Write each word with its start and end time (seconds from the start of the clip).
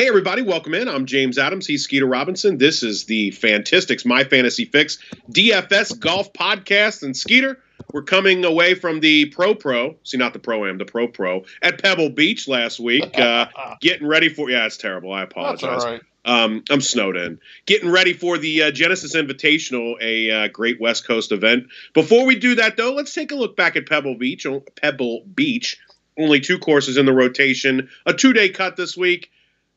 Hey, 0.00 0.08
everybody, 0.08 0.40
welcome 0.40 0.72
in. 0.72 0.88
I'm 0.88 1.04
James 1.04 1.36
Adams. 1.36 1.66
He's 1.66 1.84
Skeeter 1.84 2.06
Robinson. 2.06 2.56
This 2.56 2.82
is 2.82 3.04
the 3.04 3.32
Fantastics 3.32 4.06
My 4.06 4.24
Fantasy 4.24 4.64
Fix 4.64 4.96
DFS 5.30 6.00
Golf 6.00 6.32
Podcast. 6.32 7.02
And 7.02 7.14
Skeeter, 7.14 7.58
we're 7.92 8.04
coming 8.04 8.46
away 8.46 8.72
from 8.72 9.00
the 9.00 9.26
Pro 9.26 9.54
Pro, 9.54 9.96
see, 10.02 10.16
not 10.16 10.32
the 10.32 10.38
Pro 10.38 10.64
Am, 10.64 10.78
the 10.78 10.86
Pro 10.86 11.06
Pro 11.06 11.44
at 11.60 11.82
Pebble 11.82 12.08
Beach 12.08 12.48
last 12.48 12.80
week, 12.80 13.18
uh, 13.18 13.48
getting 13.82 14.06
ready 14.06 14.30
for, 14.30 14.48
yeah, 14.48 14.64
it's 14.64 14.78
terrible. 14.78 15.12
I 15.12 15.20
apologize. 15.20 16.00
Um, 16.24 16.64
I'm 16.70 16.80
snowed 16.80 17.18
in. 17.18 17.38
Getting 17.66 17.90
ready 17.90 18.14
for 18.14 18.38
the 18.38 18.62
uh, 18.62 18.70
Genesis 18.70 19.14
Invitational, 19.14 19.96
a 20.00 20.30
uh, 20.30 20.48
great 20.48 20.80
West 20.80 21.06
Coast 21.06 21.30
event. 21.30 21.66
Before 21.92 22.24
we 22.24 22.36
do 22.36 22.54
that, 22.54 22.78
though, 22.78 22.94
let's 22.94 23.12
take 23.12 23.32
a 23.32 23.36
look 23.36 23.54
back 23.54 23.76
at 23.76 23.86
Pebble 23.86 24.14
Beach. 24.14 24.46
Pebble 24.80 25.24
Beach, 25.34 25.76
only 26.18 26.40
two 26.40 26.58
courses 26.58 26.96
in 26.96 27.04
the 27.04 27.12
rotation, 27.12 27.90
a 28.06 28.14
two 28.14 28.32
day 28.32 28.48
cut 28.48 28.76
this 28.76 28.96
week. 28.96 29.30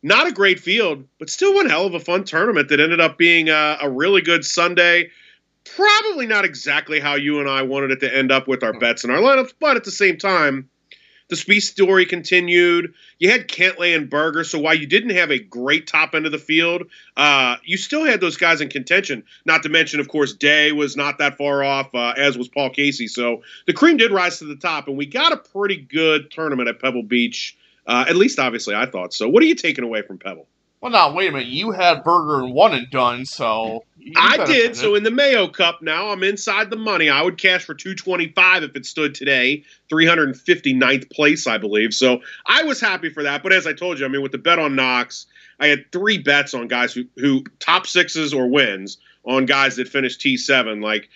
Not 0.05 0.27
a 0.27 0.33
great 0.33 0.59
field, 0.59 1.07
but 1.17 1.29
still 1.29 1.55
one 1.55 1.69
hell 1.69 1.85
of 1.85 1.93
a 1.93 1.99
fun 1.99 2.25
tournament 2.25 2.67
that 2.69 2.81
ended 2.81 2.99
up 2.99 3.17
being 3.17 3.47
a, 3.47 3.77
a 3.81 3.89
really 3.89 4.21
good 4.21 4.43
Sunday. 4.43 5.09
Probably 5.75 6.27
not 6.27 6.43
exactly 6.43 6.99
how 6.99 7.15
you 7.15 7.39
and 7.39 7.49
I 7.49 7.61
wanted 7.61 7.91
it 7.91 8.01
to 8.01 8.13
end 8.13 8.29
up 8.29 8.45
with 8.45 8.63
our 8.63 8.73
bets 8.73 9.05
and 9.05 9.13
our 9.13 9.19
lineups, 9.19 9.53
but 9.61 9.77
at 9.77 9.85
the 9.85 9.91
same 9.91 10.17
time, 10.17 10.69
the 11.29 11.37
Spieth 11.37 11.63
story 11.63 12.05
continued. 12.05 12.93
You 13.17 13.31
had 13.31 13.47
Cantlay 13.47 13.95
and 13.95 14.09
Berger, 14.09 14.43
so 14.43 14.59
while 14.59 14.75
you 14.75 14.85
didn't 14.85 15.11
have 15.11 15.31
a 15.31 15.39
great 15.39 15.87
top 15.87 16.13
end 16.13 16.25
of 16.25 16.33
the 16.33 16.37
field, 16.37 16.83
uh, 17.15 17.55
you 17.63 17.77
still 17.77 18.03
had 18.03 18.19
those 18.19 18.35
guys 18.35 18.59
in 18.59 18.67
contention. 18.67 19.23
Not 19.45 19.63
to 19.63 19.69
mention, 19.69 20.01
of 20.01 20.09
course, 20.09 20.33
Day 20.33 20.73
was 20.73 20.97
not 20.97 21.17
that 21.19 21.37
far 21.37 21.63
off, 21.63 21.95
uh, 21.95 22.13
as 22.17 22.37
was 22.37 22.49
Paul 22.49 22.71
Casey. 22.71 23.07
So 23.07 23.41
the 23.67 23.73
cream 23.73 23.95
did 23.95 24.11
rise 24.11 24.39
to 24.39 24.45
the 24.45 24.57
top, 24.57 24.89
and 24.89 24.97
we 24.97 25.05
got 25.05 25.31
a 25.31 25.37
pretty 25.37 25.77
good 25.77 26.29
tournament 26.29 26.67
at 26.67 26.81
Pebble 26.81 27.03
Beach. 27.03 27.57
Uh, 27.85 28.05
at 28.07 28.15
least, 28.15 28.39
obviously, 28.39 28.75
I 28.75 28.85
thought 28.85 29.13
so. 29.13 29.27
What 29.27 29.43
are 29.43 29.45
you 29.45 29.55
taking 29.55 29.83
away 29.83 30.01
from 30.01 30.17
Pebble? 30.17 30.47
Well, 30.83 30.91
now 30.91 31.13
wait 31.13 31.29
a 31.29 31.31
minute. 31.31 31.47
You 31.47 31.71
had 31.71 32.03
Berger 32.03 32.43
and 32.43 32.53
one 32.53 32.73
and 32.73 32.89
done, 32.89 33.25
so 33.25 33.85
I 34.17 34.43
did. 34.45 34.75
So 34.75 34.95
in 34.95 35.03
the 35.03 35.11
Mayo 35.11 35.47
Cup 35.47 35.81
now, 35.81 36.09
I'm 36.09 36.23
inside 36.23 36.69
the 36.69 36.75
money. 36.75 37.09
I 37.09 37.21
would 37.21 37.37
cash 37.37 37.63
for 37.63 37.73
225 37.73 38.63
if 38.63 38.75
it 38.75 38.85
stood 38.85 39.15
today, 39.15 39.63
359th 39.89 41.09
place, 41.09 41.47
I 41.47 41.57
believe. 41.57 41.93
So 41.93 42.19
I 42.45 42.63
was 42.63 42.81
happy 42.81 43.09
for 43.09 43.23
that. 43.23 43.43
But 43.43 43.53
as 43.53 43.65
I 43.65 43.71
told 43.71 43.97
you, 43.97 44.05
I 44.05 44.09
mean, 44.09 44.21
with 44.21 44.33
the 44.33 44.37
bet 44.37 44.59
on 44.59 44.75
Knox, 44.75 45.25
I 45.57 45.67
had 45.67 45.89
three 45.93 46.17
bets 46.17 46.53
on 46.53 46.67
guys 46.67 46.91
who 46.93 47.05
who 47.15 47.45
top 47.59 47.87
sixes 47.87 48.33
or 48.33 48.49
wins 48.49 48.97
on 49.23 49.45
guys 49.45 49.77
that 49.77 49.87
finished 49.87 50.19
T7. 50.19 50.83
Like 50.83 51.09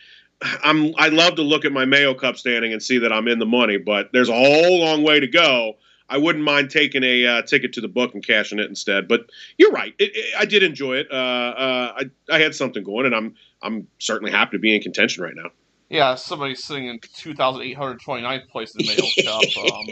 I'm, 0.63 0.93
I 0.97 1.09
love 1.09 1.35
to 1.35 1.41
look 1.41 1.65
at 1.65 1.71
my 1.71 1.85
Mayo 1.85 2.13
Cup 2.13 2.37
standing 2.37 2.71
and 2.71 2.81
see 2.81 2.99
that 2.99 3.11
I'm 3.11 3.27
in 3.27 3.39
the 3.39 3.45
money, 3.45 3.77
but 3.77 4.11
there's 4.13 4.29
a 4.29 4.33
whole 4.33 4.79
long 4.79 5.03
way 5.03 5.19
to 5.19 5.27
go. 5.27 5.73
I 6.09 6.17
wouldn't 6.17 6.43
mind 6.43 6.69
taking 6.69 7.03
a 7.03 7.25
uh, 7.25 7.41
ticket 7.41 7.73
to 7.73 7.81
the 7.81 7.87
book 7.87 8.13
and 8.13 8.25
cashing 8.25 8.59
it 8.59 8.69
instead. 8.69 9.07
But 9.07 9.29
you're 9.57 9.71
right. 9.71 9.93
It, 9.99 10.15
it, 10.15 10.33
I 10.37 10.45
did 10.45 10.63
enjoy 10.63 10.97
it. 10.97 11.07
Uh, 11.11 11.15
uh, 11.15 11.93
I, 11.97 12.35
I 12.35 12.39
had 12.39 12.55
something 12.55 12.83
going, 12.83 13.05
and 13.05 13.15
I'm 13.15 13.35
I'm 13.61 13.87
certainly 13.99 14.31
happy 14.31 14.57
to 14.57 14.59
be 14.59 14.75
in 14.75 14.81
contention 14.81 15.23
right 15.23 15.35
now. 15.35 15.49
Yeah, 15.89 16.15
somebody's 16.15 16.63
sitting 16.63 16.87
in 16.87 16.99
2,829th 16.99 18.49
place 18.49 18.75
in 18.75 18.85
the 18.85 18.87
Mayo 18.87 19.31
Cup. 19.31 19.43
Um, 19.73 19.87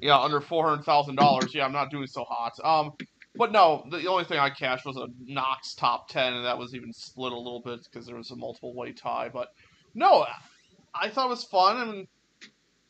yeah, 0.00 0.18
under 0.18 0.40
$400,000. 0.40 1.54
Yeah, 1.54 1.64
I'm 1.64 1.72
not 1.72 1.90
doing 1.90 2.06
so 2.06 2.24
hot. 2.24 2.52
Um, 2.64 2.92
but 3.36 3.52
no, 3.52 3.84
the 3.90 4.06
only 4.08 4.24
thing 4.24 4.38
I 4.38 4.50
cashed 4.50 4.84
was 4.84 4.96
a 4.96 5.06
Knox 5.20 5.74
top 5.74 6.08
10, 6.08 6.34
and 6.34 6.44
that 6.44 6.58
was 6.58 6.74
even 6.74 6.92
split 6.92 7.32
a 7.32 7.38
little 7.38 7.60
bit 7.60 7.86
because 7.90 8.06
there 8.06 8.16
was 8.16 8.30
a 8.30 8.36
multiple 8.36 8.74
way 8.74 8.92
tie. 8.92 9.30
But 9.32 9.48
no, 9.94 10.26
I 10.94 11.08
thought 11.08 11.26
it 11.26 11.30
was 11.30 11.44
fun. 11.44 11.76
I 11.76 11.84
mean, 11.84 12.08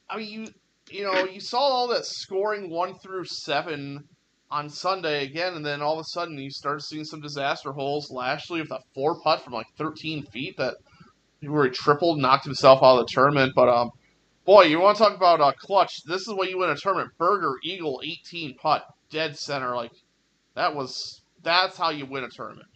I 0.08 0.16
mean, 0.16 0.28
you 0.28 0.46
you 0.92 1.04
know, 1.04 1.24
you 1.24 1.40
saw 1.40 1.58
all 1.58 1.88
that 1.88 2.04
scoring 2.04 2.70
one 2.70 2.98
through 2.98 3.24
seven 3.24 4.04
on 4.50 4.68
Sunday 4.68 5.24
again, 5.24 5.54
and 5.54 5.64
then 5.64 5.80
all 5.80 5.94
of 5.94 6.00
a 6.00 6.08
sudden 6.08 6.38
you 6.38 6.50
started 6.50 6.82
seeing 6.82 7.04
some 7.04 7.20
disaster 7.20 7.72
holes. 7.72 8.10
Lashley 8.10 8.60
with 8.60 8.70
a 8.70 8.80
four 8.94 9.18
putt 9.20 9.42
from 9.42 9.54
like 9.54 9.66
13 9.78 10.24
feet 10.26 10.56
that 10.58 10.74
where 11.40 11.64
he 11.64 11.70
tripled, 11.70 12.18
knocked 12.18 12.44
himself 12.44 12.80
out 12.82 12.98
of 12.98 13.06
the 13.06 13.12
tournament. 13.12 13.52
But 13.56 13.68
um, 13.68 13.90
boy, 14.44 14.64
you 14.64 14.80
want 14.80 14.98
to 14.98 15.02
talk 15.02 15.16
about 15.16 15.40
uh, 15.40 15.52
clutch? 15.58 16.02
This 16.04 16.22
is 16.22 16.34
what 16.34 16.50
you 16.50 16.58
win 16.58 16.70
a 16.70 16.76
tournament. 16.76 17.10
Berger 17.18 17.54
Eagle 17.64 18.00
18 18.04 18.56
putt, 18.56 18.84
dead 19.10 19.36
center. 19.36 19.74
Like 19.74 19.92
that 20.54 20.74
was 20.74 21.22
that's 21.42 21.76
how 21.76 21.90
you 21.90 22.06
win 22.06 22.24
a 22.24 22.28
tournament. 22.28 22.68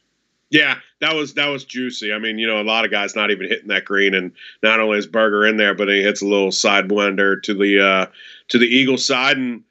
Yeah, 0.50 0.76
that 1.00 1.14
was 1.14 1.34
that 1.34 1.48
was 1.48 1.64
juicy. 1.64 2.12
I 2.12 2.18
mean, 2.18 2.38
you 2.38 2.46
know, 2.46 2.60
a 2.60 2.62
lot 2.62 2.84
of 2.84 2.90
guys 2.90 3.16
not 3.16 3.30
even 3.30 3.48
hitting 3.48 3.68
that 3.68 3.84
green, 3.84 4.14
and 4.14 4.32
not 4.62 4.78
only 4.78 4.98
is 4.98 5.06
Berger 5.06 5.44
in 5.44 5.56
there, 5.56 5.74
but 5.74 5.88
he 5.88 6.02
hits 6.02 6.22
a 6.22 6.26
little 6.26 6.52
side 6.52 6.88
blender 6.88 7.42
to 7.42 7.54
the 7.54 7.84
uh, 7.84 8.06
to 8.48 8.58
the 8.58 8.66
Eagle 8.66 8.98
side, 8.98 9.36
and 9.36 9.64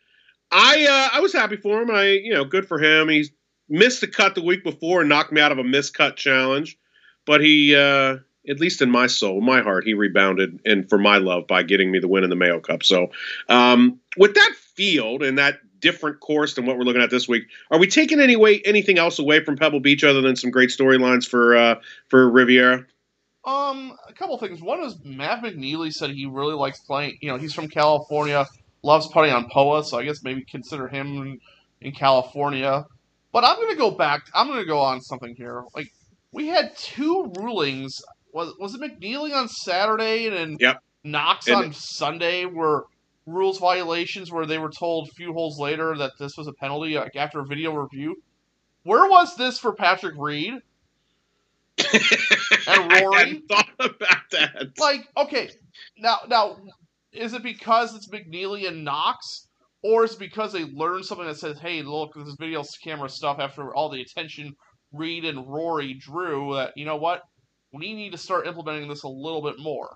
I 0.52 0.86
uh, 0.86 1.18
I 1.18 1.22
was 1.22 1.32
happy 1.32 1.56
for 1.56 1.82
him. 1.82 1.92
I 1.92 2.08
you 2.08 2.34
know, 2.34 2.44
good 2.44 2.68
for 2.68 2.78
him. 2.78 3.08
He 3.08 3.26
missed 3.70 4.02
the 4.02 4.08
cut 4.08 4.36
the 4.36 4.44
week 4.44 4.64
before 4.64 5.00
and 5.00 5.10
knocked 5.10 5.32
me 5.32 5.40
out 5.40 5.54
of 5.54 5.60
a 5.60 5.64
miscut 5.64 6.18
challenge, 6.18 6.78
but 7.26 7.42
he 7.42 7.74
uh, 7.74 8.18
at 8.50 8.60
least 8.60 8.82
in 8.82 8.92
my 8.92 9.08
soul, 9.08 9.42
my 9.42 9.62
heart, 9.62 9.86
he 9.86 9.94
rebounded 9.94 10.60
and 10.66 10.88
for 10.90 10.98
my 10.98 11.18
love 11.18 11.48
by 11.48 11.64
getting 11.64 11.92
me 11.92 12.00
the 12.00 12.08
win 12.08 12.24
in 12.24 12.30
the 12.30 12.36
Mayo 12.36 12.60
Cup. 12.60 12.84
So 12.84 13.08
um, 13.50 14.00
with 14.18 14.34
that 14.36 14.52
field 14.76 15.24
and 15.24 15.38
that 15.38 15.60
different 15.86 16.20
course 16.20 16.56
than 16.56 16.66
what 16.66 16.80
we're 16.80 16.84
looking 16.84 17.04
at 17.04 17.12
this 17.12 17.28
week. 17.28 17.44
Are 17.70 17.78
we 17.78 17.86
taking 17.86 18.20
any 18.20 18.36
way 18.36 18.60
anything 18.66 18.98
else 18.98 19.20
away 19.20 19.44
from 19.44 19.56
Pebble 19.56 19.80
Beach 19.80 20.04
other 20.04 20.20
than 20.20 20.36
some 20.36 20.50
great 20.50 20.72
storylines 20.72 21.28
for 21.28 21.56
uh, 21.56 21.76
for 22.10 22.28
Riviera? 22.28 22.84
Um, 23.46 23.96
a 24.08 24.14
couple 24.14 24.36
things. 24.40 24.64
One 24.64 24.82
is 24.82 24.98
Matt 25.04 25.44
McNealy 25.44 25.94
said 25.94 26.10
he 26.10 26.26
really 26.26 26.56
likes 26.56 26.80
playing. 26.80 27.20
You 27.22 27.30
know, 27.30 27.38
he's 27.38 27.54
from 27.54 27.68
California, 27.68 28.48
loves 28.82 29.08
putting 29.14 29.32
on 29.32 29.48
POA, 29.48 29.84
so 29.84 30.00
I 30.00 30.04
guess 30.04 30.24
maybe 30.24 30.44
consider 30.44 30.88
him 30.88 31.22
in, 31.22 31.40
in 31.82 31.92
California. 31.92 32.84
But 33.32 33.44
I'm 33.44 33.58
going 33.58 33.70
to 33.70 33.78
go 33.78 33.92
back. 33.92 34.24
I'm 34.34 34.48
going 34.48 34.60
to 34.60 34.66
go 34.66 34.80
on 34.80 35.02
something 35.02 35.36
here. 35.36 35.64
Like 35.76 35.94
we 36.32 36.48
had 36.48 36.76
two 36.76 37.32
rulings. 37.38 38.02
Was 38.34 38.56
was 38.60 38.74
it 38.74 38.82
McNealy 38.82 39.36
on 39.36 39.48
Saturday 39.50 40.26
and 40.26 40.36
then 40.36 40.58
yep. 40.60 40.82
Knox 41.04 41.48
and 41.48 41.58
on 41.58 41.74
Sunday? 41.74 42.46
Where 42.46 42.86
rules 43.26 43.58
violations 43.60 44.32
where 44.32 44.46
they 44.46 44.58
were 44.58 44.70
told 44.70 45.10
a 45.10 45.14
few 45.14 45.34
holes 45.34 45.60
later 45.60 45.98
that 45.98 46.14
this 46.20 46.38
was 46.38 46.48
a 46.48 46.54
penalty 46.54 46.96
like 46.96 47.16
after 47.16 47.40
a 47.40 47.46
video 47.46 47.74
review. 47.74 48.16
Where 48.84 49.10
was 49.10 49.36
this 49.36 49.58
for 49.58 49.74
Patrick 49.74 50.16
Reed 50.18 50.54
and 52.68 52.92
Rory? 52.92 53.42
thought 53.50 53.70
about 53.80 54.30
that. 54.32 54.68
Like, 54.78 55.08
okay, 55.18 55.50
now 55.98 56.20
now 56.28 56.58
is 57.12 57.34
it 57.34 57.44
because 57.44 57.96
it's 57.96 58.10
McNealy 58.10 58.68
and 58.68 58.84
Knox, 58.84 59.48
or 59.84 60.04
is 60.04 60.14
it 60.14 60.20
because 60.20 60.54
they 60.54 60.64
learned 60.64 61.06
something 61.06 61.28
that 61.28 61.40
says, 61.40 61.58
"Hey, 61.60 61.82
look, 61.82 62.14
this 62.14 62.36
video 62.40 62.64
camera 62.84 63.10
stuff." 63.10 63.40
After 63.40 63.74
all 63.74 63.90
the 63.90 64.02
attention 64.02 64.56
Reed 64.92 65.26
and 65.26 65.48
Rory 65.48 65.96
drew, 65.96 66.54
that 66.56 66.74
you 66.76 66.86
know 66.86 66.96
what, 66.98 67.24
we 67.74 67.94
need 67.94 68.12
to 68.12 68.18
start 68.18 68.48
implementing 68.48 68.88
this 68.88 69.04
a 69.04 69.08
little 69.08 69.42
bit 69.42 69.60
more. 69.60 69.96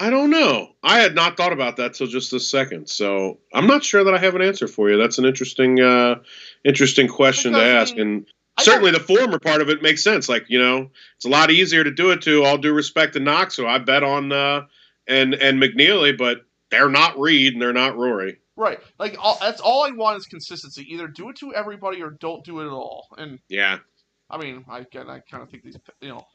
I 0.00 0.08
don't 0.08 0.30
know. 0.30 0.70
I 0.82 1.00
had 1.00 1.14
not 1.14 1.36
thought 1.36 1.52
about 1.52 1.76
that 1.76 1.92
till 1.92 2.06
just 2.06 2.32
a 2.32 2.40
second, 2.40 2.88
so 2.88 3.38
I'm 3.52 3.66
not 3.66 3.84
sure 3.84 4.02
that 4.02 4.14
I 4.14 4.18
have 4.18 4.34
an 4.34 4.40
answer 4.40 4.66
for 4.66 4.90
you. 4.90 4.96
That's 4.96 5.18
an 5.18 5.26
interesting, 5.26 5.78
uh, 5.78 6.20
interesting 6.64 7.06
question 7.06 7.52
to 7.52 7.60
ask, 7.60 7.94
and 7.98 8.26
certainly 8.58 8.92
the 8.92 9.00
former 9.00 9.38
part 9.38 9.60
of 9.60 9.68
it 9.68 9.82
makes 9.82 10.02
sense. 10.02 10.26
Like 10.26 10.46
you 10.48 10.58
know, 10.58 10.90
it's 11.16 11.26
a 11.26 11.28
lot 11.28 11.50
easier 11.50 11.84
to 11.84 11.90
do 11.90 12.12
it 12.12 12.22
to 12.22 12.42
all 12.44 12.56
due 12.56 12.72
respect 12.72 13.12
to 13.12 13.20
Knox, 13.20 13.54
so 13.54 13.66
I 13.66 13.76
bet 13.76 14.02
on 14.02 14.32
uh, 14.32 14.62
and 15.06 15.34
and 15.34 15.62
McNealy, 15.62 16.16
but 16.16 16.46
they're 16.70 16.88
not 16.88 17.18
Reed 17.18 17.52
and 17.52 17.60
they're 17.60 17.74
not 17.74 17.98
Rory. 17.98 18.38
Right. 18.56 18.78
Like 18.98 19.16
all, 19.18 19.36
that's 19.40 19.60
all 19.60 19.84
I 19.84 19.90
want 19.90 20.18
is 20.18 20.26
consistency. 20.26 20.86
Either 20.92 21.08
do 21.08 21.28
it 21.28 21.36
to 21.36 21.54
everybody 21.54 22.02
or 22.02 22.10
don't 22.10 22.44
do 22.44 22.60
it 22.60 22.66
at 22.66 22.72
all. 22.72 23.06
And 23.18 23.38
yeah, 23.48 23.78
I 24.30 24.38
mean, 24.38 24.64
I 24.68 24.78
I 24.78 25.20
kind 25.30 25.42
of 25.42 25.50
think 25.50 25.62
these 25.62 25.76
you 26.00 26.08
know 26.08 26.26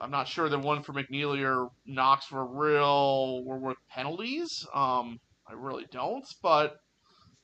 I'm 0.00 0.10
not 0.10 0.28
sure 0.28 0.48
the 0.48 0.58
one 0.58 0.82
for 0.82 0.92
McNealy 0.92 1.44
or 1.44 1.70
Knox 1.86 2.30
were 2.30 2.46
real 2.46 3.44
were 3.44 3.58
worth 3.58 3.76
penalties. 3.90 4.66
Um, 4.74 5.18
I 5.48 5.52
really 5.54 5.86
don't, 5.90 6.26
but 6.42 6.76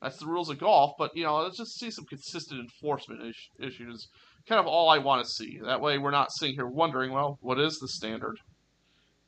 that's 0.03 0.19
the 0.19 0.27
rules 0.27 0.51
of 0.51 0.59
golf. 0.59 0.95
But 0.99 1.13
you 1.15 1.25
know, 1.25 1.37
let's 1.39 1.57
just 1.57 1.79
see 1.79 1.91
some 1.91 2.07
consistent 2.07 2.61
enforcement 2.61 3.23
is- 3.23 3.49
issues. 3.59 4.09
Kind 4.49 4.59
of 4.59 4.67
all 4.67 4.89
I 4.89 4.99
want 4.99 5.25
to 5.25 5.31
see. 5.31 5.61
That 5.63 5.81
way, 5.81 5.99
we're 5.99 6.11
not 6.11 6.33
sitting 6.33 6.55
here 6.55 6.67
wondering, 6.67 7.13
well, 7.13 7.39
what 7.41 7.61
is 7.61 7.79
the 7.79 7.89
standard? 7.89 8.39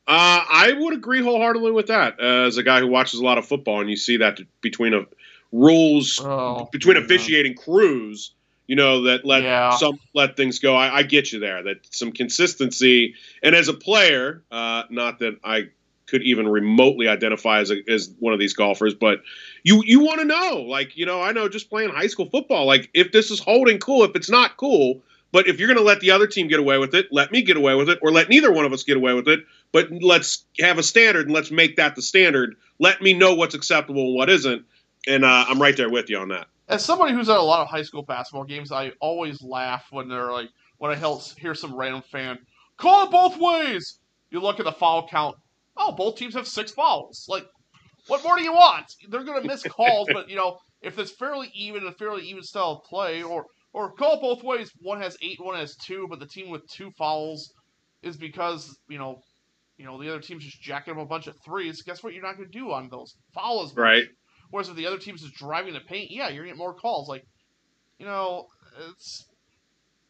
Uh, 0.05 0.43
I 0.49 0.73
would 0.77 0.93
agree 0.93 1.21
wholeheartedly 1.21 1.71
with 1.71 1.87
that. 1.87 2.19
Uh, 2.19 2.47
as 2.47 2.57
a 2.57 2.63
guy 2.63 2.79
who 2.79 2.87
watches 2.87 3.19
a 3.19 3.23
lot 3.23 3.37
of 3.37 3.45
football, 3.45 3.79
and 3.79 3.89
you 3.89 3.95
see 3.95 4.17
that 4.17 4.39
between 4.59 4.93
a 4.93 5.05
rules 5.53 6.19
oh, 6.21 6.67
between 6.71 6.97
yeah. 6.97 7.03
officiating 7.03 7.55
crews 7.55 8.33
you 8.67 8.75
know 8.75 9.03
that 9.03 9.25
let 9.25 9.43
yeah. 9.43 9.71
some 9.71 9.99
let 10.13 10.37
things 10.37 10.59
go. 10.59 10.75
I, 10.75 10.97
I, 10.97 11.03
get 11.03 11.31
you 11.31 11.39
there. 11.39 11.63
That 11.63 11.77
some 11.91 12.11
consistency, 12.11 13.15
and 13.41 13.55
as 13.55 13.67
a 13.67 13.73
player, 13.73 14.43
uh, 14.51 14.83
not 14.89 15.19
that 15.19 15.39
I 15.43 15.69
could 16.07 16.23
even 16.23 16.47
remotely 16.47 17.07
identify 17.07 17.59
as 17.59 17.71
a, 17.71 17.81
as 17.89 18.13
one 18.19 18.33
of 18.33 18.39
these 18.39 18.53
golfers, 18.53 18.93
but 18.93 19.21
you 19.63 19.83
you 19.85 19.99
want 20.01 20.19
to 20.19 20.25
know, 20.25 20.65
like 20.67 20.95
you 20.95 21.05
know, 21.05 21.21
I 21.21 21.31
know 21.31 21.49
just 21.49 21.69
playing 21.69 21.89
high 21.89 22.07
school 22.07 22.29
football, 22.29 22.65
like 22.65 22.89
if 22.93 23.11
this 23.11 23.31
is 23.31 23.39
holding 23.39 23.79
cool, 23.79 24.03
if 24.03 24.15
it's 24.15 24.29
not 24.29 24.57
cool. 24.57 25.01
But 25.31 25.47
if 25.47 25.57
you're 25.57 25.67
going 25.67 25.79
to 25.79 25.83
let 25.83 25.99
the 25.99 26.11
other 26.11 26.27
team 26.27 26.47
get 26.47 26.59
away 26.59 26.77
with 26.77 26.93
it, 26.93 27.07
let 27.11 27.31
me 27.31 27.41
get 27.41 27.57
away 27.57 27.73
with 27.73 27.89
it, 27.89 27.97
or 28.03 28.11
let 28.11 28.29
neither 28.29 28.51
one 28.51 28.65
of 28.65 28.71
us 28.71 28.83
get 28.83 28.97
away 28.97 29.15
with 29.15 29.27
it. 29.27 29.39
But 29.71 29.91
let's 29.91 30.45
have 30.59 30.77
a 30.77 30.83
standard 30.83 31.25
and 31.25 31.33
let's 31.33 31.49
make 31.49 31.77
that 31.77 31.95
the 31.95 32.03
standard. 32.03 32.55
Let 32.77 33.01
me 33.01 33.13
know 33.13 33.33
what's 33.33 33.55
acceptable 33.55 34.05
and 34.09 34.15
what 34.15 34.29
isn't. 34.29 34.63
And 35.07 35.25
uh, 35.25 35.45
I'm 35.49 35.59
right 35.59 35.75
there 35.75 35.89
with 35.89 36.11
you 36.11 36.19
on 36.19 36.27
that. 36.27 36.47
As 36.67 36.83
somebody 36.83 37.13
who's 37.13 37.29
at 37.29 37.37
a 37.37 37.41
lot 37.41 37.61
of 37.61 37.67
high 37.67 37.83
school 37.83 38.03
basketball 38.03 38.45
games, 38.45 38.71
I 38.71 38.91
always 39.01 39.41
laugh 39.41 39.85
when 39.91 40.07
they're 40.07 40.31
like 40.31 40.49
when 40.77 40.91
I 40.91 41.19
hear 41.37 41.55
some 41.55 41.75
random 41.75 42.01
fan 42.11 42.39
call 42.77 43.05
it 43.05 43.11
both 43.11 43.37
ways. 43.37 43.99
You 44.31 44.39
look 44.39 44.59
at 44.59 44.65
the 44.65 44.71
foul 44.71 45.07
count. 45.07 45.35
Oh, 45.77 45.91
both 45.91 46.17
teams 46.17 46.33
have 46.35 46.47
six 46.47 46.71
fouls. 46.71 47.25
Like, 47.29 47.45
what 48.07 48.23
more 48.23 48.37
do 48.37 48.43
you 48.43 48.53
want? 48.53 48.85
They're 49.09 49.23
going 49.23 49.41
to 49.41 49.47
miss 49.47 49.63
calls, 49.69 50.09
but 50.11 50.29
you 50.29 50.35
know 50.35 50.57
if 50.81 50.99
it's 50.99 51.11
fairly 51.11 51.49
even, 51.53 51.87
a 51.87 51.91
fairly 51.93 52.23
even 52.23 52.43
style 52.43 52.81
of 52.83 52.89
play, 52.89 53.23
or 53.23 53.45
or 53.73 53.93
call 53.93 54.15
it 54.15 54.21
both 54.21 54.43
ways. 54.43 54.71
One 54.81 55.01
has 55.01 55.17
eight, 55.21 55.39
one 55.39 55.55
has 55.55 55.75
two, 55.77 56.07
but 56.09 56.19
the 56.19 56.27
team 56.27 56.49
with 56.49 56.67
two 56.67 56.91
fouls 56.97 57.51
is 58.01 58.17
because 58.17 58.75
you 58.89 58.97
know, 58.97 59.21
you 59.77 59.85
know 59.85 60.01
the 60.01 60.09
other 60.09 60.19
team's 60.19 60.43
just 60.43 60.61
jacking 60.61 60.93
up 60.93 60.99
a 60.99 61.05
bunch 61.05 61.27
of 61.27 61.35
threes. 61.45 61.81
Guess 61.83 62.03
what? 62.03 62.13
You're 62.13 62.23
not 62.23 62.37
going 62.37 62.51
to 62.51 62.59
do 62.59 62.71
on 62.71 62.89
those 62.89 63.15
fouls. 63.33 63.75
Right. 63.75 64.05
Whereas 64.53 64.69
if 64.69 64.75
the 64.75 64.85
other 64.85 64.99
team's 64.99 65.23
just 65.23 65.33
driving 65.33 65.73
the 65.73 65.79
paint, 65.79 66.11
yeah, 66.11 66.29
you're 66.29 66.43
getting 66.45 66.59
more 66.59 66.75
calls. 66.75 67.09
Like, 67.09 67.25
you 67.97 68.05
know, 68.05 68.45
it's 68.91 69.25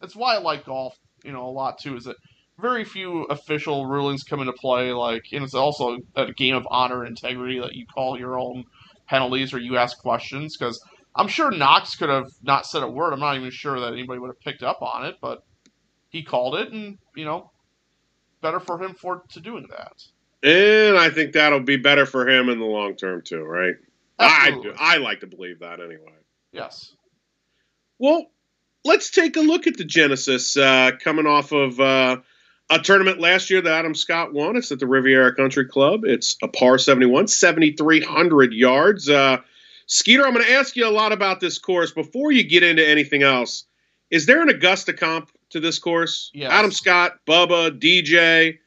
it's 0.01 0.17
why 0.17 0.35
I 0.35 0.39
like 0.39 0.65
golf, 0.65 0.97
you 1.23 1.31
know, 1.31 1.45
a 1.45 1.49
lot 1.49 1.79
too. 1.79 1.95
Is 1.95 2.03
that 2.03 2.17
very 2.59 2.83
few 2.83 3.23
official 3.23 3.85
rulings 3.85 4.23
come 4.23 4.41
into 4.41 4.51
play. 4.51 4.91
Like, 4.91 5.23
and 5.31 5.45
it's 5.45 5.53
also 5.53 5.97
a 6.17 6.33
game 6.33 6.55
of 6.55 6.67
honor 6.69 7.05
and 7.05 7.17
integrity 7.17 7.61
that 7.61 7.73
you 7.73 7.85
call 7.85 8.19
your 8.19 8.37
own 8.37 8.65
penalties 9.07 9.53
or 9.53 9.59
you 9.59 9.77
ask 9.77 9.97
questions. 9.99 10.57
Because 10.57 10.77
I'm 11.15 11.29
sure 11.29 11.49
Knox 11.49 11.95
could 11.95 12.09
have 12.09 12.27
not 12.41 12.65
said 12.65 12.83
a 12.83 12.89
word. 12.89 13.13
I'm 13.13 13.21
not 13.21 13.37
even 13.37 13.49
sure 13.49 13.79
that 13.79 13.93
anybody 13.93 14.19
would 14.19 14.27
have 14.27 14.41
picked 14.41 14.61
up 14.61 14.81
on 14.81 15.05
it, 15.05 15.15
but 15.21 15.41
he 16.09 16.21
called 16.21 16.55
it, 16.55 16.69
and 16.73 16.97
you 17.15 17.23
know, 17.23 17.49
better 18.41 18.59
for 18.59 18.77
him 18.77 18.93
for 18.93 19.23
to 19.29 19.39
doing 19.39 19.67
that. 19.69 20.03
And 20.43 20.97
I 20.97 21.11
think 21.11 21.31
that'll 21.31 21.61
be 21.61 21.77
better 21.77 22.05
for 22.05 22.27
him 22.27 22.49
in 22.49 22.59
the 22.59 22.65
long 22.65 22.97
term 22.97 23.21
too, 23.25 23.41
right? 23.41 23.75
Absolutely. 24.19 24.71
I 24.71 24.73
do. 24.73 24.77
I 24.79 24.97
like 24.97 25.19
to 25.21 25.27
believe 25.27 25.59
that 25.59 25.79
anyway. 25.79 26.13
Yes. 26.51 26.93
Well, 27.99 28.27
let's 28.85 29.11
take 29.11 29.35
a 29.35 29.41
look 29.41 29.67
at 29.67 29.77
the 29.77 29.85
Genesis 29.85 30.55
uh, 30.57 30.91
coming 30.99 31.25
off 31.25 31.51
of 31.51 31.79
uh, 31.79 32.17
a 32.69 32.79
tournament 32.79 33.19
last 33.19 33.49
year 33.49 33.61
that 33.61 33.71
Adam 33.71 33.95
Scott 33.95 34.33
won. 34.33 34.55
It's 34.55 34.71
at 34.71 34.79
the 34.79 34.87
Riviera 34.87 35.35
Country 35.35 35.65
Club. 35.65 36.01
It's 36.03 36.37
a 36.41 36.47
par 36.47 36.77
71, 36.77 37.27
7,300 37.27 38.53
yards. 38.53 39.09
Uh, 39.09 39.37
Skeeter, 39.85 40.25
I'm 40.25 40.33
going 40.33 40.45
to 40.45 40.53
ask 40.53 40.75
you 40.75 40.87
a 40.87 40.91
lot 40.91 41.11
about 41.11 41.39
this 41.39 41.57
course. 41.57 41.91
Before 41.91 42.31
you 42.31 42.43
get 42.43 42.63
into 42.63 42.87
anything 42.87 43.23
else, 43.23 43.65
is 44.09 44.25
there 44.25 44.41
an 44.41 44.49
Augusta 44.49 44.93
comp 44.93 45.31
to 45.49 45.59
this 45.59 45.79
course? 45.79 46.31
Yes. 46.33 46.51
Adam 46.51 46.71
Scott, 46.71 47.19
Bubba, 47.27 47.77
DJ. 47.79 48.59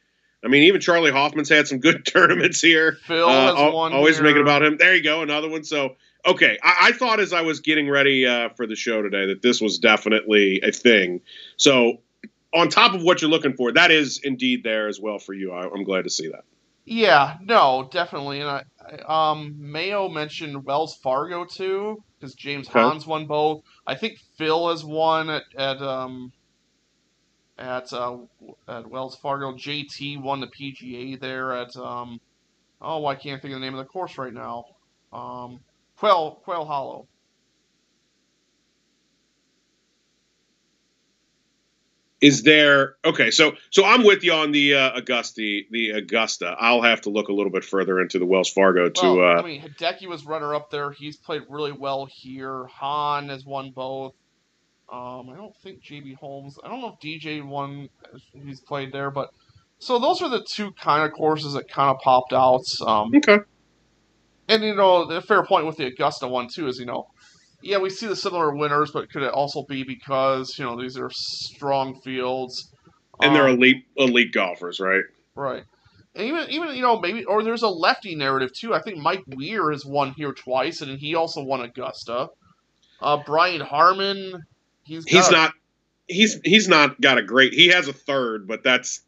I 0.43 0.49
mean, 0.49 0.63
even 0.63 0.81
Charley 0.81 1.11
Hoffman's 1.11 1.49
had 1.49 1.67
some 1.67 1.79
good 1.79 2.05
tournaments 2.11 2.61
here. 2.61 2.97
Phil 3.05 3.27
uh, 3.27 3.55
has 3.55 3.73
one. 3.73 3.93
Always 3.93 4.17
here. 4.17 4.23
making 4.23 4.41
about 4.41 4.63
him. 4.63 4.77
There 4.77 4.95
you 4.95 5.03
go, 5.03 5.21
another 5.21 5.49
one. 5.49 5.63
So, 5.63 5.95
okay, 6.25 6.57
I, 6.63 6.75
I 6.81 6.91
thought 6.91 7.19
as 7.19 7.33
I 7.33 7.41
was 7.41 7.59
getting 7.61 7.89
ready 7.89 8.25
uh, 8.25 8.49
for 8.49 8.67
the 8.67 8.75
show 8.75 9.01
today 9.01 9.27
that 9.27 9.41
this 9.41 9.59
was 9.59 9.79
definitely 9.79 10.61
a 10.63 10.71
thing. 10.71 11.21
So, 11.57 12.01
on 12.53 12.69
top 12.69 12.93
of 12.93 13.03
what 13.03 13.21
you're 13.21 13.31
looking 13.31 13.53
for, 13.53 13.71
that 13.73 13.91
is 13.91 14.19
indeed 14.23 14.63
there 14.63 14.87
as 14.87 14.99
well 14.99 15.19
for 15.19 15.33
you. 15.33 15.51
I, 15.51 15.65
am 15.65 15.83
glad 15.83 16.03
to 16.03 16.09
see 16.09 16.29
that. 16.29 16.43
Yeah, 16.85 17.35
no, 17.41 17.89
definitely. 17.91 18.39
And 18.39 18.49
I, 18.49 18.63
I 18.79 19.31
um, 19.31 19.55
Mayo 19.59 20.07
mentioned 20.07 20.63
Wells 20.63 20.95
Fargo 20.95 21.43
too, 21.43 22.01
because 22.17 22.33
James 22.33 22.69
okay. 22.69 22.79
Hans 22.79 23.05
won 23.05 23.25
both. 23.25 23.63
I 23.85 23.95
think 23.95 24.19
Phil 24.37 24.69
has 24.69 24.85
won 24.85 25.29
at, 25.29 25.43
at 25.57 25.81
um, 25.81 26.31
at 27.57 27.91
uh, 27.93 28.17
at 28.67 28.89
Wells 28.89 29.15
Fargo. 29.15 29.53
JT 29.53 30.21
won 30.21 30.39
the 30.39 30.47
PGA 30.47 31.19
there 31.19 31.53
at 31.53 31.75
um, 31.75 32.19
oh 32.81 33.05
I 33.05 33.15
can't 33.15 33.41
think 33.41 33.53
of 33.53 33.59
the 33.59 33.65
name 33.65 33.73
of 33.73 33.79
the 33.79 33.89
course 33.89 34.17
right 34.17 34.33
now. 34.33 34.65
Um, 35.11 35.59
Quail 35.97 36.39
Quail 36.43 36.65
Hollow. 36.65 37.07
Is 42.19 42.41
there 42.41 42.95
okay? 43.05 43.29
So 43.29 43.53
so 43.69 43.85
I'm 43.85 44.03
with 44.03 44.23
you 44.23 44.33
on 44.33 44.51
the 44.51 44.73
uh, 44.73 44.91
Augusta. 44.95 45.61
The 45.69 45.91
Augusta. 45.91 46.55
I'll 46.59 46.81
have 46.81 47.01
to 47.01 47.11
look 47.11 47.27
a 47.27 47.33
little 47.33 47.51
bit 47.51 47.63
further 47.63 48.01
into 48.01 48.17
the 48.17 48.25
Wells 48.25 48.49
Fargo 48.49 48.89
to. 48.89 49.01
Well, 49.01 49.37
uh, 49.37 49.39
I 49.39 49.43
mean, 49.43 49.61
Hideki 49.61 50.07
was 50.07 50.25
runner 50.25 50.55
up 50.55 50.71
there. 50.71 50.91
He's 50.91 51.15
played 51.15 51.43
really 51.47 51.73
well 51.73 52.07
here. 52.07 52.65
Han 52.65 53.29
has 53.29 53.45
won 53.45 53.69
both. 53.69 54.15
Um, 54.91 55.29
I 55.29 55.35
don't 55.35 55.55
think 55.63 55.83
JB 55.83 56.15
Holmes. 56.15 56.57
I 56.63 56.69
don't 56.69 56.81
know 56.81 56.95
if 56.95 56.99
DJ 56.99 57.45
won. 57.45 57.89
He's 58.31 58.61
played 58.61 58.93
there, 58.93 59.11
but 59.11 59.29
so 59.79 59.99
those 59.99 60.21
are 60.21 60.29
the 60.29 60.45
two 60.49 60.71
kind 60.71 61.03
of 61.03 61.11
courses 61.11 61.53
that 61.53 61.69
kind 61.69 61.89
of 61.89 61.97
popped 62.01 62.33
out. 62.33 62.63
Um, 62.85 63.11
okay. 63.15 63.39
And 64.47 64.63
you 64.63 64.75
know, 64.75 65.05
the 65.05 65.21
fair 65.21 65.43
point 65.43 65.65
with 65.65 65.75
the 65.75 65.87
Augusta 65.87 66.27
one 66.27 66.47
too 66.53 66.67
is 66.67 66.79
you 66.79 66.85
know, 66.85 67.07
yeah, 67.61 67.79
we 67.79 67.89
see 67.89 68.07
the 68.07 68.15
similar 68.15 68.55
winners, 68.55 68.91
but 68.91 69.11
could 69.11 69.23
it 69.23 69.33
also 69.33 69.63
be 69.67 69.83
because 69.83 70.55
you 70.57 70.63
know 70.63 70.79
these 70.79 70.97
are 70.97 71.09
strong 71.11 71.99
fields, 72.01 72.71
and 73.21 73.35
they're 73.35 73.49
um, 73.49 73.57
elite 73.57 73.85
elite 73.97 74.31
golfers, 74.31 74.79
right? 74.79 75.03
Right. 75.35 75.63
And 76.15 76.25
even 76.25 76.49
even 76.49 76.75
you 76.75 76.81
know 76.81 76.97
maybe 76.99 77.25
or 77.25 77.43
there's 77.43 77.63
a 77.63 77.67
lefty 77.67 78.15
narrative 78.15 78.51
too. 78.53 78.73
I 78.73 78.81
think 78.81 78.99
Mike 78.99 79.23
Weir 79.27 79.69
has 79.71 79.85
won 79.85 80.13
here 80.15 80.31
twice, 80.31 80.81
and 80.81 80.97
he 80.97 81.13
also 81.13 81.43
won 81.43 81.59
Augusta. 81.59 82.29
Uh, 83.01 83.17
Brian 83.25 83.61
Harman 83.61 84.43
he's 84.87 85.05
he's 85.05 85.29
not 85.29 85.53
he's 86.07 86.39
he's 86.43 86.67
not 86.67 86.99
got 86.99 87.17
a 87.17 87.23
great. 87.23 87.53
He 87.53 87.67
has 87.67 87.87
a 87.87 87.93
third, 87.93 88.47
but 88.47 88.63
that's 88.63 89.01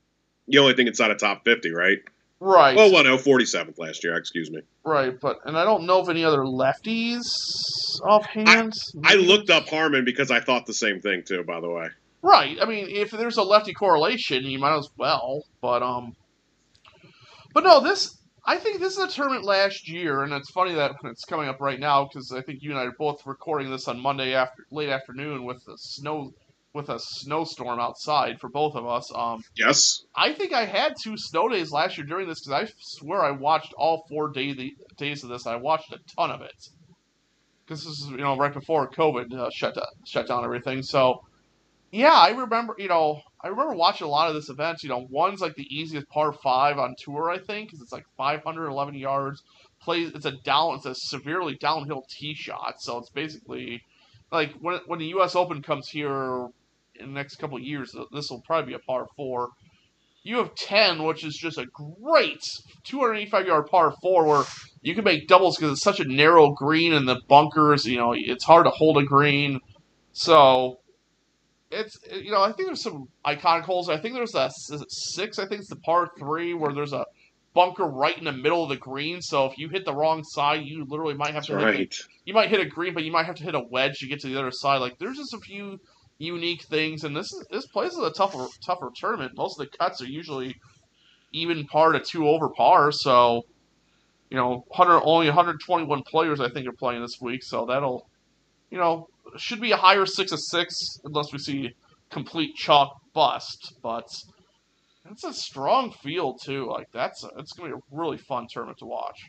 the 0.48 0.60
only 0.60 0.74
thing 0.74 0.88
inside 0.88 1.12
a 1.12 1.16
top 1.16 1.44
fifty, 1.44 1.72
right? 1.72 2.00
Right. 2.42 2.78
Oh, 2.78 2.92
well, 2.92 3.04
no, 3.04 3.18
forty 3.18 3.46
seventh 3.46 3.80
last 3.80 4.04
year. 4.04 4.16
Excuse 4.16 4.50
me. 4.50 4.62
Right, 4.86 5.20
but 5.20 5.40
and 5.46 5.58
I 5.58 5.66
don't 5.66 5.86
know 5.86 6.00
of 6.00 6.10
any 6.10 6.24
other 6.24 6.40
lefties 6.40 7.26
offhand. 8.04 8.74
I, 9.04 9.14
I 9.14 9.16
looked 9.16 9.50
up 9.50 9.68
Harman 9.68 10.06
because 10.06 10.32
I 10.32 10.40
thought 10.40 10.66
the 10.66 10.74
same 10.74 11.02
thing 11.02 11.24
too. 11.24 11.44
By 11.44 11.60
the 11.60 11.70
way. 11.70 11.88
Right. 12.22 12.58
I 12.62 12.66
mean, 12.66 12.88
if 12.90 13.12
there's 13.12 13.38
a 13.38 13.44
lefty 13.44 13.74
correlation, 13.74 14.44
you 14.44 14.60
might 14.60 14.78
as 14.78 14.90
well. 14.98 15.44
But 15.62 15.84
um, 15.84 16.16
but 17.54 17.64
no, 17.64 17.82
this 17.82 18.18
I 18.46 18.58
think 18.58 18.80
this 18.80 18.98
is 18.98 19.00
a 19.00 19.08
tournament 19.08 19.44
last 19.44 19.90
year, 19.90 20.24
and 20.24 20.34
it's 20.34 20.52
funny 20.52 20.74
that 20.76 20.96
it's 21.04 21.26
coming 21.26 21.48
up 21.48 21.60
right 21.62 21.80
now 21.80 22.06
because 22.06 22.32
I 22.32 22.42
think 22.42 22.62
you 22.62 22.72
and 22.72 22.80
I 22.80 22.86
are 22.86 22.94
both 22.98 23.26
recording 23.26 23.70
this 23.70 23.88
on 23.88 24.00
Monday 24.00 24.34
after 24.34 24.66
late 24.72 24.90
afternoon 24.90 25.46
with 25.46 25.64
the 25.66 25.78
snow 25.78 26.34
with 26.74 26.90
a 26.90 27.00
snowstorm 27.00 27.80
outside 27.80 28.40
for 28.40 28.48
both 28.48 28.76
of 28.76 28.86
us. 28.86 29.12
Um, 29.14 29.44
yes, 29.58 30.06
I 30.16 30.34
think 30.34 30.54
I 30.54 30.66
had 30.66 30.94
two 31.02 31.18
snow 31.18 31.50
days 31.50 31.72
last 31.72 31.98
year 31.98 32.06
during 32.06 32.28
this 32.28 32.42
because 32.42 32.70
I 32.70 32.72
swear 32.80 33.22
I 33.22 33.32
watched 33.32 33.74
all 33.74 34.06
four 34.08 34.30
day, 34.30 34.54
the, 34.54 34.74
days 34.98 35.24
of 35.24 35.30
this. 35.30 35.48
I 35.48 35.56
watched 35.56 35.92
a 35.94 36.00
ton 36.16 36.32
of 36.32 36.42
it 36.42 36.70
because 37.66 37.84
this 37.84 38.00
is 38.00 38.08
you 38.10 38.18
know 38.18 38.38
right 38.38 38.54
before 38.54 38.90
COVID 38.90 39.34
uh, 39.34 39.50
shut 39.52 39.76
down, 39.76 39.86
shut 40.06 40.28
down 40.28 40.44
everything. 40.44 40.84
So 40.84 41.22
yeah, 41.92 42.14
I 42.14 42.30
remember 42.30 42.76
you 42.78 42.88
know 42.88 43.22
I 43.42 43.48
remember 43.48 43.74
watching 43.74 44.06
a 44.06 44.10
lot 44.10 44.28
of 44.28 44.36
this 44.36 44.50
event. 44.50 44.84
You 44.84 44.90
know, 44.90 45.08
one's 45.10 45.42
like 45.42 45.56
the 45.56 45.68
easiest 45.76 46.10
par 46.10 46.34
five 46.34 46.78
on 46.78 46.96
tour, 46.98 47.30
I 47.30 47.38
think, 47.38 47.70
because 47.70 47.82
it's 47.82 47.94
like 47.94 48.06
511 48.18 48.96
yards. 48.96 49.44
Plays 49.82 50.12
it's 50.14 50.26
a 50.26 50.34
down, 50.44 50.76
it's 50.76 50.86
a 50.86 50.94
severely 50.94 51.56
downhill 51.56 52.04
tee 52.10 52.34
shot. 52.34 52.76
So 52.80 52.98
it's 52.98 53.10
basically 53.10 53.82
like 54.32 54.54
when 54.60 54.80
when 54.88 55.00
the 55.00 55.08
U.S. 55.08 55.36
Open 55.36 55.62
comes 55.62 55.88
here 55.88 56.48
in 56.96 57.08
the 57.08 57.14
next 57.14 57.38
couple 57.38 57.58
years, 57.60 57.96
this 58.12 58.30
will 58.30 58.42
probably 58.42 58.74
be 58.74 58.76
a 58.76 58.80
par 58.80 59.08
four. 59.16 59.50
You 60.22 60.38
have 60.40 60.54
10, 60.54 61.04
which 61.04 61.24
is 61.24 61.38
just 61.38 61.58
a 61.58 61.66
great 61.66 62.44
285 62.84 63.48
yard 63.48 63.68
par 63.68 63.94
four 64.02 64.26
where 64.26 64.44
you 64.82 64.94
can 64.94 65.06
make 65.06 65.30
doubles 65.30 65.56
because 65.56 65.72
it's 65.72 65.84
such 65.84 66.02
a 66.02 66.04
narrow 66.04 66.52
green 66.52 66.94
and 66.94 67.08
the 67.08 67.22
bunkers. 67.30 67.86
You 67.86 67.98
know, 67.98 68.14
it's 68.14 68.44
hard 68.44 68.66
to 68.66 68.70
hold 68.70 68.98
a 68.98 69.04
green. 69.04 69.62
So 70.12 70.80
it's 71.72 71.98
you 72.12 72.32
know 72.32 72.42
I 72.42 72.52
think 72.52 72.70
there's 72.70 72.82
some 72.82 73.08
iconic 73.26 73.64
holes. 73.64 73.90
I 73.90 73.98
think 73.98 74.16
there's 74.16 74.36
a 74.36 74.50
six. 74.90 75.40
I 75.40 75.46
think 75.46 75.62
it's 75.62 75.70
the 75.70 75.76
par 75.78 76.12
three 76.18 76.54
where 76.54 76.74
there's 76.74 76.94
a 76.94 77.06
bunker 77.54 77.86
right 77.86 78.18
in 78.18 78.24
the 78.24 78.32
middle 78.32 78.64
of 78.64 78.70
the 78.70 78.78
green. 78.78 79.22
So 79.22 79.46
if 79.46 79.58
you 79.58 79.70
hit 79.70 79.86
the 79.86 79.94
wrong 79.94 80.24
side, 80.24 80.64
you 80.64 80.86
literally 80.86 81.16
might 81.16 81.34
have 81.34 81.46
to 81.46 81.56
right. 81.56 81.78
hit. 81.80 81.96
You 82.26 82.34
might 82.34 82.50
hit 82.50 82.60
a 82.60 82.66
green, 82.66 82.94
but 82.94 83.04
you 83.04 83.12
might 83.12 83.26
have 83.26 83.36
to 83.36 83.44
hit 83.44 83.56
a 83.56 83.60
wedge 83.60 84.00
to 84.00 84.08
get 84.08 84.20
to 84.22 84.28
the 84.28 84.40
other 84.40 84.52
side. 84.52 84.78
Like 84.78 84.98
there's 85.00 85.18
just 85.18 85.34
a 85.34 85.40
few 85.40 85.80
unique 86.18 86.64
things, 86.64 87.04
and 87.04 87.16
this 87.16 87.32
is 87.32 87.46
this 87.52 87.68
place 87.68 87.94
is 87.94 88.00
a 88.00 88.12
tougher 88.12 88.48
tougher 88.64 88.90
tournament. 88.96 89.34
Most 89.36 89.60
of 89.60 89.70
the 89.70 89.78
cuts 89.78 90.02
are 90.02 90.08
usually 90.08 90.56
even 91.32 91.66
par 91.66 91.92
to 91.92 92.00
two 92.00 92.28
over 92.28 92.50
par. 92.50 92.92
So 92.92 93.44
you 94.30 94.38
know, 94.38 94.64
100 94.68 95.02
only 95.04 95.28
121 95.28 96.04
players 96.04 96.40
I 96.40 96.50
think 96.50 96.68
are 96.68 96.74
playing 96.74 97.02
this 97.02 97.20
week. 97.22 97.44
So 97.44 97.66
that'll 97.66 98.08
you 98.70 98.78
know 98.78 99.08
should 99.38 99.62
be 99.62 99.72
a 99.72 99.78
higher 99.78 100.06
six 100.06 100.32
of 100.32 100.40
six 100.40 101.00
unless 101.04 101.32
we 101.32 101.40
see 101.40 101.72
complete 102.10 102.56
chalk 102.56 102.98
bust. 103.14 103.74
But 103.82 104.08
it's 105.10 105.24
a 105.24 105.34
strong 105.34 105.92
field 105.92 106.42
too. 106.44 106.68
Like 106.68 106.88
that's 106.92 107.24
a, 107.24 107.30
it's 107.38 107.54
gonna 107.54 107.70
be 107.70 107.76
a 107.76 107.82
really 107.92 108.18
fun 108.18 108.48
tournament 108.50 108.80
to 108.80 108.86
watch. 108.86 109.20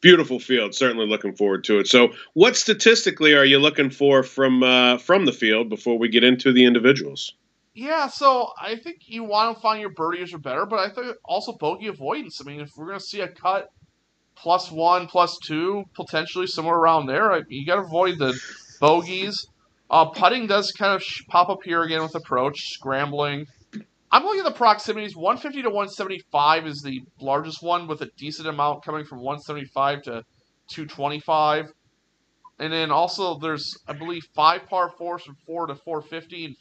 Beautiful 0.00 0.38
field. 0.38 0.74
Certainly 0.74 1.06
looking 1.06 1.34
forward 1.34 1.64
to 1.64 1.78
it. 1.78 1.88
So, 1.88 2.12
what 2.34 2.54
statistically 2.56 3.34
are 3.34 3.44
you 3.44 3.58
looking 3.58 3.90
for 3.90 4.22
from 4.22 4.62
uh, 4.62 4.98
from 4.98 5.24
the 5.24 5.32
field 5.32 5.68
before 5.68 5.98
we 5.98 6.08
get 6.08 6.22
into 6.22 6.52
the 6.52 6.64
individuals? 6.64 7.34
Yeah, 7.74 8.08
so 8.08 8.52
I 8.58 8.76
think 8.76 9.00
you 9.06 9.24
want 9.24 9.54
to 9.54 9.60
find 9.60 9.82
your 9.82 9.90
birdies 9.90 10.32
are 10.32 10.38
better, 10.38 10.64
but 10.64 10.78
I 10.78 10.88
think 10.88 11.14
also 11.26 11.52
bogey 11.52 11.88
avoidance. 11.88 12.40
I 12.40 12.44
mean, 12.44 12.60
if 12.60 12.70
we're 12.74 12.86
going 12.86 12.98
to 12.98 13.04
see 13.04 13.20
a 13.20 13.28
cut 13.28 13.70
plus 14.34 14.70
one, 14.70 15.06
plus 15.06 15.38
two, 15.38 15.84
potentially 15.94 16.46
somewhere 16.46 16.76
around 16.76 17.04
there, 17.04 17.44
you 17.48 17.66
got 17.66 17.76
to 17.76 17.82
avoid 17.82 18.18
the 18.18 18.38
bogeys. 18.80 19.46
Uh, 19.88 20.06
putting 20.06 20.46
does 20.46 20.72
kind 20.76 20.94
of 20.94 21.02
pop 21.28 21.48
up 21.48 21.58
here 21.64 21.82
again 21.82 22.02
with 22.02 22.14
approach, 22.14 22.56
scrambling. 22.72 23.46
I'm 24.10 24.24
looking 24.24 24.40
at 24.40 24.46
the 24.46 24.52
proximities. 24.52 25.16
150 25.16 25.62
to 25.62 25.68
175 25.68 26.66
is 26.66 26.82
the 26.82 27.02
largest 27.20 27.62
one, 27.62 27.86
with 27.86 28.02
a 28.02 28.08
decent 28.16 28.48
amount 28.48 28.84
coming 28.84 29.04
from 29.04 29.18
175 29.18 30.02
to 30.02 30.22
225. 30.70 31.66
And 32.58 32.72
then 32.72 32.90
also 32.90 33.38
there's, 33.38 33.70
I 33.86 33.92
believe, 33.92 34.22
five 34.34 34.66
par 34.66 34.90
fours 34.96 35.22
from 35.22 35.36
4 35.46 35.66
to 35.66 35.74
450 35.74 36.44
and 36.46 36.56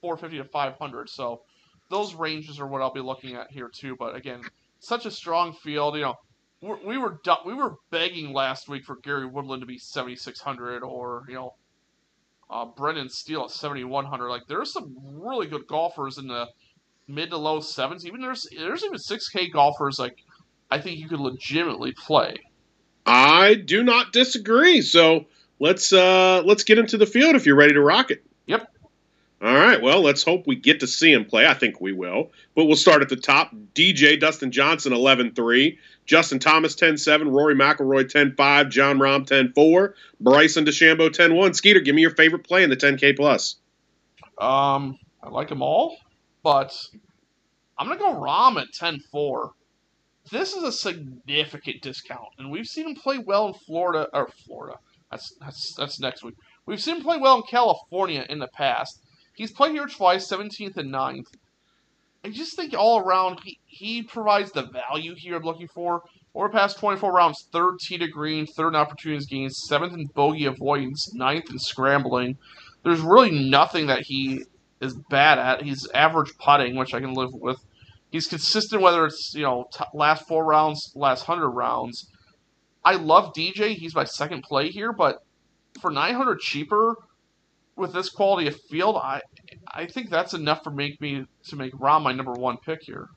450 0.00 0.38
to 0.38 0.44
500. 0.44 1.08
So 1.08 1.42
those 1.90 2.14
ranges 2.14 2.58
are 2.58 2.66
what 2.66 2.82
I'll 2.82 2.92
be 2.92 3.00
looking 3.00 3.36
at 3.36 3.50
here 3.50 3.70
too. 3.72 3.94
But 3.98 4.16
again, 4.16 4.40
such 4.80 5.06
a 5.06 5.10
strong 5.10 5.52
field. 5.52 5.94
You 5.94 6.02
know, 6.02 6.14
we 6.62 6.96
were 6.96 7.18
we 7.44 7.54
were 7.54 7.76
begging 7.90 8.32
last 8.32 8.68
week 8.68 8.84
for 8.84 8.96
Gary 9.02 9.26
Woodland 9.26 9.62
to 9.62 9.66
be 9.66 9.78
7600 9.78 10.82
or 10.82 11.24
you 11.28 11.34
know 11.34 11.54
uh, 12.48 12.64
Brendan 12.64 13.08
Steele 13.08 13.44
at 13.44 13.50
7100. 13.50 14.28
Like 14.28 14.42
there's 14.48 14.72
some 14.72 14.94
really 14.98 15.46
good 15.46 15.66
golfers 15.66 16.18
in 16.18 16.28
the 16.28 16.46
mid 17.08 17.30
to 17.30 17.36
low 17.36 17.60
sevens. 17.60 18.06
Even 18.06 18.20
there's 18.20 18.46
there's 18.56 18.84
even 18.84 18.96
6K 18.96 19.52
golfers 19.52 19.98
like 19.98 20.18
I 20.70 20.80
think 20.80 20.98
you 20.98 21.08
could 21.08 21.20
legitimately 21.20 21.92
play. 21.92 22.36
I 23.04 23.54
do 23.54 23.82
not 23.82 24.12
disagree. 24.12 24.82
So 24.82 25.26
let's 25.58 25.92
uh 25.92 26.42
let's 26.44 26.62
get 26.62 26.78
into 26.78 26.96
the 26.96 27.06
field 27.06 27.34
if 27.34 27.44
you're 27.44 27.56
ready 27.56 27.74
to 27.74 27.80
rock 27.80 28.10
it. 28.10 28.24
Yep. 28.46 28.71
All 29.42 29.56
right. 29.56 29.82
Well, 29.82 30.02
let's 30.02 30.22
hope 30.22 30.46
we 30.46 30.54
get 30.54 30.78
to 30.80 30.86
see 30.86 31.12
him 31.12 31.24
play. 31.24 31.48
I 31.48 31.54
think 31.54 31.80
we 31.80 31.92
will. 31.92 32.30
But 32.54 32.66
we'll 32.66 32.76
start 32.76 33.02
at 33.02 33.08
the 33.08 33.16
top. 33.16 33.52
DJ 33.74 34.20
Dustin 34.20 34.52
Johnson 34.52 34.92
11-3, 34.92 35.78
Justin 36.06 36.38
Thomas 36.38 36.76
10-7, 36.76 37.32
Rory 37.32 37.56
McIlroy 37.56 38.04
10-5, 38.04 38.70
Jon 38.70 38.98
Rahm 38.98 39.26
10-4, 39.26 39.94
Bryson 40.20 40.64
DeChambeau 40.64 41.10
10-1. 41.10 41.56
Skeeter, 41.56 41.80
give 41.80 41.96
me 41.96 42.02
your 42.02 42.14
favorite 42.14 42.44
play 42.44 42.62
in 42.62 42.70
the 42.70 42.76
10K 42.76 43.16
plus. 43.16 43.56
Um, 44.38 44.96
I 45.20 45.28
like 45.28 45.48
them 45.48 45.60
all, 45.62 45.96
but 46.44 46.72
I'm 47.76 47.88
gonna 47.88 47.98
go 47.98 48.14
Rahm 48.14 48.60
at 48.60 48.72
10-4. 48.72 49.50
This 50.30 50.52
is 50.52 50.62
a 50.62 50.70
significant 50.72 51.82
discount, 51.82 52.28
and 52.38 52.48
we've 52.48 52.66
seen 52.66 52.88
him 52.88 52.94
play 52.94 53.18
well 53.18 53.48
in 53.48 53.54
Florida 53.54 54.08
or 54.12 54.28
Florida. 54.46 54.78
That's 55.10 55.34
that's 55.40 55.74
that's 55.74 56.00
next 56.00 56.22
week. 56.22 56.36
We've 56.64 56.80
seen 56.80 56.96
him 56.96 57.02
play 57.02 57.18
well 57.18 57.36
in 57.36 57.42
California 57.42 58.24
in 58.28 58.38
the 58.38 58.46
past. 58.48 59.01
He's 59.34 59.52
played 59.52 59.72
here 59.72 59.86
twice, 59.86 60.30
17th 60.30 60.76
and 60.76 60.92
9th. 60.92 61.26
I 62.24 62.30
just 62.30 62.54
think 62.54 62.74
all 62.74 63.00
around 63.00 63.40
he, 63.44 63.58
he 63.66 64.02
provides 64.02 64.52
the 64.52 64.62
value 64.62 65.14
here 65.16 65.36
I'm 65.36 65.42
looking 65.42 65.68
for. 65.68 66.02
Over 66.34 66.48
past 66.48 66.78
24 66.78 67.12
rounds, 67.12 67.48
third 67.52 67.78
to 67.80 68.08
green, 68.08 68.46
third 68.46 68.68
in 68.68 68.76
opportunities 68.76 69.26
gained, 69.26 69.54
seventh 69.54 69.92
in 69.92 70.06
bogey 70.06 70.46
avoidance, 70.46 71.12
ninth 71.14 71.50
in 71.50 71.58
scrambling. 71.58 72.38
There's 72.84 73.00
really 73.00 73.50
nothing 73.50 73.86
that 73.86 74.02
he 74.02 74.44
is 74.80 74.94
bad 75.10 75.38
at. 75.38 75.62
He's 75.62 75.88
average 75.92 76.32
putting, 76.38 76.76
which 76.76 76.94
I 76.94 77.00
can 77.00 77.12
live 77.14 77.32
with. 77.32 77.58
He's 78.10 78.26
consistent 78.26 78.82
whether 78.82 79.04
it's 79.06 79.32
you 79.34 79.42
know 79.42 79.68
t- 79.72 79.84
last 79.92 80.26
four 80.26 80.44
rounds, 80.44 80.92
last 80.94 81.24
hundred 81.24 81.50
rounds. 81.50 82.08
I 82.84 82.94
love 82.94 83.32
DJ. 83.34 83.74
He's 83.74 83.94
my 83.94 84.04
second 84.04 84.42
play 84.42 84.68
here, 84.68 84.92
but 84.92 85.22
for 85.80 85.90
900 85.90 86.40
cheaper, 86.40 86.96
with 87.76 87.92
this 87.92 88.08
quality 88.08 88.48
of 88.48 88.60
field, 88.62 88.96
I 88.96 89.22
I 89.72 89.86
think 89.86 90.10
that's 90.10 90.34
enough 90.34 90.62
for 90.64 90.70
make 90.70 91.00
me 91.00 91.26
to 91.48 91.56
make 91.56 91.72
Rahm 91.74 92.02
my 92.02 92.12
number 92.12 92.32
one 92.32 92.58
pick 92.58 92.82
here. 92.82 93.08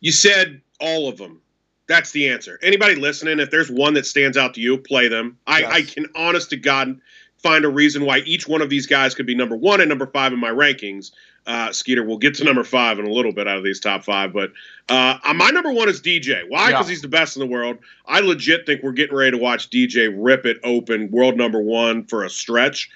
You 0.00 0.12
said 0.12 0.60
all 0.80 1.08
of 1.08 1.18
them. 1.18 1.40
That's 1.86 2.12
the 2.12 2.28
answer. 2.28 2.58
Anybody 2.62 2.94
listening, 2.94 3.40
if 3.40 3.50
there's 3.50 3.70
one 3.70 3.94
that 3.94 4.06
stands 4.06 4.36
out 4.36 4.54
to 4.54 4.60
you, 4.60 4.78
play 4.78 5.08
them. 5.08 5.38
I, 5.46 5.60
yes. 5.60 5.72
I 5.72 5.82
can, 5.82 6.06
honest 6.14 6.50
to 6.50 6.56
God, 6.56 7.00
find 7.38 7.64
a 7.64 7.68
reason 7.68 8.04
why 8.04 8.18
each 8.18 8.46
one 8.46 8.62
of 8.62 8.70
these 8.70 8.86
guys 8.86 9.14
could 9.14 9.26
be 9.26 9.34
number 9.34 9.56
one 9.56 9.80
and 9.80 9.88
number 9.88 10.06
five 10.06 10.32
in 10.32 10.38
my 10.38 10.50
rankings. 10.50 11.10
Uh, 11.46 11.72
Skeeter, 11.72 12.04
we'll 12.04 12.18
get 12.18 12.34
to 12.36 12.44
number 12.44 12.62
five 12.62 12.98
in 12.98 13.06
a 13.06 13.10
little 13.10 13.32
bit 13.32 13.48
out 13.48 13.56
of 13.56 13.64
these 13.64 13.80
top 13.80 14.04
five, 14.04 14.32
but 14.32 14.52
uh, 14.88 15.18
my 15.34 15.50
number 15.50 15.72
one 15.72 15.88
is 15.88 16.00
DJ. 16.00 16.42
Why? 16.48 16.68
Because 16.68 16.86
yeah. 16.86 16.90
he's 16.90 17.02
the 17.02 17.08
best 17.08 17.34
in 17.34 17.40
the 17.40 17.46
world. 17.46 17.78
I 18.06 18.20
legit 18.20 18.66
think 18.66 18.82
we're 18.82 18.92
getting 18.92 19.16
ready 19.16 19.32
to 19.32 19.38
watch 19.38 19.70
DJ 19.70 20.14
rip 20.14 20.46
it 20.46 20.58
open, 20.62 21.10
world 21.10 21.36
number 21.36 21.60
one 21.60 22.04
for 22.04 22.24
a 22.24 22.30
stretch. 22.30 22.90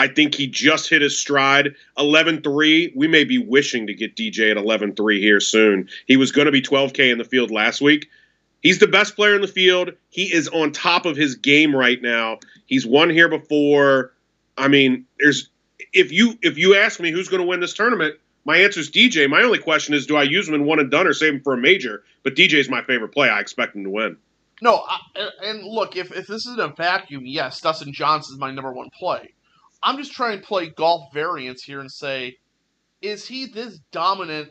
I 0.00 0.08
think 0.08 0.34
he 0.34 0.46
just 0.46 0.88
hit 0.88 1.02
his 1.02 1.18
stride. 1.18 1.74
11 1.98 2.40
3. 2.40 2.94
We 2.96 3.06
may 3.06 3.24
be 3.24 3.36
wishing 3.36 3.86
to 3.86 3.92
get 3.92 4.16
DJ 4.16 4.50
at 4.50 4.56
11 4.56 4.94
3 4.94 5.20
here 5.20 5.40
soon. 5.40 5.90
He 6.06 6.16
was 6.16 6.32
going 6.32 6.46
to 6.46 6.50
be 6.50 6.62
12K 6.62 7.12
in 7.12 7.18
the 7.18 7.24
field 7.24 7.50
last 7.50 7.82
week. 7.82 8.08
He's 8.62 8.78
the 8.78 8.86
best 8.86 9.14
player 9.14 9.34
in 9.34 9.42
the 9.42 9.46
field. 9.46 9.92
He 10.08 10.32
is 10.32 10.48
on 10.48 10.72
top 10.72 11.04
of 11.04 11.18
his 11.18 11.34
game 11.34 11.76
right 11.76 12.00
now. 12.00 12.38
He's 12.64 12.86
won 12.86 13.10
here 13.10 13.28
before. 13.28 14.14
I 14.56 14.68
mean, 14.68 15.04
there's 15.18 15.50
if 15.92 16.12
you 16.12 16.38
if 16.40 16.56
you 16.56 16.76
ask 16.76 16.98
me 16.98 17.10
who's 17.10 17.28
going 17.28 17.42
to 17.42 17.46
win 17.46 17.60
this 17.60 17.74
tournament, 17.74 18.14
my 18.46 18.56
answer 18.56 18.80
is 18.80 18.90
DJ. 18.90 19.28
My 19.28 19.42
only 19.42 19.58
question 19.58 19.92
is, 19.92 20.06
do 20.06 20.16
I 20.16 20.22
use 20.22 20.48
him 20.48 20.54
in 20.54 20.64
one 20.64 20.80
and 20.80 20.90
done 20.90 21.08
or 21.08 21.12
save 21.12 21.34
him 21.34 21.40
for 21.42 21.52
a 21.52 21.58
major? 21.58 22.04
But 22.22 22.36
DJ 22.36 22.54
is 22.54 22.70
my 22.70 22.80
favorite 22.80 23.10
play. 23.10 23.28
I 23.28 23.40
expect 23.40 23.76
him 23.76 23.84
to 23.84 23.90
win. 23.90 24.16
No, 24.62 24.76
I, 24.76 24.98
and 25.44 25.62
look, 25.62 25.96
if, 25.96 26.10
if 26.10 26.26
this 26.26 26.46
is 26.46 26.56
a 26.56 26.68
vacuum, 26.68 27.26
yes, 27.26 27.60
Dustin 27.60 27.92
Johnson 27.92 28.36
is 28.36 28.40
my 28.40 28.50
number 28.50 28.72
one 28.72 28.88
play. 28.98 29.34
I'm 29.82 29.96
just 29.96 30.12
trying 30.12 30.40
to 30.40 30.46
play 30.46 30.68
golf 30.68 31.12
variants 31.12 31.62
here 31.62 31.80
and 31.80 31.90
say, 31.90 32.36
is 33.00 33.26
he 33.26 33.46
this 33.46 33.78
dominant? 33.92 34.50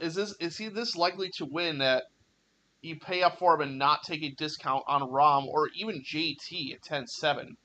Is 0.00 0.14
this 0.14 0.34
is 0.38 0.56
he 0.56 0.68
this 0.68 0.94
likely 0.96 1.30
to 1.36 1.44
win 1.44 1.78
that 1.78 2.04
you 2.80 2.98
pay 2.98 3.22
up 3.22 3.38
for 3.38 3.54
him 3.54 3.60
and 3.62 3.78
not 3.78 4.02
take 4.04 4.22
a 4.22 4.30
discount 4.30 4.84
on 4.86 5.02
Rahm 5.02 5.46
or 5.46 5.68
even 5.74 6.02
JT 6.02 6.74
at 6.74 6.82
10-7? 6.82 7.56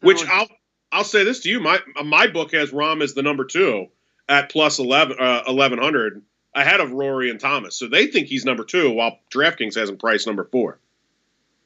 Which 0.00 0.24
I'll 0.26 0.48
I'll 0.92 1.04
say 1.04 1.24
this 1.24 1.40
to 1.40 1.48
you, 1.48 1.60
my 1.60 1.80
my 2.04 2.28
book 2.28 2.52
has 2.52 2.70
Rahm 2.70 3.02
as 3.02 3.14
the 3.14 3.22
number 3.22 3.44
two 3.44 3.88
at 4.28 4.50
plus 4.50 4.78
11, 4.78 5.16
uh, 5.18 5.42
1100 5.46 6.22
ahead 6.54 6.80
of 6.80 6.92
Rory 6.92 7.30
and 7.30 7.40
Thomas. 7.40 7.78
So 7.78 7.88
they 7.88 8.06
think 8.06 8.28
he's 8.28 8.44
number 8.44 8.64
two, 8.64 8.90
while 8.90 9.18
DraftKings 9.30 9.74
has 9.76 9.88
him 9.88 9.96
priced 9.96 10.26
number 10.26 10.44
four. 10.44 10.78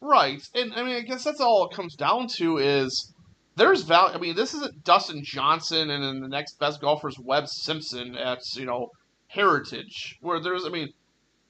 Right, 0.01 0.43
and 0.55 0.73
I 0.75 0.83
mean, 0.83 0.97
I 0.97 1.01
guess 1.01 1.25
that's 1.25 1.41
all 1.41 1.69
it 1.69 1.75
comes 1.75 1.97
down 1.97 2.29
to 2.37 2.59
is 2.59 3.13
there's 3.57 3.83
value. 3.83 4.15
I 4.15 4.19
mean, 4.19 4.37
this 4.37 4.55
isn't 4.55 4.85
Dustin 4.85 5.25
Johnson 5.25 5.91
and 5.91 6.05
then 6.05 6.21
the 6.21 6.29
next 6.29 6.59
best 6.59 6.81
golfer's 6.81 7.19
Webb 7.19 7.49
Simpson 7.49 8.15
at 8.15 8.41
you 8.55 8.67
know 8.67 8.91
Heritage, 9.29 10.19
where 10.21 10.41
there's 10.41 10.65
I 10.65 10.69
mean, 10.69 10.93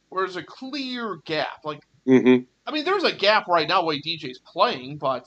where 0.09 0.25
there's 0.25 0.37
a 0.37 0.43
clear 0.43 1.19
gap. 1.25 1.65
Like, 1.65 1.81
mm-hmm. 2.07 2.45
I 2.67 2.73
mean, 2.73 2.85
there's 2.85 3.05
a 3.05 3.13
gap 3.13 3.49
right 3.49 3.69
now 3.69 3.85
where 3.85 3.97
DJ's 3.97 4.39
playing, 4.39 4.99
but 4.99 5.27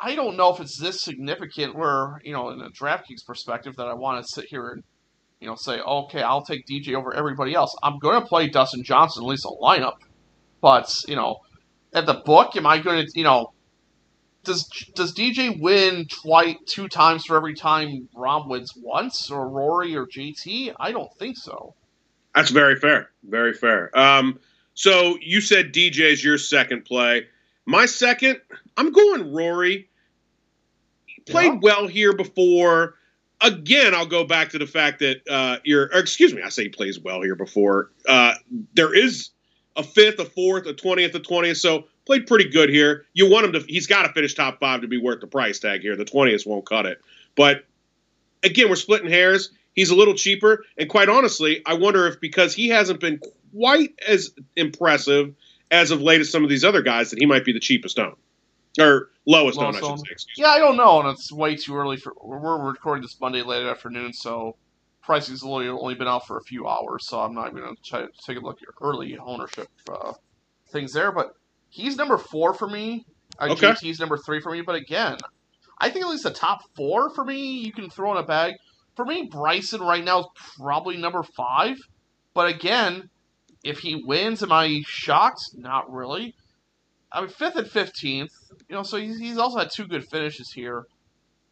I 0.00 0.14
don't 0.14 0.36
know 0.36 0.54
if 0.54 0.60
it's 0.60 0.78
this 0.78 1.02
significant. 1.02 1.74
Where 1.74 2.20
you 2.24 2.32
know, 2.32 2.50
in 2.50 2.60
a 2.60 2.70
DraftKings 2.70 3.26
perspective, 3.26 3.76
that 3.76 3.88
I 3.88 3.94
want 3.94 4.24
to 4.24 4.32
sit 4.32 4.46
here 4.48 4.70
and 4.70 4.84
you 5.40 5.48
know 5.48 5.56
say, 5.56 5.80
okay, 5.80 6.22
I'll 6.22 6.44
take 6.44 6.66
DJ 6.66 6.94
over 6.94 7.12
everybody 7.14 7.54
else. 7.54 7.76
I'm 7.82 7.98
going 7.98 8.20
to 8.20 8.26
play 8.26 8.48
Dustin 8.48 8.84
Johnson 8.84 9.24
at 9.24 9.26
least 9.26 9.44
a 9.44 9.48
lineup, 9.48 9.96
but 10.60 10.94
you 11.08 11.16
know, 11.16 11.38
at 11.92 12.06
the 12.06 12.22
book, 12.24 12.54
am 12.54 12.66
I 12.66 12.78
going 12.78 13.04
to 13.04 13.12
you 13.16 13.24
know 13.24 13.51
does 14.44 14.64
does 14.94 15.14
DJ 15.14 15.60
win 15.60 16.06
twice 16.06 16.56
two 16.66 16.88
times 16.88 17.24
for 17.24 17.36
every 17.36 17.54
time 17.54 18.08
Rahm 18.14 18.48
wins 18.48 18.74
once, 18.76 19.30
or 19.30 19.48
Rory 19.48 19.96
or 19.96 20.06
JT? 20.06 20.74
I 20.78 20.92
don't 20.92 21.12
think 21.18 21.36
so. 21.36 21.74
That's 22.34 22.50
very 22.50 22.76
fair. 22.76 23.10
Very 23.24 23.52
fair. 23.52 23.96
Um, 23.98 24.38
so 24.74 25.18
you 25.20 25.40
said 25.40 25.72
DJ 25.72 26.12
is 26.12 26.24
your 26.24 26.38
second 26.38 26.84
play. 26.84 27.26
My 27.66 27.86
second, 27.86 28.40
I'm 28.76 28.90
going 28.90 29.32
Rory. 29.32 29.88
He 31.06 31.20
played 31.20 31.52
yeah. 31.52 31.58
well 31.62 31.86
here 31.86 32.12
before. 32.12 32.94
Again, 33.40 33.94
I'll 33.94 34.06
go 34.06 34.24
back 34.24 34.50
to 34.50 34.58
the 34.58 34.66
fact 34.66 35.00
that 35.00 35.28
uh, 35.28 35.58
you're, 35.64 35.86
excuse 35.86 36.32
me, 36.32 36.42
I 36.42 36.48
say 36.48 36.64
he 36.64 36.68
plays 36.68 36.98
well 36.98 37.22
here 37.22 37.34
before. 37.34 37.90
Uh, 38.08 38.34
there 38.74 38.94
is 38.94 39.30
a 39.76 39.82
fifth, 39.82 40.18
a 40.18 40.24
fourth, 40.24 40.66
a 40.66 40.74
twentieth, 40.74 41.14
a 41.14 41.20
twentieth. 41.20 41.58
So 41.58 41.84
played 42.06 42.26
pretty 42.26 42.48
good 42.48 42.68
here. 42.68 43.06
You 43.12 43.30
want 43.30 43.46
him 43.46 43.52
to, 43.52 43.60
he's 43.60 43.86
got 43.86 44.02
to 44.02 44.12
finish 44.12 44.34
top 44.34 44.60
five 44.60 44.82
to 44.82 44.88
be 44.88 44.98
worth 44.98 45.20
the 45.20 45.26
price 45.26 45.58
tag 45.58 45.82
here. 45.82 45.96
The 45.96 46.04
20th 46.04 46.46
won't 46.46 46.66
cut 46.66 46.86
it. 46.86 47.00
But 47.36 47.64
again, 48.42 48.68
we're 48.68 48.76
splitting 48.76 49.10
hairs. 49.10 49.50
He's 49.74 49.90
a 49.90 49.94
little 49.94 50.14
cheaper. 50.14 50.64
And 50.76 50.88
quite 50.88 51.08
honestly, 51.08 51.62
I 51.64 51.74
wonder 51.74 52.06
if 52.06 52.20
because 52.20 52.54
he 52.54 52.68
hasn't 52.68 53.00
been 53.00 53.20
quite 53.54 53.94
as 54.06 54.30
impressive 54.56 55.34
as 55.70 55.90
of 55.90 56.02
late 56.02 56.20
as 56.20 56.30
some 56.30 56.44
of 56.44 56.50
these 56.50 56.64
other 56.64 56.82
guys, 56.82 57.10
that 57.10 57.18
he 57.18 57.26
might 57.26 57.44
be 57.44 57.52
the 57.52 57.60
cheapest 57.60 57.98
own. 57.98 58.14
Or 58.78 59.10
lowest, 59.26 59.58
own, 59.58 59.74
I 59.74 59.80
should 59.80 59.98
say. 60.00 60.26
Yeah, 60.36 60.48
I 60.48 60.58
don't 60.58 60.76
know. 60.76 61.00
And 61.00 61.08
it's 61.10 61.30
way 61.30 61.56
too 61.56 61.76
early 61.76 61.96
for. 61.98 62.14
We're 62.22 62.58
recording 62.58 63.02
this 63.02 63.18
Monday 63.20 63.42
late 63.42 63.66
afternoon, 63.66 64.12
so 64.14 64.56
pricing's 65.02 65.42
only, 65.42 65.68
only 65.68 65.94
been 65.94 66.08
out 66.08 66.26
for 66.26 66.38
a 66.38 66.42
few 66.42 66.66
hours, 66.66 67.06
so 67.06 67.20
I'm 67.20 67.34
not 67.34 67.54
going 67.54 67.76
to 67.76 67.90
to 67.90 68.08
take 68.24 68.38
a 68.38 68.40
look 68.40 68.62
at 68.62 68.68
early 68.80 69.18
ownership 69.18 69.68
uh, 69.90 70.12
things 70.70 70.92
there. 70.92 71.12
But 71.12 71.36
he's 71.72 71.96
number 71.96 72.18
four 72.18 72.54
for 72.54 72.68
me. 72.68 73.04
Uh, 73.38 73.48
okay. 73.50 73.72
JT's 73.72 73.98
number 73.98 74.18
three 74.18 74.40
for 74.40 74.52
me. 74.52 74.60
But 74.60 74.76
again, 74.76 75.16
I 75.80 75.90
think 75.90 76.04
at 76.04 76.10
least 76.10 76.24
the 76.24 76.30
top 76.30 76.60
four 76.76 77.10
for 77.10 77.24
me 77.24 77.64
you 77.64 77.72
can 77.72 77.90
throw 77.90 78.12
in 78.12 78.18
a 78.18 78.22
bag. 78.22 78.54
For 78.94 79.04
me, 79.04 79.28
Bryson 79.30 79.80
right 79.80 80.04
now 80.04 80.20
is 80.20 80.26
probably 80.58 80.98
number 80.98 81.22
five. 81.22 81.76
But 82.34 82.48
again, 82.48 83.08
if 83.64 83.78
he 83.78 84.02
wins, 84.04 84.42
am 84.42 84.52
I 84.52 84.82
shocked? 84.86 85.40
Not 85.54 85.90
really. 85.90 86.34
I 87.10 87.20
mean, 87.20 87.30
fifth 87.30 87.56
and 87.56 87.70
fifteenth. 87.70 88.32
You 88.68 88.76
know, 88.76 88.82
so 88.82 88.98
he's, 88.98 89.18
he's 89.18 89.38
also 89.38 89.58
had 89.58 89.70
two 89.70 89.86
good 89.86 90.04
finishes 90.10 90.52
here. 90.52 90.84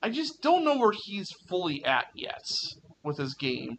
I 0.03 0.11
just 0.11 0.43
don't 0.43 0.65
know 0.65 0.79
where 0.79 0.93
he's 1.05 1.31
fully 1.49 1.85
at 1.85 2.07
yet 2.15 2.45
with 3.03 3.19
his 3.19 3.35
game. 3.35 3.79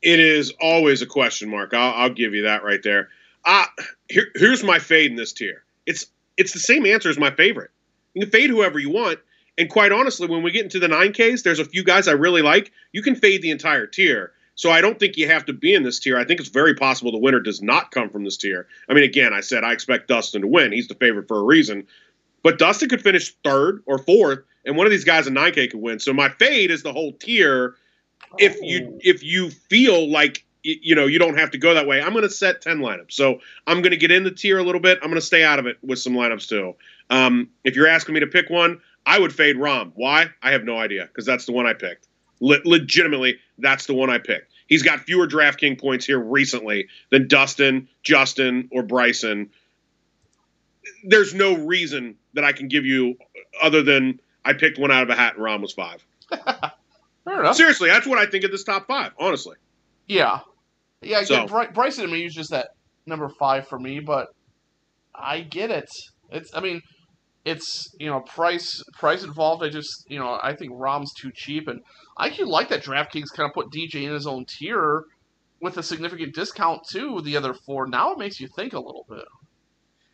It 0.00 0.20
is 0.20 0.54
always 0.60 1.02
a 1.02 1.06
question 1.06 1.50
mark. 1.50 1.74
I'll, 1.74 1.94
I'll 1.94 2.14
give 2.14 2.34
you 2.34 2.42
that 2.42 2.62
right 2.62 2.82
there. 2.82 3.08
Uh, 3.44 3.66
here, 4.08 4.26
here's 4.34 4.62
my 4.62 4.78
fade 4.78 5.10
in 5.10 5.16
this 5.16 5.32
tier. 5.32 5.62
It's 5.86 6.06
it's 6.36 6.52
the 6.52 6.58
same 6.58 6.86
answer 6.86 7.08
as 7.08 7.18
my 7.18 7.30
favorite. 7.30 7.70
You 8.14 8.22
can 8.22 8.30
fade 8.30 8.50
whoever 8.50 8.78
you 8.78 8.90
want. 8.90 9.18
And 9.56 9.68
quite 9.68 9.90
honestly, 9.90 10.28
when 10.28 10.42
we 10.42 10.52
get 10.52 10.62
into 10.62 10.78
the 10.78 10.86
9Ks, 10.86 11.42
there's 11.42 11.58
a 11.58 11.64
few 11.64 11.82
guys 11.82 12.06
I 12.06 12.12
really 12.12 12.42
like. 12.42 12.70
You 12.92 13.02
can 13.02 13.16
fade 13.16 13.42
the 13.42 13.50
entire 13.50 13.86
tier. 13.86 14.32
So 14.54 14.70
I 14.70 14.80
don't 14.80 14.98
think 14.98 15.16
you 15.16 15.28
have 15.28 15.44
to 15.46 15.52
be 15.52 15.74
in 15.74 15.82
this 15.82 15.98
tier. 15.98 16.16
I 16.16 16.24
think 16.24 16.40
it's 16.40 16.48
very 16.48 16.74
possible 16.74 17.12
the 17.12 17.18
winner 17.18 17.40
does 17.40 17.62
not 17.62 17.90
come 17.90 18.08
from 18.08 18.24
this 18.24 18.36
tier. 18.36 18.66
I 18.88 18.94
mean, 18.94 19.04
again, 19.04 19.32
I 19.32 19.40
said 19.40 19.64
I 19.64 19.72
expect 19.72 20.08
Dustin 20.08 20.42
to 20.42 20.48
win. 20.48 20.72
He's 20.72 20.88
the 20.88 20.94
favorite 20.94 21.28
for 21.28 21.38
a 21.38 21.44
reason. 21.44 21.86
But 22.42 22.58
Dustin 22.58 22.88
could 22.88 23.02
finish 23.02 23.34
third 23.44 23.82
or 23.86 23.98
fourth, 23.98 24.40
and 24.64 24.76
one 24.76 24.86
of 24.86 24.90
these 24.90 25.04
guys 25.04 25.26
in 25.26 25.34
9K 25.34 25.70
could 25.70 25.80
win. 25.80 25.98
So 25.98 26.12
my 26.12 26.28
fade 26.28 26.70
is 26.70 26.82
the 26.82 26.92
whole 26.92 27.12
tier. 27.12 27.74
If 28.38 28.60
you 28.60 28.98
if 29.00 29.22
you 29.22 29.50
feel 29.50 30.10
like 30.10 30.44
you 30.62 30.94
know 30.94 31.06
you 31.06 31.18
don't 31.18 31.38
have 31.38 31.52
to 31.52 31.58
go 31.58 31.74
that 31.74 31.86
way, 31.86 32.00
I'm 32.00 32.12
going 32.12 32.22
to 32.22 32.30
set 32.30 32.62
10 32.62 32.78
lineups. 32.78 33.12
So 33.12 33.40
I'm 33.66 33.80
going 33.82 33.90
to 33.92 33.96
get 33.96 34.10
in 34.10 34.24
the 34.24 34.30
tier 34.30 34.58
a 34.58 34.62
little 34.62 34.80
bit. 34.80 34.98
I'm 35.02 35.08
going 35.08 35.20
to 35.20 35.26
stay 35.26 35.44
out 35.44 35.58
of 35.58 35.66
it 35.66 35.78
with 35.82 35.98
some 35.98 36.14
lineups 36.14 36.48
too. 36.48 36.74
Um, 37.10 37.50
if 37.64 37.76
you're 37.76 37.86
asking 37.86 38.14
me 38.14 38.20
to 38.20 38.26
pick 38.26 38.50
one, 38.50 38.80
I 39.06 39.18
would 39.18 39.34
fade 39.34 39.56
Rahm 39.56 39.92
Why? 39.94 40.26
I 40.42 40.52
have 40.52 40.64
no 40.64 40.76
idea 40.78 41.06
because 41.06 41.24
that's 41.24 41.46
the 41.46 41.52
one 41.52 41.66
I 41.66 41.74
picked. 41.74 42.06
Le- 42.40 42.60
legitimately, 42.64 43.38
that's 43.58 43.86
the 43.86 43.94
one 43.94 44.10
I 44.10 44.18
picked. 44.18 44.52
He's 44.66 44.82
got 44.82 45.00
fewer 45.00 45.26
DraftKings 45.26 45.80
points 45.80 46.04
here 46.04 46.18
recently 46.18 46.88
than 47.10 47.26
Dustin, 47.26 47.88
Justin, 48.02 48.68
or 48.70 48.82
Bryson. 48.82 49.50
There's 51.04 51.32
no 51.34 51.54
reason 51.56 52.16
that 52.34 52.44
I 52.44 52.52
can 52.52 52.68
give 52.68 52.84
you 52.84 53.16
other 53.62 53.82
than 53.82 54.20
I 54.44 54.52
picked 54.52 54.78
one 54.78 54.90
out 54.90 55.02
of 55.02 55.10
a 55.10 55.14
hat 55.14 55.36
and 55.36 55.44
Rahm 55.44 55.62
was 55.62 55.72
five. 55.72 56.04
Seriously, 57.54 57.88
that's 57.88 58.06
what 58.06 58.18
I 58.18 58.26
think 58.26 58.44
of 58.44 58.50
this 58.50 58.64
top 58.64 58.86
five, 58.86 59.12
honestly. 59.18 59.56
Yeah. 60.08 60.40
Yeah, 61.00 61.22
so. 61.22 61.46
Bryson, 61.46 62.04
I 62.04 62.06
mean, 62.06 62.22
he's 62.22 62.34
just 62.34 62.50
that 62.50 62.70
number 63.06 63.28
five 63.28 63.68
for 63.68 63.78
me, 63.78 64.00
but 64.00 64.28
I 65.14 65.42
get 65.42 65.70
it. 65.70 65.88
It's, 66.30 66.50
I 66.54 66.60
mean, 66.60 66.82
it's 67.44 67.94
you 67.98 68.10
know 68.10 68.20
price 68.20 68.82
price 68.98 69.24
involved. 69.24 69.62
I 69.62 69.68
just 69.68 70.04
you 70.08 70.18
know 70.18 70.38
I 70.42 70.54
think 70.54 70.72
Rahm's 70.74 71.12
too 71.14 71.30
cheap, 71.34 71.68
and 71.68 71.80
I 72.16 72.26
actually 72.26 72.50
like 72.50 72.68
that 72.68 72.84
DraftKings 72.84 73.32
kind 73.34 73.48
of 73.48 73.54
put 73.54 73.70
DJ 73.70 74.04
in 74.04 74.12
his 74.12 74.26
own 74.26 74.44
tier 74.44 75.04
with 75.60 75.78
a 75.78 75.82
significant 75.82 76.34
discount 76.34 76.82
to 76.90 77.20
the 77.22 77.36
other 77.36 77.54
four. 77.54 77.86
Now 77.86 78.12
it 78.12 78.18
makes 78.18 78.40
you 78.40 78.48
think 78.48 78.72
a 78.74 78.80
little 78.80 79.06
bit. 79.08 79.24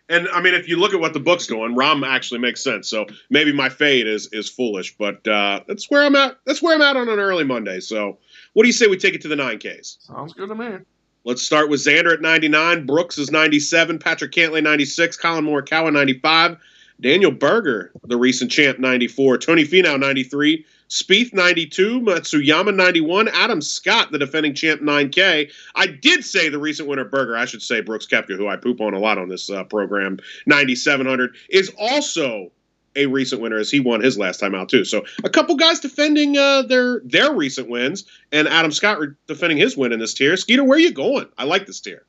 And 0.09 0.29
I 0.29 0.43
mean, 0.43 0.55
if 0.55 0.69
you 0.69 0.79
look 0.79 0.93
at 0.93 1.01
what 1.01 1.15
the 1.15 1.21
book's 1.21 1.47
doing, 1.47 1.75
Rahm 1.75 2.07
actually 2.07 2.41
makes 2.41 2.63
sense. 2.63 2.89
So 2.89 3.07
maybe 3.31 3.53
my 3.53 3.69
fade 3.69 4.07
is 4.07 4.29
is 4.33 4.51
foolish, 4.51 4.97
but 4.99 5.27
uh, 5.27 5.61
that's 5.67 5.91
where 5.91 6.05
I'm 6.05 6.15
at. 6.17 6.39
That's 6.45 6.61
where 6.61 6.75
I'm 6.75 6.83
at 6.83 6.97
on 6.97 7.09
an 7.09 7.19
early 7.19 7.45
Monday. 7.45 7.81
So 7.81 8.19
what 8.53 8.65
do 8.65 8.67
you 8.67 8.73
say 8.75 8.87
we 8.87 8.99
take 8.99 9.15
it 9.15 9.23
to 9.23 9.29
the 9.29 9.37
nine 9.37 9.59
Ks? 9.59 9.97
Sounds 10.01 10.35
good 10.35 10.49
to 10.49 10.55
me. 10.55 10.79
Let's 11.27 11.41
start 11.41 11.71
with 11.71 11.81
Xander 11.81 12.13
at 12.13 12.21
99, 12.21 12.85
Brooks 12.85 13.17
is 13.17 13.31
97, 13.31 13.99
Patrick 13.99 14.31
Cantlay 14.31 14.63
96, 14.63 15.17
Collin 15.17 15.47
Morikawa 15.47 15.91
95, 15.91 16.59
Daniel 17.01 17.31
Berger, 17.31 17.93
the 18.05 18.19
recent 18.19 18.51
champ, 18.51 18.79
94. 18.79 19.39
Tony 19.39 19.65
Finau, 19.65 19.99
93. 19.99 20.67
Spieth, 20.89 21.33
92. 21.33 22.01
Matsuyama, 22.01 22.75
91. 22.75 23.29
Adam 23.29 23.61
Scott, 23.61 24.13
the 24.13 24.19
defending 24.19 24.55
champ, 24.55 24.81
9K. 24.81 25.51
I 25.75 25.87
did 25.87 26.25
say 26.25 26.49
the 26.49 26.59
recent 26.59 26.89
winner, 26.89 27.05
Berger, 27.05 27.37
I 27.37 27.45
should 27.45 27.63
say 27.63 27.81
Brooks 27.81 28.07
Koepka, 28.07 28.37
who 28.37 28.49
I 28.49 28.57
poop 28.57 28.81
on 28.81 28.95
a 28.95 28.99
lot 28.99 29.19
on 29.19 29.29
this 29.29 29.51
uh, 29.51 29.65
program, 29.65 30.19
9,700, 30.47 31.35
is 31.51 31.73
also 31.79 32.51
a 32.97 33.07
recent 33.07 33.43
winner 33.43 33.59
as 33.59 33.71
he 33.71 33.81
won 33.81 34.01
his 34.01 34.19
last 34.19 34.39
time 34.39 34.55
out 34.55 34.69
too. 34.69 34.85
So 34.85 35.05
a 35.25 35.29
couple 35.31 35.57
guys 35.57 35.81
defending 35.81 36.37
uh, 36.37 36.63
their 36.63 37.01
their 37.05 37.35
recent 37.35 37.69
wins, 37.69 38.05
and 38.33 38.47
Adam 38.47 38.71
Scott 38.71 38.99
defending 39.27 39.59
his 39.59 39.77
win 39.77 39.93
in 39.93 39.99
this 39.99 40.15
tier. 40.15 40.37
Skeeter, 40.37 40.65
where 40.65 40.77
are 40.77 40.81
you 40.81 40.93
going? 40.93 41.27
I 41.37 41.45
like 41.45 41.67
this 41.67 41.81
tier. 41.81 42.05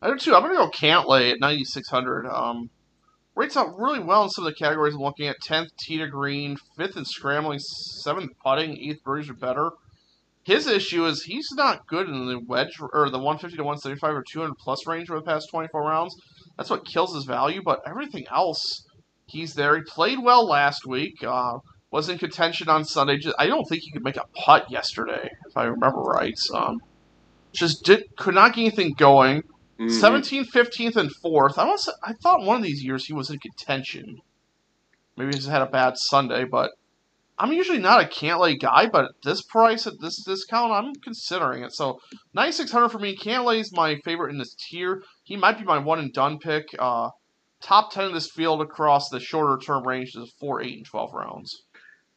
I 0.00 0.08
do 0.08 0.16
too. 0.16 0.34
I'm 0.34 0.42
going 0.42 0.54
to 0.54 0.58
go 0.58 0.70
Cantlay 0.70 1.32
at 1.32 1.40
9,600. 1.40 2.26
Um, 2.26 2.70
rates 3.34 3.56
out 3.56 3.78
really 3.78 4.00
well 4.00 4.24
in 4.24 4.30
some 4.30 4.46
of 4.46 4.52
the 4.52 4.58
categories 4.58 4.94
I'm 4.94 5.00
looking 5.00 5.28
at. 5.28 5.36
10th 5.40 5.68
tee 5.78 5.98
to 5.98 6.06
green, 6.06 6.56
5th 6.78 6.96
in 6.96 7.04
scrambling, 7.04 7.60
7th 8.04 8.28
putting, 8.42 8.76
8th 8.76 9.02
birdies 9.02 9.30
are 9.30 9.34
better. 9.34 9.70
His 10.44 10.66
issue 10.66 11.06
is 11.06 11.22
he's 11.22 11.48
not 11.52 11.86
good 11.86 12.08
in 12.08 12.26
the 12.26 12.40
wedge 12.40 12.80
or 12.80 13.08
the 13.10 13.18
150 13.18 13.56
to 13.56 13.62
175 13.62 14.14
or 14.14 14.24
200 14.28 14.54
plus 14.58 14.86
range 14.86 15.08
over 15.08 15.20
the 15.20 15.26
past 15.26 15.48
24 15.50 15.82
rounds. 15.82 16.16
That's 16.56 16.68
what 16.68 16.84
kills 16.84 17.14
his 17.14 17.24
value, 17.24 17.62
but 17.64 17.80
everything 17.86 18.26
else, 18.30 18.84
he's 19.26 19.54
there. 19.54 19.76
He 19.76 19.82
played 19.82 20.18
well 20.20 20.46
last 20.46 20.84
week. 20.84 21.22
Uh, 21.24 21.58
was 21.92 22.08
in 22.08 22.18
contention 22.18 22.68
on 22.68 22.84
Sunday. 22.84 23.18
Just, 23.18 23.36
I 23.38 23.46
don't 23.46 23.64
think 23.68 23.82
he 23.82 23.92
could 23.92 24.02
make 24.02 24.16
a 24.16 24.24
putt 24.34 24.70
yesterday, 24.70 25.30
if 25.46 25.56
I 25.56 25.64
remember 25.64 26.00
right. 26.00 26.38
Um, 26.52 26.80
just 27.52 27.84
did 27.84 28.04
could 28.16 28.34
not 28.34 28.54
get 28.54 28.62
anything 28.62 28.94
going. 28.94 29.42
Mm-hmm. 29.88 30.04
17th, 30.04 30.48
15th, 30.50 30.96
and 30.96 31.10
4th. 31.24 31.58
I 31.58 31.64
was 31.64 31.92
I 32.02 32.12
thought 32.14 32.44
one 32.44 32.56
of 32.56 32.62
these 32.62 32.84
years 32.84 33.06
he 33.06 33.12
was 33.12 33.30
in 33.30 33.38
contention. 33.38 34.18
Maybe 35.16 35.34
he's 35.34 35.46
had 35.46 35.62
a 35.62 35.66
bad 35.66 35.94
Sunday, 35.96 36.44
but 36.44 36.70
I'm 37.38 37.52
usually 37.52 37.78
not 37.78 38.00
a 38.00 38.08
Cantlay 38.08 38.58
guy, 38.58 38.86
but 38.86 39.04
at 39.06 39.22
this 39.24 39.42
price, 39.42 39.86
at 39.86 40.00
this 40.00 40.22
discount, 40.22 40.72
I'm 40.72 40.94
considering 40.94 41.64
it. 41.64 41.72
So 41.72 41.98
9600 42.34 42.88
for 42.88 42.98
me. 42.98 43.16
Cantlay's 43.16 43.72
my 43.72 43.96
favorite 44.04 44.30
in 44.30 44.38
this 44.38 44.54
tier. 44.54 45.02
He 45.24 45.36
might 45.36 45.58
be 45.58 45.64
my 45.64 45.78
one 45.78 45.98
and 45.98 46.12
done 46.12 46.38
pick. 46.38 46.68
Uh, 46.78 47.10
top 47.60 47.92
10 47.92 48.06
in 48.06 48.12
this 48.12 48.30
field 48.30 48.60
across 48.60 49.08
the 49.08 49.20
shorter 49.20 49.58
term 49.58 49.86
range 49.86 50.14
is 50.14 50.32
4, 50.38 50.62
8, 50.62 50.76
and 50.76 50.86
12 50.86 51.12
rounds. 51.14 51.62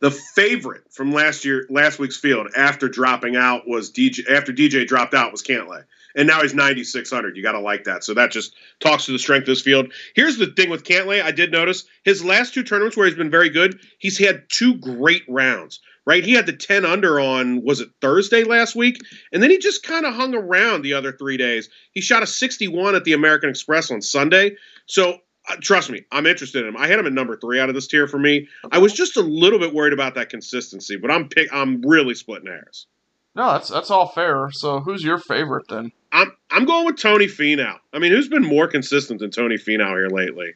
The 0.02 0.12
favorite 0.12 0.84
from 0.92 1.14
last 1.14 1.46
year, 1.46 1.66
last 1.70 2.00
week's 2.00 2.18
field 2.18 2.48
after 2.56 2.90
dropping 2.90 3.36
out 3.36 3.68
was 3.68 3.92
DJ. 3.92 4.30
After 4.30 4.52
DJ 4.52 4.86
dropped 4.86 5.14
out 5.14 5.32
was 5.32 5.42
Cantlay. 5.42 5.84
And 6.18 6.28
now 6.28 6.42
he's 6.42 6.54
9600 6.54 7.36
you 7.36 7.44
got 7.44 7.54
to 7.54 7.60
like 7.60 7.84
that. 7.86 8.04
So 8.04 8.14
that 8.14 8.32
just 8.32 8.56
talks 8.80 9.06
to 9.06 9.12
the 9.12 9.20
strength 9.20 9.44
of 9.44 9.48
this 9.48 9.62
field. 9.62 9.92
Here's 10.16 10.38
the 10.38 10.48
thing 10.48 10.70
with 10.70 10.84
cantlay 10.84 11.22
i 11.22 11.32
did 11.32 11.52
notice 11.52 11.86
his 12.04 12.24
last 12.24 12.54
two 12.54 12.64
tournaments 12.64 12.96
where 12.96 13.06
he's 13.06 13.18
been 13.18 13.30
very 13.30 13.50
good 13.50 13.80
he's 14.00 14.18
had 14.18 14.44
two 14.50 14.76
great 14.76 15.24
rounds 15.28 15.82
right? 16.06 16.24
He 16.24 16.34
had 16.34 16.46
the 16.46 16.54
10 16.54 16.86
under 16.86 17.20
on 17.20 17.64
was 17.64 17.82
it 17.82 17.90
thursday 18.02 18.44
last 18.44 18.76
week? 18.76 19.00
And 19.32 19.42
then 19.42 19.50
he 19.50 19.58
just 19.58 19.84
kind 19.84 20.06
of 20.06 20.14
hung 20.14 20.36
around 20.36 20.82
the 20.82 20.94
other 20.94 21.12
three 21.12 21.38
days. 21.38 21.70
He 21.92 22.02
shot 22.02 22.24
a 22.24 22.28
61 22.28 22.96
at 22.96 23.04
the 23.04 23.14
american 23.14 23.50
express 23.50 23.92
on 23.92 24.02
sunday. 24.02 24.56
So 24.86 25.18
trust 25.62 25.90
me, 25.90 26.06
I'm 26.12 26.26
interested 26.26 26.62
in 26.64 26.70
him. 26.70 26.78
I 26.78 26.88
had 26.88 27.00
him 27.00 27.06
at 27.06 27.14
number 27.14 27.38
three 27.38 27.60
out 27.60 27.70
of 27.70 27.76
this 27.76 27.88
tier 27.88 28.08
for 28.08 28.20
me. 28.20 28.48
I 28.72 28.80
was 28.80 28.94
just 28.94 29.18
a 29.18 29.22
little 29.22 29.60
bit 29.60 29.74
worried 29.74 29.94
about 29.94 30.16
that 30.16 30.30
consistency, 30.30 30.98
but 30.98 31.12
I'm 31.12 31.30
pick. 31.30 31.48
I'm 31.54 31.82
really 31.82 32.16
splitting 32.16 32.48
hairs. 32.48 32.88
No, 33.36 33.52
that's 33.52 33.70
that's 33.70 33.92
all 33.92 34.08
fair. 34.08 34.50
So, 34.52 34.80
who's 34.80 35.04
your 35.04 35.18
favorite 35.18 35.68
then? 35.68 35.92
I'm 36.12 36.32
I'm 36.50 36.66
going 36.66 36.86
with 36.86 36.98
Tony 36.98 37.26
Finau. 37.26 37.78
I 37.94 38.00
mean, 38.00 38.12
who's 38.12 38.30
been 38.30 38.46
more 38.46 38.68
consistent 38.68 39.20
than 39.20 39.32
Tony 39.32 39.56
Finau 39.56 39.90
here 39.90 40.08
lately? 40.08 40.54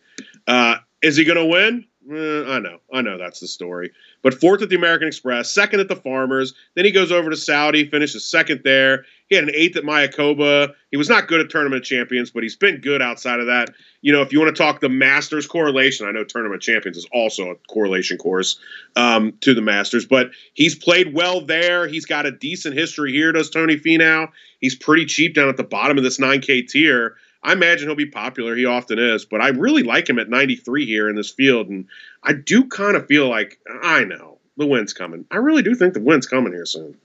Uh, 0.47 0.77
is 1.01 1.17
he 1.17 1.25
going 1.25 1.37
to 1.37 1.45
win? 1.45 1.85
Eh, 2.11 2.43
I 2.47 2.59
know, 2.59 2.79
I 2.91 3.01
know 3.01 3.19
that's 3.19 3.39
the 3.39 3.47
story. 3.47 3.91
But 4.23 4.33
fourth 4.33 4.63
at 4.63 4.69
the 4.69 4.75
American 4.75 5.07
Express, 5.07 5.51
second 5.51 5.79
at 5.79 5.89
the 5.89 5.95
Farmers. 5.95 6.55
Then 6.75 6.85
he 6.85 6.91
goes 6.91 7.11
over 7.11 7.29
to 7.29 7.35
Saudi, 7.35 7.87
finishes 7.87 8.25
second 8.25 8.61
there. 8.63 9.05
He 9.27 9.35
had 9.35 9.43
an 9.43 9.51
eighth 9.53 9.77
at 9.77 9.83
Mayakoba. 9.83 10.73
He 10.89 10.97
was 10.97 11.07
not 11.07 11.27
good 11.27 11.39
at 11.39 11.51
Tournament 11.51 11.83
Champions, 11.83 12.31
but 12.31 12.41
he's 12.41 12.55
been 12.55 12.81
good 12.81 13.03
outside 13.03 13.39
of 13.39 13.45
that. 13.45 13.69
You 14.01 14.11
know, 14.11 14.23
if 14.23 14.33
you 14.33 14.39
want 14.39 14.55
to 14.55 14.59
talk 14.59 14.79
the 14.79 14.89
Masters 14.89 15.45
correlation, 15.45 16.07
I 16.07 16.11
know 16.11 16.23
Tournament 16.23 16.63
Champions 16.63 16.97
is 16.97 17.05
also 17.13 17.51
a 17.51 17.55
correlation 17.71 18.17
course 18.17 18.59
um, 18.95 19.33
to 19.41 19.53
the 19.53 19.61
Masters, 19.61 20.07
but 20.07 20.31
he's 20.53 20.73
played 20.73 21.13
well 21.13 21.45
there. 21.45 21.87
He's 21.87 22.05
got 22.05 22.25
a 22.25 22.31
decent 22.31 22.75
history 22.75 23.11
here, 23.11 23.31
does 23.31 23.51
Tony 23.51 23.77
Finau. 23.77 24.29
He's 24.61 24.75
pretty 24.75 25.05
cheap 25.05 25.35
down 25.35 25.47
at 25.47 25.57
the 25.57 25.63
bottom 25.63 25.97
of 25.97 26.03
this 26.03 26.17
9K 26.17 26.67
tier. 26.67 27.17
I 27.41 27.53
imagine 27.53 27.87
he'll 27.87 27.95
be 27.95 28.05
popular. 28.05 28.55
He 28.55 28.65
often 28.65 28.99
is, 28.99 29.25
but 29.25 29.41
I 29.41 29.49
really 29.49 29.83
like 29.83 30.09
him 30.09 30.19
at 30.19 30.29
93 30.29 30.85
here 30.85 31.09
in 31.09 31.15
this 31.15 31.31
field, 31.31 31.69
and 31.69 31.87
I 32.21 32.33
do 32.33 32.65
kind 32.65 32.97
of 32.97 33.07
feel 33.07 33.29
like 33.29 33.59
I 33.81 34.03
know 34.03 34.39
the 34.57 34.67
wind's 34.67 34.93
coming. 34.93 35.25
I 35.31 35.37
really 35.37 35.61
do 35.61 35.73
think 35.73 35.93
the 35.93 36.01
wind's 36.01 36.27
coming 36.27 36.51
here 36.51 36.65
soon. 36.65 36.97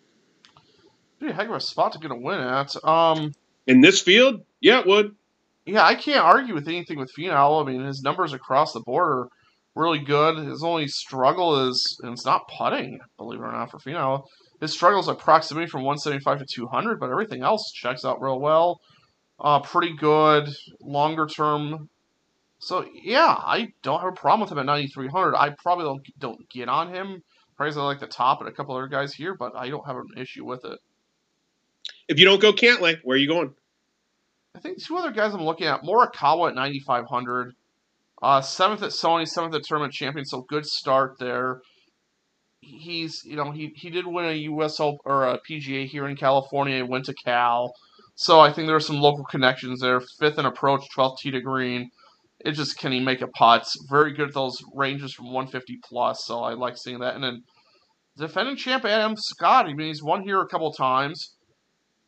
A 1.22 1.32
heck 1.32 1.48
of 1.48 1.54
a 1.54 1.60
spot 1.60 1.92
to 1.92 1.98
get 1.98 2.10
a 2.10 2.16
win 2.16 2.40
at. 2.40 2.74
Um, 2.84 3.32
in 3.66 3.80
this 3.80 4.00
field, 4.00 4.42
yeah, 4.60 4.80
it 4.80 4.86
would. 4.86 5.14
Yeah, 5.64 5.84
I 5.84 5.94
can't 5.94 6.20
argue 6.20 6.52
with 6.52 6.68
anything 6.68 6.98
with 6.98 7.14
Finau. 7.16 7.62
I 7.62 7.70
mean, 7.70 7.84
his 7.84 8.02
numbers 8.02 8.34
across 8.34 8.72
the 8.72 8.80
board 8.80 9.08
are 9.10 9.28
really 9.74 10.00
good. 10.00 10.36
His 10.36 10.62
only 10.62 10.88
struggle 10.88 11.68
is, 11.68 11.98
and 12.02 12.12
it's 12.12 12.26
not 12.26 12.48
putting, 12.48 12.98
believe 13.16 13.40
it 13.40 13.44
or 13.44 13.52
not, 13.52 13.70
for 13.70 13.78
Finau. 13.78 14.24
His 14.60 14.72
struggle 14.72 15.00
is 15.00 15.08
approximately 15.08 15.68
from 15.68 15.84
175 15.84 16.40
to 16.40 16.46
200, 16.46 17.00
but 17.00 17.10
everything 17.10 17.42
else 17.42 17.72
checks 17.72 18.04
out 18.04 18.20
real 18.20 18.38
well 18.38 18.80
uh, 19.44 19.60
pretty 19.60 19.94
good 19.94 20.48
longer 20.80 21.26
term. 21.26 21.90
So 22.58 22.86
yeah, 22.94 23.26
I 23.28 23.74
don't 23.82 24.00
have 24.00 24.08
a 24.08 24.16
problem 24.16 24.40
with 24.40 24.50
him 24.50 24.58
at 24.58 24.66
9300. 24.66 25.36
I 25.36 25.50
probably 25.50 25.84
don't 25.84 26.02
don't 26.18 26.50
get 26.50 26.68
on 26.68 26.92
him. 26.92 27.22
Probably 27.56 27.80
like 27.82 28.00
the 28.00 28.06
top 28.06 28.40
and 28.40 28.48
a 28.48 28.52
couple 28.52 28.74
other 28.74 28.88
guys 28.88 29.12
here, 29.14 29.36
but 29.38 29.54
I 29.54 29.68
don't 29.68 29.86
have 29.86 29.96
an 29.96 30.08
issue 30.16 30.44
with 30.44 30.64
it. 30.64 30.80
If 32.08 32.18
you 32.18 32.24
don't 32.24 32.40
go 32.40 32.52
Cantlay, 32.52 32.96
where 33.04 33.16
are 33.16 33.20
you 33.20 33.28
going? 33.28 33.54
I 34.56 34.60
think 34.60 34.82
two 34.82 34.96
other 34.96 35.12
guys 35.12 35.34
I'm 35.34 35.42
looking 35.42 35.66
at: 35.66 35.82
Morikawa 35.82 36.48
at 36.48 36.54
9500. 36.54 37.52
Uh, 38.22 38.40
seventh 38.40 38.82
at 38.82 38.90
Sony, 38.90 39.28
seventh 39.28 39.54
at 39.54 39.62
Tournament 39.64 39.92
Champion, 39.92 40.24
so 40.24 40.46
good 40.48 40.64
start 40.64 41.16
there. 41.18 41.60
He's, 42.60 43.20
you 43.26 43.36
know, 43.36 43.50
he, 43.50 43.72
he 43.76 43.90
did 43.90 44.06
win 44.06 44.24
a 44.24 44.32
U.S. 44.32 44.80
Open, 44.80 45.00
or 45.04 45.24
a 45.24 45.38
PGA 45.38 45.86
here 45.86 46.08
in 46.08 46.16
California. 46.16 46.86
Went 46.86 47.04
to 47.06 47.14
Cal, 47.24 47.74
so 48.14 48.40
I 48.40 48.52
think 48.52 48.66
there 48.66 48.76
are 48.76 48.80
some 48.80 49.00
local 49.00 49.24
connections 49.24 49.80
there. 49.80 50.00
Fifth 50.20 50.38
in 50.38 50.46
approach, 50.46 50.84
twelfth 50.94 51.20
tee 51.20 51.30
to 51.32 51.40
green. 51.40 51.90
It 52.40 52.52
just 52.52 52.78
can 52.78 52.92
he 52.92 53.00
make 53.00 53.22
a 53.22 53.28
putt? 53.28 53.66
Very 53.88 54.12
good 54.12 54.28
at 54.28 54.34
those 54.34 54.62
ranges 54.74 55.14
from 55.14 55.26
150 55.26 55.78
plus, 55.82 56.24
so 56.24 56.40
I 56.42 56.54
like 56.54 56.76
seeing 56.76 57.00
that. 57.00 57.14
And 57.14 57.24
then 57.24 57.42
defending 58.16 58.56
champ 58.56 58.84
Adam 58.84 59.16
Scott. 59.16 59.66
I 59.66 59.72
mean, 59.72 59.88
he's 59.88 60.02
won 60.02 60.22
here 60.22 60.40
a 60.40 60.46
couple 60.46 60.72
times. 60.72 61.34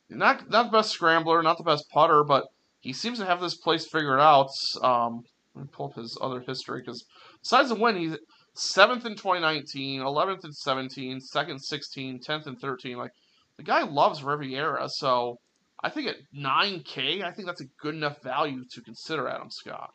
Not 0.09 0.49
not 0.49 0.65
the 0.65 0.79
best 0.79 0.91
scrambler, 0.93 1.43
not 1.43 1.59
the 1.59 1.65
best 1.65 1.85
putter, 1.93 2.23
but 2.23 2.45
he 2.81 2.93
seems 2.93 3.19
to 3.19 3.27
have 3.27 3.41
this 3.41 3.57
place 3.57 3.89
figured 3.91 4.21
out. 4.21 4.51
Um, 4.83 5.23
let 5.55 5.63
me 5.63 5.69
pull 5.73 5.87
up 5.87 5.95
his 5.95 6.17
other 6.21 6.41
history 6.41 6.83
because 6.83 7.05
besides 7.43 7.71
the 7.71 7.75
win, 7.75 7.97
he's 7.97 8.17
seventh 8.55 9.05
in 9.07 9.17
2019, 9.17 10.01
11th 10.01 10.45
in 10.45 10.53
17, 10.53 11.21
second 11.21 11.59
16, 11.59 12.21
10th 12.21 12.47
and 12.47 12.61
13. 12.61 12.97
Like 12.97 13.11
the 13.57 13.65
guy 13.65 13.83
loves 13.83 14.23
Riviera, 14.23 14.89
so 14.89 15.39
I 15.87 15.89
think 15.89 16.09
at 16.09 16.17
9K, 16.37 17.23
I 17.23 17.31
think 17.31 17.47
that's 17.47 17.61
a 17.61 17.67
good 17.81 17.95
enough 17.95 18.21
value 18.21 18.65
to 18.73 18.81
consider 18.81 19.29
Adam 19.29 19.51
Scott. 19.51 19.95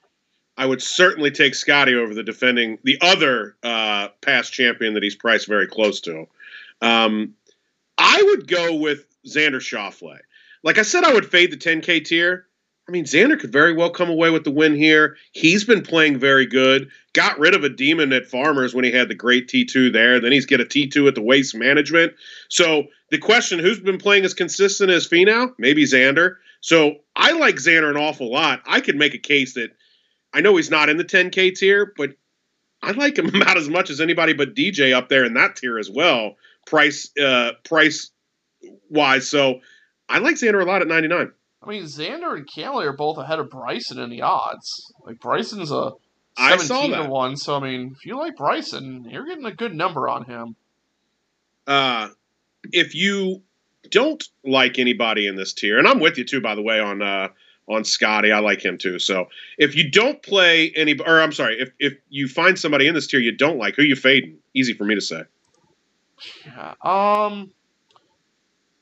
I 0.55 0.65
would 0.65 0.81
certainly 0.81 1.31
take 1.31 1.53
Scotty 1.53 1.95
over 1.95 2.13
the 2.13 2.23
defending 2.23 2.77
the 2.85 2.97
other 3.01 3.57
uh, 3.61 4.07
past 4.21 4.53
champion 4.53 4.93
that 4.93 5.03
he's 5.03 5.15
priced 5.15 5.49
very 5.49 5.67
close 5.67 5.99
to. 6.01 6.27
Um, 6.81 7.33
I 7.97 8.23
would 8.23 8.47
go 8.47 8.75
with 8.75 9.05
Xander 9.27 9.59
Schauffele. 9.59 10.19
Like 10.63 10.77
I 10.77 10.83
said, 10.83 11.03
I 11.03 11.13
would 11.13 11.29
fade 11.29 11.51
the 11.51 11.57
10K 11.57 12.05
tier. 12.05 12.45
I 12.87 12.91
mean, 12.91 13.05
Xander 13.05 13.39
could 13.39 13.51
very 13.51 13.73
well 13.73 13.89
come 13.89 14.09
away 14.09 14.31
with 14.31 14.43
the 14.43 14.51
win 14.51 14.75
here. 14.75 15.15
He's 15.31 15.63
been 15.63 15.81
playing 15.81 16.19
very 16.19 16.45
good. 16.45 16.89
Got 17.13 17.39
rid 17.39 17.55
of 17.55 17.63
a 17.63 17.69
demon 17.69 18.11
at 18.11 18.27
Farmers 18.27 18.73
when 18.73 18.83
he 18.83 18.91
had 18.91 19.07
the 19.07 19.15
great 19.15 19.47
T2 19.47 19.93
there. 19.93 20.19
Then 20.19 20.31
he's 20.31 20.45
get 20.45 20.59
a 20.59 20.65
T2 20.65 21.07
at 21.07 21.15
the 21.15 21.21
Waste 21.21 21.55
Management. 21.55 22.13
So 22.49 22.85
the 23.11 23.17
question, 23.17 23.59
who's 23.59 23.79
been 23.79 23.99
playing 23.99 24.25
as 24.25 24.33
consistent 24.33 24.89
as 24.89 25.07
Finau? 25.07 25.53
Maybe 25.57 25.85
Xander. 25.85 26.37
So 26.59 26.97
I 27.15 27.31
like 27.31 27.55
Xander 27.55 27.89
an 27.89 27.97
awful 27.97 28.31
lot. 28.31 28.61
I 28.65 28.81
could 28.81 28.95
make 28.95 29.13
a 29.13 29.19
case 29.19 29.53
that 29.53 29.71
I 30.33 30.41
know 30.41 30.55
he's 30.55 30.71
not 30.71 30.89
in 30.89 30.97
the 30.97 31.05
10K 31.05 31.55
tier, 31.55 31.93
but 31.95 32.11
I 32.81 32.91
like 32.91 33.17
him 33.17 33.27
about 33.35 33.57
as 33.57 33.69
much 33.69 33.89
as 33.89 34.01
anybody 34.01 34.33
but 34.33 34.55
DJ 34.55 34.93
up 34.93 35.09
there 35.09 35.25
in 35.25 35.35
that 35.35 35.55
tier 35.55 35.77
as 35.77 35.89
well, 35.89 36.35
price 36.65 37.09
uh, 37.21 37.51
price 37.63 38.11
wise. 38.89 39.27
So 39.27 39.59
I 40.09 40.19
like 40.19 40.35
Xander 40.35 40.61
a 40.61 40.65
lot 40.65 40.81
at 40.81 40.87
99. 40.87 41.31
I 41.63 41.69
mean, 41.69 41.83
Xander 41.83 42.35
and 42.35 42.47
Cantlay 42.47 42.85
are 42.85 42.93
both 42.93 43.17
ahead 43.17 43.39
of 43.39 43.49
Bryson 43.49 43.99
in 43.99 44.09
the 44.09 44.23
odds. 44.23 44.91
Like 45.05 45.19
Bryson's 45.19 45.71
a 45.71 45.91
seventeen 46.37 46.91
to 46.91 47.07
one. 47.07 47.37
So 47.37 47.55
I 47.55 47.59
mean, 47.59 47.95
if 47.95 48.05
you 48.05 48.17
like 48.17 48.35
Bryson, 48.35 49.05
you're 49.09 49.25
getting 49.25 49.45
a 49.45 49.53
good 49.53 49.75
number 49.75 50.09
on 50.09 50.25
him. 50.25 50.55
Uh, 51.67 52.09
if 52.71 52.95
you 52.95 53.43
don't 53.89 54.23
like 54.43 54.79
anybody 54.79 55.27
in 55.27 55.35
this 55.35 55.53
tier, 55.53 55.77
and 55.77 55.87
I'm 55.87 55.99
with 55.99 56.17
you 56.17 56.23
too, 56.23 56.41
by 56.41 56.55
the 56.55 56.61
way, 56.61 56.79
on 56.79 57.01
uh, 57.01 57.27
on 57.67 57.83
Scotty, 57.83 58.31
I 58.31 58.39
like 58.39 58.63
him 58.63 58.77
too. 58.77 58.97
So 58.97 59.27
if 59.57 59.75
you 59.75 59.89
don't 59.89 60.21
play 60.23 60.71
any, 60.75 60.99
or 60.99 61.21
I'm 61.21 61.31
sorry, 61.31 61.59
if 61.59 61.71
if 61.79 61.93
you 62.09 62.27
find 62.27 62.57
somebody 62.57 62.87
in 62.87 62.95
this 62.95 63.07
tier 63.07 63.19
you 63.19 63.31
don't 63.31 63.57
like, 63.57 63.75
who 63.75 63.83
you 63.83 63.95
fading? 63.95 64.37
Easy 64.53 64.73
for 64.73 64.83
me 64.83 64.95
to 64.95 65.01
say. 65.01 65.23
Yeah. 66.45 66.73
Um 66.83 67.51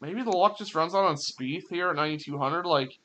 maybe 0.02 0.24
the 0.24 0.32
luck 0.32 0.58
just 0.58 0.76
runs 0.76 0.96
out 0.96 1.06
on 1.06 1.16
Spieth 1.16 1.70
here 1.70 1.90
at 1.90 1.96
9200. 1.96 2.66
Like, 2.66 2.98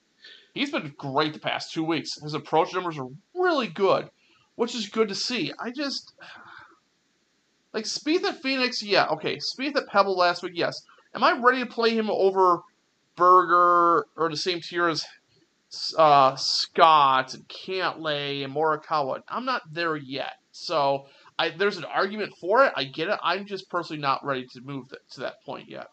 he's 0.55 0.71
been 0.71 0.95
great 0.97 1.33
the 1.33 1.41
past 1.41 1.73
two 1.73 1.85
weeks. 1.85 2.21
His 2.23 2.35
approach 2.35 2.73
numbers 2.73 2.99
are 2.99 3.09
really 3.35 3.69
good, 3.69 4.11
which 4.57 4.75
is 4.75 4.89
good 4.89 5.09
to 5.09 5.15
see. 5.15 5.53
I 5.59 5.71
just 5.71 6.13
like 7.73 7.85
Spieth 7.85 8.25
at 8.25 8.41
Phoenix, 8.41 8.83
yeah, 8.83 9.07
okay. 9.09 9.37
Spieth 9.37 9.77
at 9.77 9.89
Pebble 9.89 10.17
last 10.17 10.43
week, 10.43 10.53
yes. 10.55 10.75
Am 11.15 11.25
I 11.25 11.39
ready 11.39 11.61
to 11.61 11.67
play 11.67 11.91
him 11.91 12.09
over 12.11 12.61
Berger 13.17 14.07
or 14.17 14.31
the 14.31 14.37
same 14.37 14.61
tier 14.61 14.89
as 14.89 15.05
uh, 15.99 16.37
Scott 16.37 17.35
and 17.35 17.49
Cantlay 17.49 18.45
and 18.45 18.55
Morikawa? 18.55 19.23
I'm 19.29 19.45
not 19.45 19.63
there 19.73 19.97
yet. 19.97 20.35
So 20.53 21.07
I, 21.39 21.51
there's 21.51 21.77
an 21.77 21.85
argument 21.85 22.33
for 22.41 22.65
it. 22.65 22.73
I 22.77 22.85
get 22.85 23.09
it. 23.09 23.19
I'm 23.23 23.47
just 23.47 23.69
personally 23.69 24.01
not 24.01 24.25
ready 24.25 24.47
to 24.53 24.61
move 24.61 24.89
to 25.13 25.21
that 25.21 25.43
point 25.45 25.69
yet. 25.69 25.93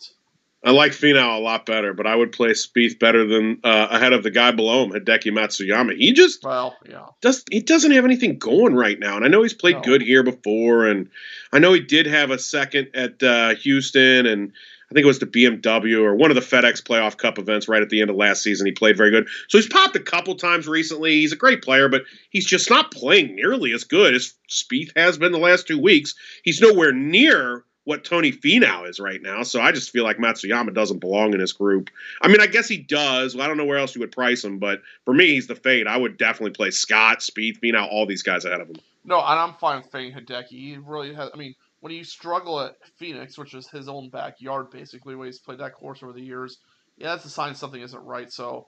I 0.64 0.72
like 0.72 0.92
Finau 0.92 1.38
a 1.38 1.42
lot 1.42 1.66
better, 1.66 1.94
but 1.94 2.06
I 2.06 2.16
would 2.16 2.32
play 2.32 2.52
Spieth 2.52 3.00
better 3.00 3.26
than 3.26 3.60
uh, 3.64 3.88
ahead 3.90 4.14
of 4.14 4.22
the 4.22 4.30
guy 4.30 4.52
below 4.52 4.84
him, 4.84 4.92
Hideki 4.92 5.32
Matsuyama. 5.32 5.98
He 5.98 6.14
just 6.14 6.44
well, 6.44 6.76
yeah, 6.88 7.08
does 7.20 7.44
he 7.50 7.62
doesn't 7.62 7.92
have 7.92 8.06
anything 8.06 8.38
going 8.38 8.76
right 8.76 9.00
now, 9.00 9.16
and 9.16 9.26
I 9.26 9.28
know 9.28 9.42
he's 9.42 9.56
played 9.56 9.78
no. 9.78 9.82
good 9.82 10.04
here 10.04 10.22
before, 10.22 10.86
and 10.86 11.10
I 11.52 11.58
know 11.58 11.74
he 11.74 11.80
did 11.80 12.06
have 12.06 12.30
a 12.30 12.38
second 12.38 12.90
at 12.94 13.24
uh, 13.24 13.56
Houston, 13.56 14.28
and 14.28 14.52
I 14.92 14.94
think 14.94 15.04
it 15.04 15.08
was 15.08 15.20
the 15.20 15.26
BMW 15.26 16.04
or 16.04 16.16
one 16.16 16.30
of 16.30 16.36
the 16.36 16.42
FedEx 16.42 16.84
Playoff 16.84 17.18
Cup 17.18 17.40
events 17.40 17.68
right 17.68 17.82
at 17.82 17.90
the 17.90 18.02
end 18.02 18.12
of 18.12 18.16
last 18.16 18.44
season. 18.44 18.68
He 18.68 18.72
played 18.72 18.98
very 18.98 19.10
good, 19.10 19.28
so 19.48 19.58
he's 19.58 19.68
popped 19.68 19.96
a 19.96 20.00
couple 20.00 20.36
times 20.36 20.68
recently. 20.68 21.22
He's 21.22 21.34
a 21.34 21.38
great 21.38 21.64
player, 21.64 21.90
but 21.90 22.04
he's 22.30 22.46
just 22.46 22.70
not 22.70 22.92
playing 22.92 23.36
nearly 23.36 23.72
as 23.72 23.84
good 23.84 24.14
as 24.14 24.36
Spieth 24.48 24.96
has 24.96 25.18
been 25.18 25.32
the 25.32 25.40
last 25.40 25.66
two 25.66 25.80
weeks. 25.80 26.14
He's 26.44 26.62
nowhere 26.62 26.92
near 26.92 27.64
what 27.84 28.04
Tony 28.04 28.32
Finau 28.32 28.88
is 28.88 29.00
right 29.00 29.22
now. 29.22 29.44
So 29.44 29.60
I 29.60 29.72
just 29.72 29.90
feel 29.90 30.04
like 30.04 30.18
Matsuyama 30.18 30.74
doesn't 30.74 31.00
belong 31.00 31.34
in 31.34 31.40
this 31.40 31.54
group. 31.54 31.90
I 32.22 32.28
mean, 32.28 32.40
I 32.40 32.48
guess 32.48 32.68
he 32.68 32.78
does. 32.78 33.36
Well, 33.36 33.44
I 33.44 33.48
don't 33.48 33.58
know 33.58 33.66
where 33.66 33.80
else 33.80 33.96
you 33.96 34.02
would 34.02 34.12
price 34.12 34.44
him, 34.44 34.60
but 34.60 34.82
for 35.06 35.14
me, 35.14 35.28
he's 35.28 35.48
the 35.48 35.56
fade. 35.56 35.88
I 35.88 35.98
would 35.98 36.18
definitely 36.18 36.52
play 36.52 36.72
Scott, 36.72 37.20
Spieth, 37.20 37.60
Finau, 37.60 37.88
all 37.92 38.06
these 38.06 38.24
guys 38.24 38.46
ahead 38.46 38.62
of 38.62 38.70
him. 38.70 38.78
No, 39.04 39.20
and 39.20 39.40
I'm 39.40 39.56
fine 39.56 39.82
fading 39.84 40.14
Hideki. 40.14 40.50
He 40.50 40.78
really 40.78 41.14
has. 41.14 41.32
I 41.34 41.38
mean, 41.38 41.56
when 41.80 41.92
you 41.92 42.04
struggle 42.04 42.60
at 42.62 42.76
Phoenix, 42.98 43.38
which 43.38 43.56
is 43.56 43.68
his 43.68 43.90
own 43.90 44.10
backyard, 44.10 44.70
basically, 44.70 45.16
where 45.16 45.26
he's 45.26 45.40
played 45.40 45.60
that 45.60 45.74
course 45.74 46.04
over 46.04 46.14
the 46.14 46.22
years, 46.22 46.60
yeah, 46.98 47.08
that's 47.08 47.26
a 47.26 47.30
sign 47.30 47.56
something 47.56 47.82
isn't 47.82 48.04
right. 48.04 48.32
So 48.32 48.68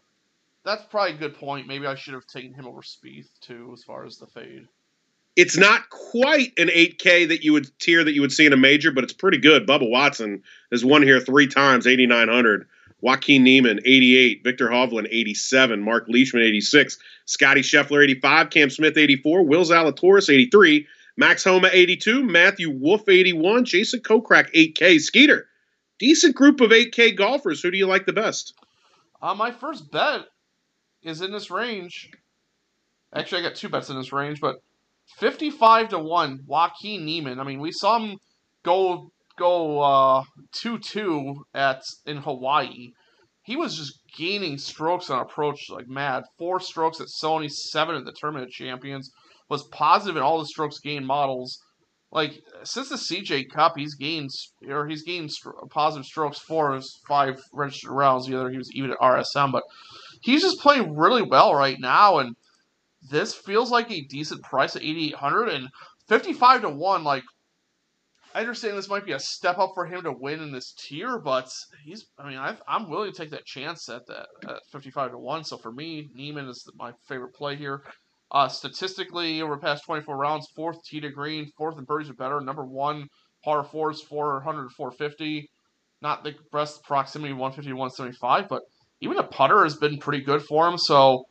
that's 0.66 0.84
probably 0.86 1.14
a 1.14 1.20
good 1.20 1.36
point. 1.36 1.68
Maybe 1.68 1.86
I 1.86 1.94
should 1.94 2.16
have 2.16 2.26
taken 2.26 2.54
him 2.54 2.66
over 2.66 2.82
Spieth 2.82 3.30
too, 3.42 3.70
as 3.74 3.84
far 3.84 4.06
as 4.06 4.18
the 4.18 4.26
fade 4.28 4.68
it's 5.36 5.58
not 5.58 5.90
quite 5.90 6.54
an 6.58 6.68
8K 6.68 7.28
that 7.30 7.44
you 7.44 7.54
would 7.54 7.68
tier 7.80 8.04
that 8.04 8.14
you 8.14 8.22
would 8.22 8.32
see 8.32 8.46
in 8.46 8.54
a 8.54 8.58
major, 8.58 8.92
but 8.92 9.04
it's 9.04 9.14
pretty 9.14 9.38
good. 9.40 9.68
Bubba 9.68 9.90
Watson 9.90 10.44
has 10.72 10.86
won 10.86 11.02
here 11.02 11.20
three 11.20 11.48
times, 11.48 11.88
8,900. 11.88 12.68
Joaquin 13.02 13.44
Niemann, 13.44 13.82
88. 13.84 14.44
Viktor 14.44 14.70
Hovland, 14.70 15.08
87. 15.12 15.82
Mark 15.82 16.06
Leishman, 16.08 16.42
86. 16.44 16.98
Scotty 17.26 17.62
Scheffler, 17.62 18.02
85. 18.04 18.50
Cam 18.50 18.70
Smith, 18.70 18.98
84. 18.98 19.44
Will 19.44 19.66
Zalatoris, 19.66 20.34
83. 20.34 20.88
Max 21.18 21.44
Homa, 21.44 21.70
82. 21.72 22.24
Matthew 22.24 22.70
Wolff, 22.70 23.10
81. 23.10 23.66
Jason 23.66 24.00
Kokrak, 24.00 24.54
8K. 24.54 25.02
Skeeter, 25.02 25.48
decent 26.00 26.36
group 26.36 26.62
of 26.62 26.72
8K 26.72 27.18
golfers. 27.18 27.62
Who 27.62 27.72
do 27.72 27.78
you 27.78 27.88
like 27.88 28.06
the 28.06 28.14
best? 28.14 28.54
Uh, 29.22 29.36
my 29.36 29.52
first 29.52 29.92
bet 29.92 30.22
is 31.02 31.22
in 31.22 31.32
this 31.32 31.52
range. 31.52 32.10
Actually, 33.14 33.42
I 33.42 33.50
got 33.50 33.56
two 33.56 33.70
bets 33.70 33.90
in 33.90 33.98
this 33.98 34.14
range, 34.14 34.40
but 34.40 34.62
55 35.18 35.90
to 35.90 36.00
1, 36.00 36.40
Joaquin 36.46 37.06
Niemann. 37.06 37.40
I 37.40 37.44
mean, 37.44 37.60
we 37.60 37.72
saw 37.72 38.00
him 38.00 38.18
go 38.64 39.12
go 39.38 39.82
uh 39.82 40.24
2-2 40.56 41.36
at 41.54 41.82
in 42.06 42.18
Hawaii. 42.18 42.92
He 43.44 43.56
was 43.56 43.76
just 43.76 44.00
gaining 44.18 44.58
strokes 44.58 45.10
on 45.10 45.20
approach 45.20 45.70
like 45.70 45.88
mad. 45.88 46.24
Four 46.38 46.60
strokes 46.60 47.02
at 47.02 47.08
Sony, 47.08 47.52
seven 47.52 47.96
at 47.96 48.06
the 48.06 48.14
Tournament 48.14 48.48
of 48.48 48.52
Champions. 48.52 49.12
Was 49.50 49.68
positive 49.68 50.16
in 50.16 50.24
all 50.24 50.40
the 50.40 50.46
strokes 50.46 50.80
gained 50.80 51.06
models. 51.06 51.60
Like 52.12 52.40
since 52.64 52.90
the 52.90 52.96
CJ 52.96 53.50
Cup, 53.50 53.74
he's 53.76 53.96
gained 53.96 54.30
or 54.70 54.88
he's 54.88 55.04
gained 55.04 55.32
positive 55.72 56.06
strokes 56.06 56.40
four 56.40 56.70
of 56.70 56.76
his 56.76 57.02
five 57.08 57.42
registered 57.52 57.92
rounds. 57.92 58.28
The 58.28 58.40
other 58.40 58.52
he 58.52 58.58
was 58.58 58.72
even 58.74 58.92
at 58.92 59.00
RSM, 59.00 59.52
but 59.52 59.64
he's 60.22 60.42
just 60.42 60.60
playing 60.60 60.96
really 60.96 61.24
well 61.24 61.54
right 61.54 61.80
now. 61.80 62.20
And 62.20 62.36
this 63.10 63.34
feels 63.34 63.72
like 63.72 63.92
a 63.92 64.02
decent 64.02 64.42
price 64.44 64.76
at 64.76 64.84
8800 64.84 65.50
and 65.50 65.70
55 66.08 66.62
to 66.62 66.70
1 66.70 67.04
like 67.04 67.24
I 68.36 68.40
understand 68.40 68.78
this 68.78 68.90
might 68.90 69.06
be 69.06 69.12
a 69.12 69.20
step 69.20 69.60
up 69.60 69.72
for 69.76 69.86
him 69.86 70.02
to 70.04 70.12
win 70.12 70.42
in 70.42 70.52
this 70.52 70.74
tier, 70.74 71.20
but 71.20 71.54
he's. 71.84 72.08
I 72.18 72.30
mean, 72.30 72.40
i 72.40 72.58
am 72.68 72.90
willing 72.90 73.12
to 73.12 73.18
take 73.18 73.30
that 73.30 73.46
chance 73.46 73.88
at 73.90 74.08
that 74.08 74.28
at 74.48 74.66
55 74.72 75.12
to 75.12 75.20
one. 75.20 75.44
So 75.44 75.58
for 75.58 75.72
me, 75.72 76.10
Niemann 76.16 76.48
is 76.48 76.68
my 76.76 76.94
favorite 77.08 77.36
play 77.36 77.56
here. 77.56 77.84
Uh, 78.32 78.48
statistically, 78.48 79.44
over 79.44 79.56
the 79.56 79.62
past 79.62 79.86
24 79.86 80.18
rounds, 80.18 80.48
fourth 80.56 80.84
tee 80.84 81.00
to 81.02 81.12
green, 81.12 81.52
fourth 81.56 81.78
and 81.78 81.86
birdies 81.86 82.10
are 82.10 82.16
better. 82.16 82.42
Number 82.42 82.66
one, 82.66 83.08
par 83.44 83.64
fours, 83.64 84.02
400 84.02 84.72
450. 84.72 85.48
Not 86.02 86.24
the 86.24 86.34
best 86.52 86.84
proximity, 86.84 87.34
150 87.34 87.70
to 87.70 87.76
175, 87.76 88.50
but 88.50 88.64
even 89.00 89.16
the 89.16 89.24
putter 89.24 89.64
has 89.64 89.78
been 89.78 90.00
pretty 90.00 90.24
good 90.24 90.42
for 90.42 90.68
him. 90.68 90.78
So 90.78 91.24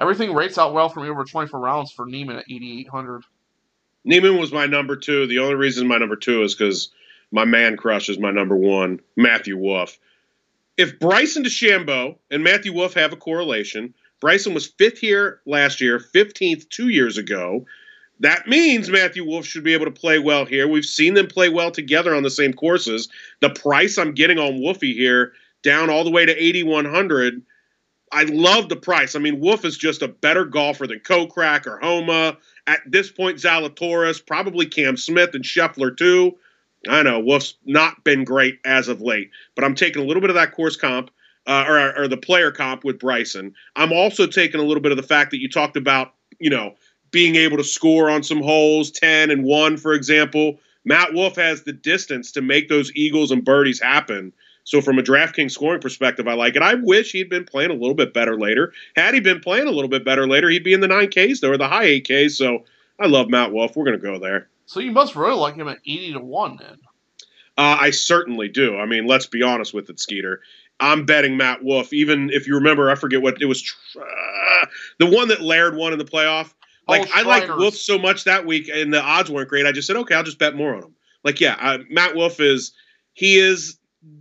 Everything 0.00 0.34
rates 0.34 0.56
out 0.56 0.72
well 0.72 0.88
for 0.88 1.00
me 1.00 1.08
over 1.08 1.24
24 1.24 1.60
rounds 1.60 1.92
for 1.92 2.06
Niemann 2.06 2.36
at 2.36 2.50
8,800. 2.50 3.24
Niemann 4.04 4.38
was 4.38 4.50
my 4.50 4.66
number 4.66 4.96
two. 4.96 5.26
The 5.26 5.40
only 5.40 5.56
reason 5.56 5.86
my 5.86 5.98
number 5.98 6.16
two 6.16 6.42
is 6.42 6.54
because 6.54 6.90
my 7.30 7.44
man 7.44 7.76
crush 7.76 8.08
is 8.08 8.18
my 8.18 8.30
number 8.30 8.56
one, 8.56 9.00
Matthew 9.16 9.58
Wolff. 9.58 9.98
If 10.78 10.98
Bryson 10.98 11.44
DeChambeau 11.44 12.16
and 12.30 12.42
Matthew 12.42 12.72
Wolff 12.72 12.94
have 12.94 13.12
a 13.12 13.16
correlation, 13.16 13.92
Bryson 14.20 14.54
was 14.54 14.66
fifth 14.66 14.98
here 14.98 15.40
last 15.44 15.80
year, 15.80 15.98
15th 15.98 16.68
two 16.70 16.88
years 16.88 17.18
ago. 17.18 17.66
That 18.20 18.46
means 18.46 18.90
Matthew 18.90 19.24
Wolff 19.24 19.46
should 19.46 19.64
be 19.64 19.74
able 19.74 19.86
to 19.86 19.90
play 19.90 20.18
well 20.18 20.44
here. 20.46 20.66
We've 20.68 20.84
seen 20.84 21.14
them 21.14 21.26
play 21.26 21.48
well 21.50 21.70
together 21.70 22.14
on 22.14 22.22
the 22.22 22.30
same 22.30 22.52
courses. 22.52 23.08
The 23.40 23.50
price 23.50 23.98
I'm 23.98 24.12
getting 24.12 24.38
on 24.38 24.60
Wolfie 24.60 24.94
here, 24.94 25.32
down 25.62 25.90
all 25.90 26.04
the 26.04 26.10
way 26.10 26.24
to 26.24 26.32
8,100. 26.32 27.42
I 28.12 28.24
love 28.24 28.68
the 28.68 28.76
price. 28.76 29.14
I 29.14 29.20
mean, 29.20 29.40
Wolff 29.40 29.64
is 29.64 29.76
just 29.76 30.02
a 30.02 30.08
better 30.08 30.44
golfer 30.44 30.86
than 30.86 31.00
Kokrak 31.00 31.66
or 31.66 31.78
Homa. 31.78 32.36
At 32.66 32.80
this 32.86 33.10
point, 33.10 33.38
Zalatoris, 33.38 34.24
probably 34.24 34.66
Cam 34.66 34.96
Smith 34.96 35.34
and 35.34 35.44
Scheffler 35.44 35.96
too. 35.96 36.36
I 36.88 37.02
know 37.02 37.20
Wolff's 37.20 37.54
not 37.66 38.04
been 38.04 38.24
great 38.24 38.58
as 38.64 38.88
of 38.88 39.00
late, 39.00 39.30
but 39.54 39.64
I'm 39.64 39.74
taking 39.74 40.02
a 40.02 40.04
little 40.04 40.20
bit 40.20 40.30
of 40.30 40.36
that 40.36 40.52
course 40.52 40.76
comp 40.76 41.10
uh, 41.46 41.64
or, 41.68 41.98
or 41.98 42.08
the 42.08 42.16
player 42.16 42.50
comp 42.50 42.84
with 42.84 42.98
Bryson. 42.98 43.54
I'm 43.76 43.92
also 43.92 44.26
taking 44.26 44.60
a 44.60 44.64
little 44.64 44.82
bit 44.82 44.92
of 44.92 44.96
the 44.96 45.02
fact 45.02 45.30
that 45.30 45.40
you 45.40 45.48
talked 45.48 45.76
about, 45.76 46.14
you 46.38 46.50
know, 46.50 46.74
being 47.10 47.36
able 47.36 47.56
to 47.56 47.64
score 47.64 48.08
on 48.08 48.22
some 48.22 48.42
holes, 48.42 48.90
10 48.90 49.30
and 49.30 49.44
1, 49.44 49.76
for 49.76 49.92
example. 49.92 50.58
Matt 50.84 51.12
Wolff 51.12 51.36
has 51.36 51.62
the 51.62 51.72
distance 51.72 52.32
to 52.32 52.40
make 52.40 52.68
those 52.68 52.92
eagles 52.94 53.30
and 53.30 53.44
birdies 53.44 53.80
happen. 53.80 54.32
So 54.64 54.80
from 54.80 54.98
a 54.98 55.02
DraftKings 55.02 55.52
scoring 55.52 55.80
perspective, 55.80 56.28
I 56.28 56.34
like 56.34 56.56
it. 56.56 56.62
I 56.62 56.74
wish 56.74 57.12
he'd 57.12 57.28
been 57.28 57.44
playing 57.44 57.70
a 57.70 57.74
little 57.74 57.94
bit 57.94 58.12
better 58.14 58.38
later. 58.38 58.72
Had 58.96 59.14
he 59.14 59.20
been 59.20 59.40
playing 59.40 59.66
a 59.66 59.72
little 59.72 59.88
bit 59.88 60.04
better 60.04 60.26
later, 60.26 60.48
he'd 60.48 60.64
be 60.64 60.72
in 60.72 60.80
the 60.80 60.88
9Ks 60.88 61.40
though, 61.40 61.50
or 61.50 61.58
the 61.58 61.68
high 61.68 61.86
8Ks. 61.86 62.32
So 62.32 62.64
I 62.98 63.06
love 63.06 63.28
Matt 63.28 63.52
Wolff. 63.52 63.76
We're 63.76 63.84
going 63.84 63.98
to 63.98 64.02
go 64.02 64.18
there. 64.18 64.48
So 64.66 64.80
you 64.80 64.92
must 64.92 65.16
really 65.16 65.36
like 65.36 65.56
him 65.56 65.68
at 65.68 65.78
80 65.78 66.12
to 66.14 66.20
1 66.20 66.58
then. 66.60 66.78
Uh, 67.58 67.76
I 67.80 67.90
certainly 67.90 68.48
do. 68.48 68.78
I 68.78 68.86
mean, 68.86 69.06
let's 69.06 69.26
be 69.26 69.42
honest 69.42 69.74
with 69.74 69.90
it, 69.90 69.98
Skeeter. 69.98 70.40
I'm 70.78 71.04
betting 71.04 71.36
Matt 71.36 71.62
Wolff. 71.62 71.92
Even 71.92 72.30
if 72.30 72.46
you 72.46 72.54
remember, 72.54 72.90
I 72.90 72.94
forget 72.94 73.20
what 73.20 73.40
it 73.42 73.46
was. 73.46 73.74
Uh, 73.96 74.66
the 74.98 75.06
one 75.06 75.28
that 75.28 75.42
Laird 75.42 75.76
won 75.76 75.92
in 75.92 75.98
the 75.98 76.04
playoff. 76.04 76.54
Like 76.88 77.06
oh, 77.08 77.10
I 77.14 77.22
like 77.22 77.48
Wolff 77.56 77.76
so 77.76 77.98
much 77.98 78.24
that 78.24 78.46
week, 78.46 78.70
and 78.72 78.92
the 78.92 79.00
odds 79.00 79.30
weren't 79.30 79.48
great. 79.48 79.66
I 79.66 79.72
just 79.72 79.86
said, 79.86 79.96
okay, 79.96 80.14
I'll 80.14 80.24
just 80.24 80.38
bet 80.38 80.56
more 80.56 80.74
on 80.74 80.82
him. 80.82 80.94
Like, 81.22 81.40
yeah, 81.40 81.56
uh, 81.60 81.78
Matt 81.90 82.16
Wolff 82.16 82.40
is 82.40 82.72
he 83.12 83.38
is 83.38 83.76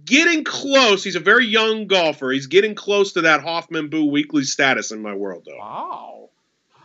getting 0.06 0.44
close. 0.44 1.04
He's 1.04 1.16
a 1.16 1.22
very 1.22 1.46
young 1.46 1.88
golfer. 1.88 2.32
He's 2.32 2.48
getting 2.48 2.76
close 2.76 3.14
to 3.14 3.22
that 3.22 3.42
Hoffman 3.42 3.90
Boo 3.90 4.06
Weekley 4.06 4.44
status 4.44 4.92
in 4.92 5.02
my 5.02 5.14
world, 5.14 5.44
though. 5.46 5.58
Wow. 5.58 6.30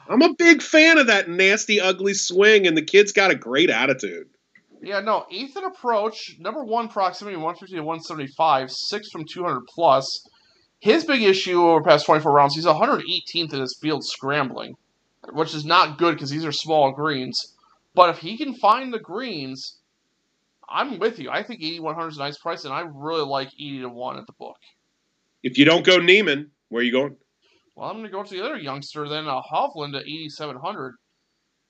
I'm 0.09 0.22
a 0.22 0.35
big 0.35 0.62
fan 0.62 0.98
of 0.98 1.07
that 1.07 1.28
nasty, 1.28 1.80
ugly 1.80 2.14
swing, 2.14 2.66
and 2.66 2.76
the 2.76 2.83
kid's 2.83 3.12
got 3.12 3.30
a 3.30 3.35
great 3.35 3.70
attitude. 3.70 4.28
Yeah, 4.83 5.00
no, 5.00 5.24
Ethan 5.30 5.64
approach, 5.64 6.37
number 6.38 6.62
one 6.62 6.88
proximity, 6.88 7.37
150 7.37 7.76
to 7.76 7.83
175, 7.83 8.70
six 8.70 9.11
from 9.11 9.24
200 9.24 9.62
plus. 9.66 10.28
His 10.78 11.04
big 11.04 11.22
issue 11.22 11.62
over 11.62 11.83
past 11.83 12.04
24 12.04 12.30
rounds, 12.30 12.54
he's 12.54 12.66
118th 12.66 13.54
in 13.54 13.61
his 13.61 13.78
field 13.80 14.04
scrambling, 14.04 14.76
which 15.33 15.54
is 15.54 15.64
not 15.64 15.96
good 15.96 16.14
because 16.14 16.28
these 16.28 16.44
are 16.44 16.52
small 16.52 16.92
greens. 16.92 17.54
But 17.94 18.11
if 18.11 18.18
he 18.18 18.37
can 18.37 18.54
find 18.54 18.92
the 18.92 18.98
greens, 18.98 19.78
I'm 20.68 20.98
with 20.98 21.18
you. 21.18 21.31
I 21.31 21.42
think 21.42 21.62
8100 21.62 22.09
is 22.09 22.16
a 22.16 22.20
nice 22.20 22.38
price, 22.38 22.64
and 22.64 22.72
I 22.72 22.85
really 22.92 23.24
like 23.24 23.48
80 23.48 23.81
to 23.81 23.88
1 23.88 24.18
at 24.18 24.27
the 24.27 24.33
book. 24.33 24.57
If 25.42 25.59
you 25.59 25.64
don't 25.64 25.85
go 25.85 25.98
Niemann, 25.98 26.50
where 26.68 26.81
are 26.81 26.85
you 26.85 26.92
going? 26.92 27.16
Well, 27.74 27.90
I'm 27.90 27.96
going 27.96 28.07
to 28.07 28.12
go 28.12 28.22
to 28.22 28.31
the 28.31 28.44
other 28.44 28.57
youngster, 28.57 29.09
then 29.09 29.27
uh, 29.27 29.42
Hovland 29.53 29.96
at 29.96 30.07
8700. 30.07 30.94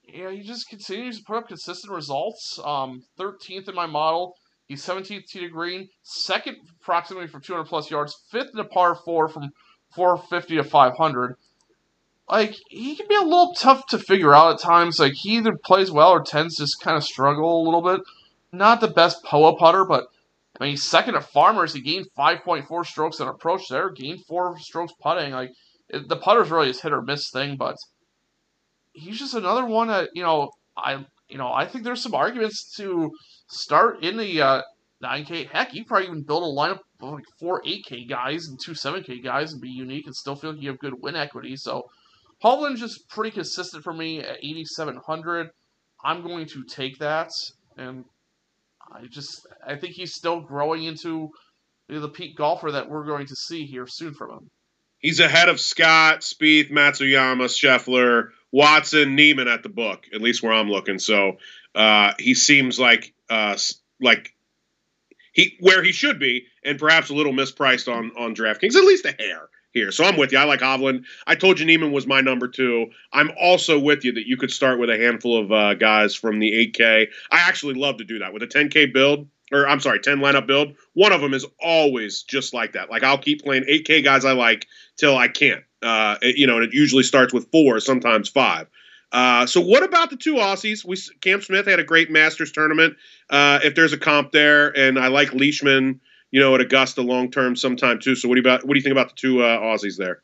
Yeah, 0.07 0.31
he 0.31 0.41
just 0.41 0.69
continues 0.69 1.17
to 1.17 1.23
put 1.25 1.37
up 1.37 1.47
consistent 1.47 1.93
results. 1.93 2.59
Um, 2.63 3.03
13th 3.19 3.67
in 3.69 3.75
my 3.75 3.87
model. 3.87 4.35
He's 4.67 4.85
17th 4.85 5.27
tee 5.27 5.41
to 5.41 5.49
green, 5.49 5.89
second 6.03 6.57
approximately 6.81 7.27
from 7.27 7.41
200 7.41 7.65
plus 7.65 7.91
yards, 7.91 8.15
fifth 8.31 8.49
in 8.53 8.59
a 8.59 8.65
par 8.65 8.95
four 8.95 9.27
from 9.27 9.51
450 9.93 10.57
to 10.57 10.63
500. 10.63 11.35
Like 12.27 12.55
he 12.69 12.95
can 12.95 13.07
be 13.07 13.15
a 13.15 13.21
little 13.21 13.53
tough 13.53 13.85
to 13.87 13.99
figure 13.99 14.33
out 14.33 14.53
at 14.53 14.59
times. 14.59 14.99
Like 14.99 15.13
he 15.13 15.37
either 15.37 15.55
plays 15.63 15.91
well 15.91 16.09
or 16.09 16.23
tends 16.23 16.55
to 16.55 16.63
just 16.63 16.81
kind 16.81 16.97
of 16.97 17.03
struggle 17.03 17.61
a 17.61 17.65
little 17.65 17.83
bit 17.83 18.01
not 18.57 18.81
the 18.81 18.87
best 18.87 19.23
POA 19.23 19.57
putter, 19.57 19.85
but 19.85 20.05
I 20.59 20.63
mean, 20.63 20.71
he's 20.71 20.89
second 20.89 21.15
at 21.15 21.31
Farmers. 21.31 21.73
He 21.73 21.81
gained 21.81 22.07
5.4 22.17 22.85
strokes 22.85 23.19
on 23.19 23.27
approach 23.27 23.63
there, 23.69 23.89
gained 23.91 24.25
four 24.25 24.57
strokes 24.59 24.93
putting. 25.01 25.33
Like, 25.33 25.51
it, 25.89 26.07
the 26.07 26.17
putter's 26.17 26.49
really 26.49 26.67
his 26.67 26.81
hit 26.81 26.93
or 26.93 27.01
miss 27.01 27.29
thing, 27.31 27.57
but 27.57 27.75
he's 28.93 29.19
just 29.19 29.33
another 29.33 29.65
one 29.65 29.87
that, 29.89 30.09
you 30.13 30.23
know, 30.23 30.49
I 30.77 31.05
you 31.27 31.37
know, 31.37 31.51
I 31.51 31.65
think 31.67 31.83
there's 31.83 32.03
some 32.03 32.13
arguments 32.13 32.75
to 32.77 33.11
start 33.47 34.03
in 34.03 34.17
the 34.17 34.41
uh, 34.41 34.61
9K. 35.03 35.49
Heck, 35.49 35.73
you 35.73 35.85
probably 35.85 36.07
even 36.07 36.23
build 36.23 36.43
a 36.43 36.59
lineup 36.59 36.79
of 37.01 37.13
like 37.13 37.23
four 37.39 37.61
8K 37.63 38.07
guys 38.07 38.47
and 38.47 38.59
two 38.63 38.73
7K 38.73 39.23
guys 39.23 39.51
and 39.51 39.61
be 39.61 39.69
unique 39.69 40.05
and 40.05 40.15
still 40.15 40.35
feel 40.35 40.51
like 40.51 40.61
you 40.61 40.69
have 40.69 40.79
good 40.79 40.93
win 41.01 41.15
equity. 41.15 41.55
So, 41.55 41.83
Hovland's 42.43 42.79
just 42.79 43.09
pretty 43.09 43.31
consistent 43.31 43.83
for 43.83 43.93
me 43.93 44.19
at 44.19 44.37
8,700. 44.43 45.49
I'm 46.03 46.21
going 46.21 46.45
to 46.47 46.63
take 46.69 46.99
that. 46.99 47.29
And 47.77 48.05
I 48.91 49.05
just 49.07 49.47
I 49.65 49.75
think 49.75 49.93
he's 49.93 50.13
still 50.13 50.41
growing 50.41 50.83
into 50.83 51.29
the 51.89 52.09
peak 52.09 52.35
golfer 52.35 52.71
that 52.71 52.89
we're 52.89 53.05
going 53.05 53.27
to 53.27 53.35
see 53.35 53.65
here 53.65 53.87
soon 53.87 54.13
from 54.13 54.31
him. 54.31 54.49
He's 54.99 55.19
ahead 55.19 55.49
of 55.49 55.59
Scott, 55.59 56.21
Spieth, 56.21 56.71
Matsuyama, 56.71 57.45
Scheffler, 57.45 58.29
Watson, 58.51 59.15
Niemann 59.15 59.47
at 59.47 59.61
the 59.61 59.69
book, 59.69 60.05
at 60.13 60.21
least 60.21 60.41
where 60.41 60.53
I'm 60.53 60.69
looking. 60.69 60.97
So 60.97 61.37
uh, 61.75 62.13
he 62.17 62.33
seems 62.33 62.79
like 62.79 63.13
uh, 63.29 63.57
like 64.01 64.33
he 65.33 65.57
where 65.59 65.83
he 65.83 65.91
should 65.91 66.19
be, 66.19 66.45
and 66.63 66.79
perhaps 66.79 67.09
a 67.09 67.15
little 67.15 67.33
mispriced 67.33 67.93
on 67.93 68.11
on 68.17 68.35
DraftKings, 68.35 68.75
at 68.75 68.83
least 68.83 69.05
a 69.05 69.15
hair 69.17 69.49
here. 69.75 69.91
So 69.91 70.03
I'm 70.03 70.17
with 70.17 70.31
you. 70.31 70.39
I 70.39 70.45
like 70.45 70.61
Hovland. 70.61 71.03
I 71.27 71.35
told 71.35 71.59
you 71.59 71.65
Niemann 71.65 71.91
was 71.91 72.07
my 72.07 72.21
number 72.21 72.47
two. 72.47 72.87
I'm 73.13 73.29
also 73.39 73.77
with 73.77 74.03
you 74.03 74.13
that 74.13 74.25
you 74.25 74.37
could 74.37 74.49
start 74.49 74.79
with 74.79 74.89
a 74.89 74.97
handful 74.97 75.37
of 75.37 75.51
uh, 75.51 75.73
guys 75.75 76.15
from 76.15 76.39
the 76.39 76.51
8K. 76.73 77.07
I 77.29 77.39
actually 77.39 77.75
love 77.75 77.97
to 77.97 78.05
do 78.05 78.17
that 78.19 78.33
with 78.33 78.41
a 78.41 78.47
10K 78.47 78.91
build, 78.93 79.27
or 79.51 79.67
I'm 79.67 79.81
sorry, 79.81 79.99
10 79.99 80.19
lineup 80.19 80.47
build. 80.47 80.75
One 80.93 81.11
of 81.11 81.21
them 81.21 81.33
is 81.33 81.45
always 81.61 82.23
just 82.23 82.53
like 82.53 82.73
that. 82.73 82.89
Like 82.89 83.03
I'll 83.03 83.19
keep 83.19 83.43
playing 83.43 83.65
8K 83.65 84.03
guys 84.03 84.25
I 84.25 84.31
like 84.31 84.65
till 84.97 85.15
I 85.17 85.27
can't. 85.27 85.63
Uh, 85.83 86.15
it, 86.21 86.37
you 86.37 86.47
know, 86.47 86.55
and 86.55 86.63
it 86.63 86.73
usually 86.73 87.03
starts 87.03 87.33
with 87.33 87.51
four, 87.51 87.79
sometimes 87.79 88.29
five. 88.29 88.67
Uh, 89.11 89.45
so 89.45 89.61
what 89.61 89.83
about 89.83 90.09
the 90.09 90.17
two 90.17 90.35
Aussies? 90.35 90.83
We 90.83 90.97
Cam 91.21 91.41
Smith 91.41 91.67
had 91.67 91.79
a 91.79 91.83
great 91.83 92.09
Masters 92.09 92.51
tournament. 92.51 92.95
Uh, 93.29 93.59
if 93.63 93.75
there's 93.75 93.93
a 93.93 93.97
comp 93.97 94.31
there, 94.31 94.75
and 94.75 94.97
I 94.97 95.07
like 95.07 95.33
Leishman 95.33 96.01
you 96.35 96.41
know, 96.41 96.53
at 96.53 96.59
Augusta 96.59 97.01
long 97.01 97.31
term 97.31 97.55
sometime 97.55 97.97
too. 97.97 98.13
So 98.13 98.27
what 98.27 98.35
do 98.35 98.39
you 98.39 98.41
about 98.41 98.65
what 98.65 98.73
do 98.73 98.77
you 98.77 98.83
think 98.83 98.91
about 98.91 99.07
the 99.07 99.15
two 99.15 99.41
uh, 99.41 99.57
Aussies 99.57 99.95
there? 99.95 100.21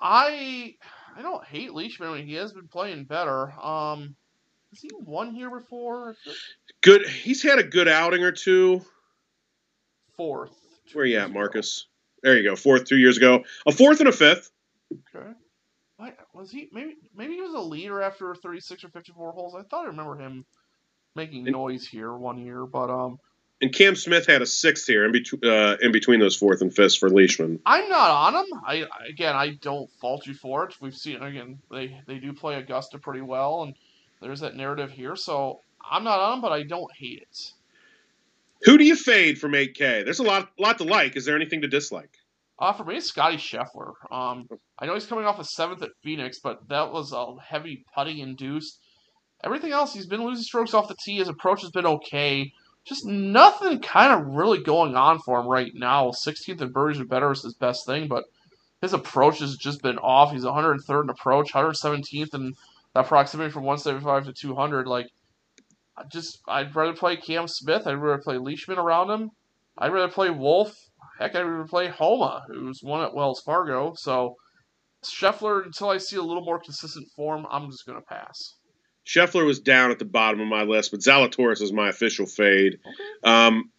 I 0.00 0.74
I 1.14 1.20
don't 1.20 1.44
hate 1.44 1.74
Leishman. 1.74 2.08
I 2.08 2.14
mean, 2.14 2.26
he 2.26 2.32
has 2.36 2.54
been 2.54 2.66
playing 2.66 3.04
better. 3.04 3.52
Um, 3.60 4.16
has 4.70 4.80
he 4.80 4.88
won 4.94 5.34
here 5.34 5.50
before? 5.50 6.16
Good. 6.80 7.06
He's 7.06 7.42
had 7.42 7.58
a 7.58 7.62
good 7.62 7.88
outing 7.88 8.22
or 8.22 8.32
two. 8.32 8.80
Fourth. 10.16 10.56
Where 10.94 11.02
are 11.02 11.06
you 11.06 11.18
at, 11.18 11.30
Marcus? 11.30 11.88
There 12.22 12.38
you 12.38 12.48
go. 12.48 12.56
Fourth 12.56 12.86
two 12.86 12.96
years 12.96 13.18
ago. 13.18 13.44
A 13.66 13.72
fourth 13.72 14.00
and 14.00 14.08
a 14.08 14.12
fifth. 14.12 14.50
Okay. 15.14 15.28
What, 15.98 16.16
was 16.32 16.50
he 16.50 16.70
maybe 16.72 16.96
maybe 17.14 17.34
he 17.34 17.42
was 17.42 17.52
a 17.52 17.60
leader 17.60 18.00
after 18.00 18.34
36 18.34 18.82
or 18.82 18.88
54 18.88 19.32
holes? 19.32 19.54
I 19.54 19.62
thought 19.64 19.84
I 19.84 19.88
remember 19.88 20.16
him 20.16 20.46
making 21.14 21.44
noise 21.44 21.86
here 21.86 22.14
one 22.14 22.38
year, 22.38 22.64
but 22.64 22.88
um 22.88 23.18
and 23.60 23.72
Cam 23.72 23.96
Smith 23.96 24.26
had 24.26 24.42
a 24.42 24.46
sixth 24.46 24.86
here 24.86 25.04
in 25.04 25.12
between 25.12 25.44
uh, 25.44 25.76
in 25.80 25.92
between 25.92 26.20
those 26.20 26.36
fourth 26.36 26.60
and 26.60 26.74
fifth 26.74 26.96
for 26.96 27.10
Leishman. 27.10 27.60
I'm 27.66 27.88
not 27.88 28.10
on 28.10 28.34
him. 28.34 28.60
I 28.66 28.84
again, 29.08 29.34
I 29.34 29.54
don't 29.60 29.90
fault 30.00 30.26
you 30.26 30.34
for 30.34 30.64
it. 30.64 30.74
We've 30.80 30.94
seen 30.94 31.22
again 31.22 31.58
they 31.70 32.00
they 32.06 32.18
do 32.18 32.32
play 32.32 32.54
Augusta 32.56 32.98
pretty 32.98 33.20
well, 33.20 33.62
and 33.62 33.74
there's 34.20 34.40
that 34.40 34.54
narrative 34.54 34.90
here. 34.90 35.16
So 35.16 35.60
I'm 35.90 36.04
not 36.04 36.20
on 36.20 36.34
him, 36.34 36.40
but 36.40 36.52
I 36.52 36.62
don't 36.62 36.90
hate 36.96 37.22
it. 37.22 37.52
Who 38.64 38.76
do 38.76 38.84
you 38.84 38.96
fade 38.96 39.38
from 39.38 39.52
8K? 39.52 40.04
There's 40.04 40.18
a 40.18 40.24
lot 40.24 40.50
lot 40.58 40.78
to 40.78 40.84
like. 40.84 41.16
Is 41.16 41.24
there 41.24 41.36
anything 41.36 41.62
to 41.62 41.68
dislike? 41.68 42.10
Uh, 42.60 42.72
for 42.72 42.84
me, 42.84 42.96
it's 42.96 43.06
Scotty 43.06 43.36
Scheffler. 43.36 43.92
Um, 44.10 44.48
I 44.80 44.86
know 44.86 44.94
he's 44.94 45.06
coming 45.06 45.24
off 45.24 45.38
a 45.38 45.44
seventh 45.44 45.80
at 45.82 45.90
Phoenix, 46.02 46.40
but 46.40 46.68
that 46.68 46.92
was 46.92 47.12
a 47.12 47.36
heavy 47.40 47.84
putting 47.94 48.18
induced. 48.18 48.80
Everything 49.44 49.70
else, 49.70 49.94
he's 49.94 50.06
been 50.06 50.24
losing 50.24 50.42
strokes 50.42 50.74
off 50.74 50.88
the 50.88 50.96
tee. 51.04 51.18
His 51.18 51.28
approach 51.28 51.62
has 51.62 51.70
been 51.70 51.86
okay 51.86 52.52
just 52.88 53.04
nothing 53.04 53.80
kind 53.80 54.12
of 54.12 54.34
really 54.34 54.62
going 54.62 54.96
on 54.96 55.18
for 55.20 55.40
him 55.40 55.46
right 55.46 55.72
now. 55.74 56.10
16th 56.10 56.60
in 56.60 56.72
birdies 56.72 57.00
or 57.00 57.04
better 57.04 57.30
is 57.30 57.42
his 57.42 57.54
best 57.54 57.84
thing, 57.86 58.08
but 58.08 58.24
his 58.80 58.94
approach 58.94 59.40
has 59.40 59.56
just 59.56 59.82
been 59.82 59.98
off. 59.98 60.32
He's 60.32 60.44
103rd 60.44 61.04
in 61.04 61.10
approach, 61.10 61.52
117th 61.52 62.34
in 62.34 62.54
that 62.94 63.06
proximity 63.06 63.50
from 63.50 63.64
175 63.64 64.26
to 64.26 64.32
200. 64.32 64.86
Like, 64.86 65.08
I 65.96 66.04
just 66.04 66.40
I'd 66.48 66.74
rather 66.74 66.94
play 66.94 67.16
Cam 67.16 67.46
Smith. 67.46 67.86
I'd 67.86 67.94
rather 67.94 68.22
play 68.22 68.38
Leishman 68.38 68.78
around 68.78 69.10
him. 69.10 69.30
I'd 69.76 69.92
rather 69.92 70.12
play 70.12 70.30
Wolff. 70.30 70.74
Heck, 71.18 71.34
I'd 71.34 71.42
rather 71.42 71.68
play 71.68 71.88
Homa, 71.88 72.44
who's 72.46 72.80
won 72.82 73.02
at 73.02 73.14
Wells 73.14 73.42
Fargo. 73.44 73.94
So 73.96 74.36
Scheffler, 75.04 75.64
until 75.64 75.90
I 75.90 75.98
see 75.98 76.16
a 76.16 76.22
little 76.22 76.44
more 76.44 76.60
consistent 76.60 77.08
form, 77.14 77.46
I'm 77.50 77.70
just 77.70 77.86
going 77.86 77.98
to 77.98 78.06
pass. 78.06 78.54
Scheffler 79.08 79.46
was 79.46 79.58
down 79.58 79.90
at 79.90 79.98
the 79.98 80.04
bottom 80.04 80.38
of 80.40 80.48
my 80.48 80.64
list, 80.64 80.90
but 80.90 81.00
Zalatoris 81.00 81.62
is 81.62 81.72
my 81.72 81.88
official 81.88 82.26
fade. 82.26 82.78
Um, 83.24 83.70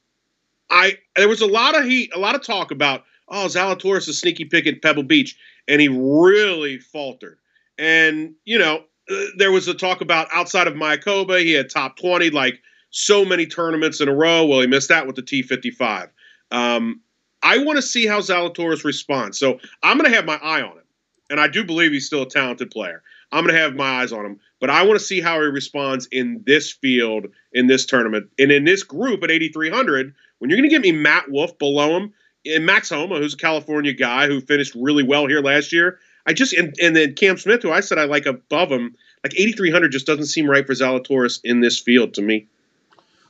I 0.71 0.97
there 1.15 1.29
was 1.29 1.41
a 1.41 1.47
lot 1.47 1.77
of 1.77 1.85
heat, 1.85 2.11
a 2.15 2.19
lot 2.19 2.35
of 2.35 2.43
talk 2.43 2.71
about 2.71 3.03
oh 3.27 3.45
Zalatoris 3.45 3.99
is 3.99 4.09
a 4.09 4.13
sneaky 4.13 4.45
pick 4.45 4.65
at 4.65 4.81
Pebble 4.81 5.03
Beach, 5.03 5.37
and 5.67 5.79
he 5.79 5.87
really 5.87 6.79
faltered. 6.79 7.37
And 7.77 8.33
you 8.43 8.57
know 8.57 8.83
uh, 9.09 9.15
there 9.37 9.51
was 9.51 9.67
a 9.67 9.75
talk 9.75 10.01
about 10.01 10.27
outside 10.33 10.67
of 10.67 10.73
Mayakoba, 10.73 11.41
he 11.41 11.53
had 11.53 11.69
top 11.69 11.97
20, 11.97 12.31
like 12.31 12.59
so 12.89 13.23
many 13.23 13.45
tournaments 13.45 14.01
in 14.01 14.07
a 14.07 14.15
row. 14.15 14.45
Well, 14.45 14.61
he 14.61 14.67
missed 14.67 14.89
that 14.89 15.05
with 15.05 15.15
the 15.15 15.21
T55. 15.21 16.09
Um, 16.49 17.01
I 17.43 17.59
want 17.59 17.77
to 17.77 17.83
see 17.83 18.07
how 18.07 18.19
Zalatoris 18.19 18.83
responds. 18.83 19.37
So 19.37 19.59
I'm 19.83 19.97
going 19.97 20.09
to 20.09 20.15
have 20.15 20.25
my 20.25 20.39
eye 20.41 20.61
on 20.61 20.71
him. 20.71 20.83
And 21.29 21.39
I 21.39 21.47
do 21.47 21.63
believe 21.63 21.91
he's 21.91 22.07
still 22.07 22.23
a 22.23 22.29
talented 22.29 22.71
player. 22.71 23.03
I'm 23.31 23.43
going 23.43 23.55
to 23.55 23.61
have 23.61 23.75
my 23.75 24.01
eyes 24.01 24.11
on 24.11 24.25
him. 24.25 24.39
But 24.59 24.69
I 24.69 24.83
want 24.83 24.99
to 24.99 25.05
see 25.05 25.21
how 25.21 25.39
he 25.39 25.47
responds 25.47 26.07
in 26.11 26.43
this 26.45 26.71
field, 26.71 27.27
in 27.53 27.67
this 27.67 27.85
tournament, 27.85 28.29
and 28.37 28.51
in 28.51 28.65
this 28.65 28.83
group 28.83 29.23
at 29.23 29.31
8,300. 29.31 30.13
When 30.39 30.49
you're 30.49 30.57
going 30.57 30.69
to 30.69 30.73
get 30.73 30.81
me 30.81 30.91
Matt 30.91 31.31
Wolff 31.31 31.57
below 31.57 31.97
him, 31.97 32.13
and 32.45 32.65
Max 32.65 32.89
Homa, 32.89 33.17
who's 33.17 33.33
a 33.33 33.37
California 33.37 33.93
guy 33.93 34.27
who 34.27 34.41
finished 34.41 34.73
really 34.75 35.03
well 35.03 35.27
here 35.27 35.41
last 35.41 35.73
year, 35.73 35.99
I 36.25 36.33
just 36.33 36.53
and, 36.53 36.73
and 36.81 36.95
then 36.95 37.13
Cam 37.13 37.37
Smith, 37.37 37.63
who 37.63 37.71
I 37.71 37.79
said 37.79 37.97
I 37.97 38.05
like 38.05 38.25
above 38.25 38.71
him, 38.71 38.95
like 39.23 39.33
8,300 39.37 39.91
just 39.91 40.05
doesn't 40.05 40.27
seem 40.27 40.49
right 40.49 40.65
for 40.65 40.73
Zalatoris 40.73 41.39
in 41.43 41.61
this 41.61 41.79
field 41.79 42.13
to 42.15 42.21
me. 42.21 42.47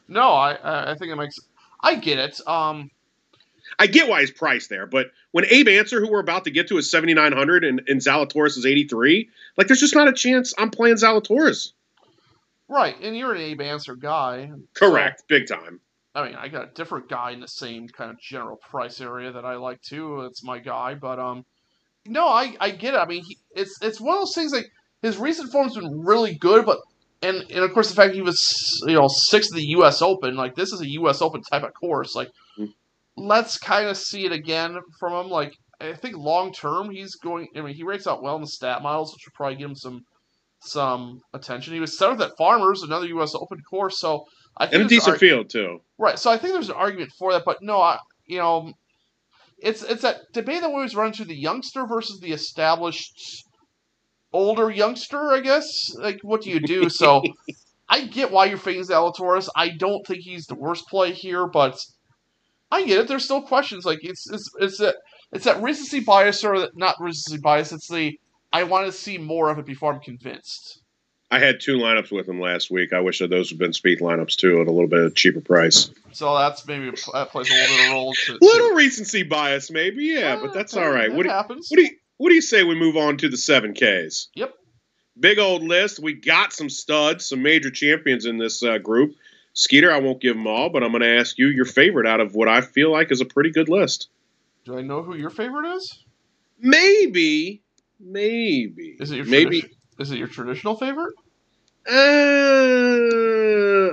No, 0.08 0.30
I 0.30 0.92
I 0.92 0.96
think 0.96 1.12
it 1.12 1.16
makes. 1.16 1.40
I 1.82 1.96
get 1.96 2.20
it. 2.20 2.46
Um, 2.48 2.92
I 3.80 3.88
get 3.88 4.10
why 4.10 4.20
he's 4.20 4.32
priced 4.32 4.70
there, 4.70 4.86
but 4.86 5.12
when 5.32 5.46
Abe 5.46 5.70
Ancer, 5.70 6.02
who 6.02 6.12
we're 6.12 6.20
about 6.20 6.44
to 6.44 6.52
get 6.52 6.68
to, 6.68 6.78
is 6.78 6.92
7,900 6.92 7.64
and, 7.64 7.82
and 7.88 8.02
Zalatoris 8.02 8.58
is 8.58 8.66
83, 8.66 9.30
like 9.58 9.68
there's 9.68 9.80
just 9.80 9.96
not 9.96 10.10
a 10.10 10.14
chance 10.14 10.54
I'm 10.58 10.70
playing 10.70 10.98
Zalatoris. 10.98 11.72
Right, 12.68 12.96
and 13.02 13.18
you're 13.18 13.34
an 13.34 13.42
Abe 13.42 13.62
Ancer 13.62 13.96
guy. 13.96 14.52
Correct, 14.76 15.22
so, 15.22 15.26
big 15.30 15.48
time. 15.48 15.80
I 16.14 16.26
mean, 16.26 16.36
I 16.36 16.50
got 16.50 16.64
a 16.70 16.74
different 16.74 17.08
guy 17.08 17.32
in 17.32 17.40
the 17.40 17.48
same 17.48 17.88
kind 17.88 18.12
of 18.12 18.20
general 18.20 18.58
price 18.58 19.00
area 19.00 19.32
that 19.32 19.46
I 19.46 19.56
like 19.56 19.82
too. 19.82 20.22
It's 20.22 20.44
my 20.44 20.60
guy, 20.60 20.96
but 20.96 21.18
um, 21.18 21.46
no, 22.06 22.28
I 22.28 22.56
I 22.60 22.72
get 22.72 22.96
it. 22.96 22.98
I 22.98 23.06
mean, 23.06 23.24
he, 23.24 23.38
it's 23.56 23.78
it's 23.82 24.02
one 24.02 24.18
of 24.18 24.22
those 24.22 24.36
things 24.36 24.52
like 24.52 24.72
his 25.02 25.18
recent 25.18 25.52
form's 25.52 25.76
been 25.76 26.04
really 26.04 26.36
good, 26.36 26.66
but 26.66 26.80
and 27.22 27.38
and 27.50 27.64
of 27.64 27.74
course 27.74 27.90
the 27.90 27.96
fact 27.96 28.16
he 28.16 28.22
was 28.22 28.38
you 28.86 28.96
know 28.96 29.08
sixth 29.08 29.52
of 29.52 29.58
the 29.58 29.68
U.S. 29.68 30.02
Open, 30.02 30.36
like 30.36 30.56
this 30.56 30.74
is 30.74 30.82
a 30.82 30.90
U.S. 30.92 31.22
Open 31.22 31.42
type 31.42 31.64
of 31.64 31.74
course, 31.74 32.16
like 32.16 32.30
mm-hmm. 32.58 32.66
Let's 33.20 33.58
kind 33.58 33.88
of 33.88 33.98
see 33.98 34.26
it 34.26 34.32
again 34.32 34.78
from 35.00 35.14
him. 35.14 35.32
Like 35.32 35.54
I 35.82 35.94
think 35.94 36.18
long 36.18 36.52
term 36.52 36.90
he's 36.92 37.16
going. 37.16 37.48
I 37.56 37.62
mean, 37.62 37.76
he 37.76 37.84
rates 37.84 38.08
out 38.08 38.24
well 38.24 38.36
in 38.36 38.42
the 38.42 38.48
stat 38.48 38.82
models, 38.82 39.14
which 39.14 39.26
will 39.26 39.34
probably 39.36 39.58
give 39.58 39.70
him 39.70 39.76
some 39.76 40.02
some 40.62 41.22
attention. 41.34 41.74
He 41.74 41.80
was 41.80 41.98
seventh 41.98 42.22
at 42.22 42.38
Farmers, 42.38 42.84
another 42.84 43.08
U.S. 43.08 43.34
Open 43.34 43.60
course, 43.70 44.00
so 44.00 44.26
I 44.58 44.66
think 44.66 44.76
and 44.76 44.86
a 44.86 44.88
decent 44.90 45.16
ar- 45.16 45.20
field 45.20 45.50
too. 45.50 45.80
Right, 45.98 46.20
so 46.20 46.32
I 46.32 46.38
think 46.38 46.54
there's 46.54 46.70
an 46.70 46.76
argument 46.76 47.12
for 47.18 47.32
that, 47.34 47.44
but 47.46 47.58
no, 47.62 47.82
I 47.82 48.00
you 48.26 48.38
know. 48.38 48.74
It's 49.62 49.84
it's 49.84 50.04
that 50.04 50.22
debate 50.34 50.62
that 50.62 50.70
we 50.70 50.76
always 50.76 50.96
run 50.96 51.12
to 51.14 51.26
the 51.26 51.36
youngster 51.36 51.86
versus 51.86 52.22
the 52.22 52.32
established 52.32 53.44
older 54.32 54.70
youngster, 54.70 55.34
I 55.34 55.42
guess. 55.42 55.68
Like, 55.96 56.20
what 56.22 56.42
do 56.42 56.50
you 56.50 56.62
do? 56.62 56.90
So, 56.90 57.22
I 57.90 58.06
get 58.06 58.32
why 58.32 58.46
you're 58.46 58.58
fading 58.58 58.84
Zalatoris. 58.84 59.50
I 59.58 59.70
don't 59.70 60.06
think 60.08 60.22
he's 60.22 60.46
the 60.46 60.56
worst 60.56 60.88
play 60.88 61.12
here, 61.12 61.46
but 61.46 61.78
I 62.72 62.86
get 62.86 63.00
it. 63.00 63.08
There's 63.08 63.26
still 63.26 63.42
questions. 63.42 63.86
Like, 63.86 64.00
it's 64.04 64.30
it's 64.30 64.50
it's 64.60 64.78
that 64.78 64.96
it's 65.32 65.46
that 65.46 65.62
recency 65.62 66.00
bias 66.00 66.44
or 66.44 66.70
not 66.76 66.96
recency 67.00 67.40
bias. 67.40 67.72
It's 67.72 67.88
the 67.88 68.20
I 68.52 68.64
want 68.64 68.86
to 68.86 68.92
see 68.92 69.18
more 69.18 69.50
of 69.50 69.60
it 69.60 69.66
before 69.66 69.94
I'm 69.94 70.00
convinced. 70.00 70.82
I 71.32 71.38
had 71.38 71.60
two 71.60 71.78
lineups 71.78 72.12
with 72.12 72.28
him 72.28 72.42
last 72.42 72.72
week. 72.72 72.92
I 72.92 73.02
wish 73.02 73.20
that 73.20 73.30
those 73.30 73.50
had 73.50 73.60
been 73.60 73.74
speed 73.74 74.00
lineups 74.00 74.36
too, 74.36 74.62
at 74.62 74.68
a 74.68 74.72
little 74.72 74.88
bit 74.88 75.00
of 75.00 75.12
a 75.12 75.16
cheaper 75.16 75.42
price. 75.42 75.92
So 76.12 76.36
that's 76.36 76.66
maybe 76.66 76.90
that 76.90 77.30
plays 77.30 77.52
a 77.52 77.54
little 77.54 77.78
bit 77.78 77.86
of 77.86 77.92
role. 77.94 78.14
To, 78.14 78.38
little 78.42 78.72
recency 78.72 79.22
bias, 79.22 79.70
maybe, 79.70 80.06
yeah, 80.06 80.40
but 80.42 80.54
that's 80.54 80.76
all 80.76 80.90
right. 80.90 81.14
What 81.14 81.28
happens. 81.28 81.70
What 81.70 81.78
do 81.78 81.84
you 81.84 81.92
what 82.18 82.30
do 82.30 82.36
you 82.36 82.42
say 82.42 82.64
we 82.64 82.76
move 82.76 82.98
on 82.98 83.16
to 83.18 83.30
the 83.30 83.38
7Ks? 83.38 84.28
Yep. 84.36 84.54
Big 85.20 85.40
old 85.40 85.64
list. 85.64 86.00
We 86.00 86.14
got 86.14 86.52
some 86.52 86.70
studs, 86.70 87.28
some 87.28 87.42
major 87.42 87.72
champions 87.72 88.26
in 88.26 88.38
this 88.38 88.62
uh, 88.62 88.78
group. 88.78 89.16
Skeeter, 89.60 89.92
I 89.92 90.00
won't 90.00 90.22
give 90.22 90.38
them 90.38 90.48
all, 90.48 90.70
but 90.70 90.84
I'm 90.84 90.92
going 90.92 91.02
to 91.02 91.20
ask 91.20 91.38
you 91.38 91.48
your 91.48 91.66
favorite 91.66 92.08
out 92.08 92.22
of 92.22 92.34
what 92.34 92.48
I 92.48 92.62
feel 92.62 92.94
like 92.94 93.12
is 93.12 93.20
a 93.20 93.26
pretty 93.26 93.52
good 93.52 93.68
list. 93.68 94.08
Do 94.64 94.78
I 94.78 94.82
know 94.82 95.04
who 95.04 95.18
your 95.18 95.30
favorite 95.30 95.70
is? 95.76 96.02
Maybe. 96.58 97.62
Maybe. 98.00 98.96
Is 99.02 99.12
it 99.12 99.18
your 99.18 99.26
maybe? 99.26 99.64
Tradi- 99.64 99.74
is 100.00 100.12
it 100.12 100.18
your 100.18 100.30
traditional 100.30 100.78
favorite? 100.78 101.14
Uh, 101.86 101.92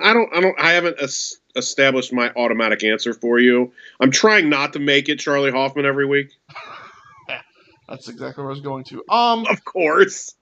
I 0.05 0.12
don't. 0.14 0.33
I 0.33 0.40
don't. 0.40 0.55
I 0.61 0.70
haven't 0.70 0.98
es- 1.02 1.38
established 1.57 2.12
my 2.12 2.31
automatic 2.37 2.85
answer 2.85 3.12
for 3.12 3.40
you. 3.40 3.72
I'm 3.98 4.12
trying 4.12 4.48
not 4.48 4.74
to 4.74 4.79
make 4.79 5.09
it 5.09 5.18
Charley 5.18 5.50
Hoffman 5.50 5.85
every 5.85 6.07
week. 6.07 6.31
That's 7.88 8.09
exactly 8.09 8.42
where 8.42 8.52
I 8.52 8.55
was 8.55 8.61
going 8.61 8.85
to. 8.85 9.02
Um, 9.09 9.46
of 9.46 9.64
course. 9.64 10.33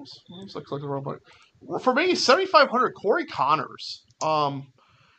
I 0.00 0.60
click 0.60 0.80
the 0.80 0.88
wrong 0.88 1.02
button. 1.02 1.20
For 1.80 1.92
me, 1.92 2.14
seventy 2.14 2.46
five 2.46 2.70
hundred 2.70 2.92
Corey 2.92 3.26
Conners. 3.26 4.04
Um, 4.22 4.66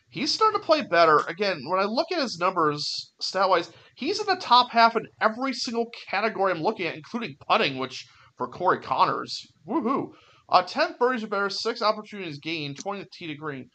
he's 0.09 0.33
starting 0.33 0.59
to 0.59 0.65
play 0.65 0.81
better. 0.81 1.19
Again, 1.27 1.61
when 1.65 1.79
I 1.79 1.83
look 1.83 2.11
at 2.11 2.21
his 2.21 2.37
numbers 2.39 3.13
stat 3.19 3.49
wise, 3.49 3.71
he's 3.95 4.19
in 4.19 4.25
the 4.25 4.35
top 4.35 4.71
half 4.71 4.95
in 4.95 5.07
every 5.21 5.53
single 5.53 5.89
category 6.09 6.51
I'm 6.51 6.61
looking 6.61 6.87
at, 6.87 6.95
including 6.95 7.35
putting, 7.47 7.77
which 7.77 8.05
for 8.37 8.47
Corey 8.47 8.79
Conners, 8.79 9.45
woohoo! 9.67 10.11
Uh, 10.49 10.61
10 10.61 10.95
birdies 10.99 11.23
or 11.23 11.27
better, 11.27 11.49
six 11.49 11.81
opportunities 11.81 12.39
gained, 12.39 12.77
20 12.79 13.05
tee 13.13 13.27
to 13.27 13.35
green. 13.35 13.69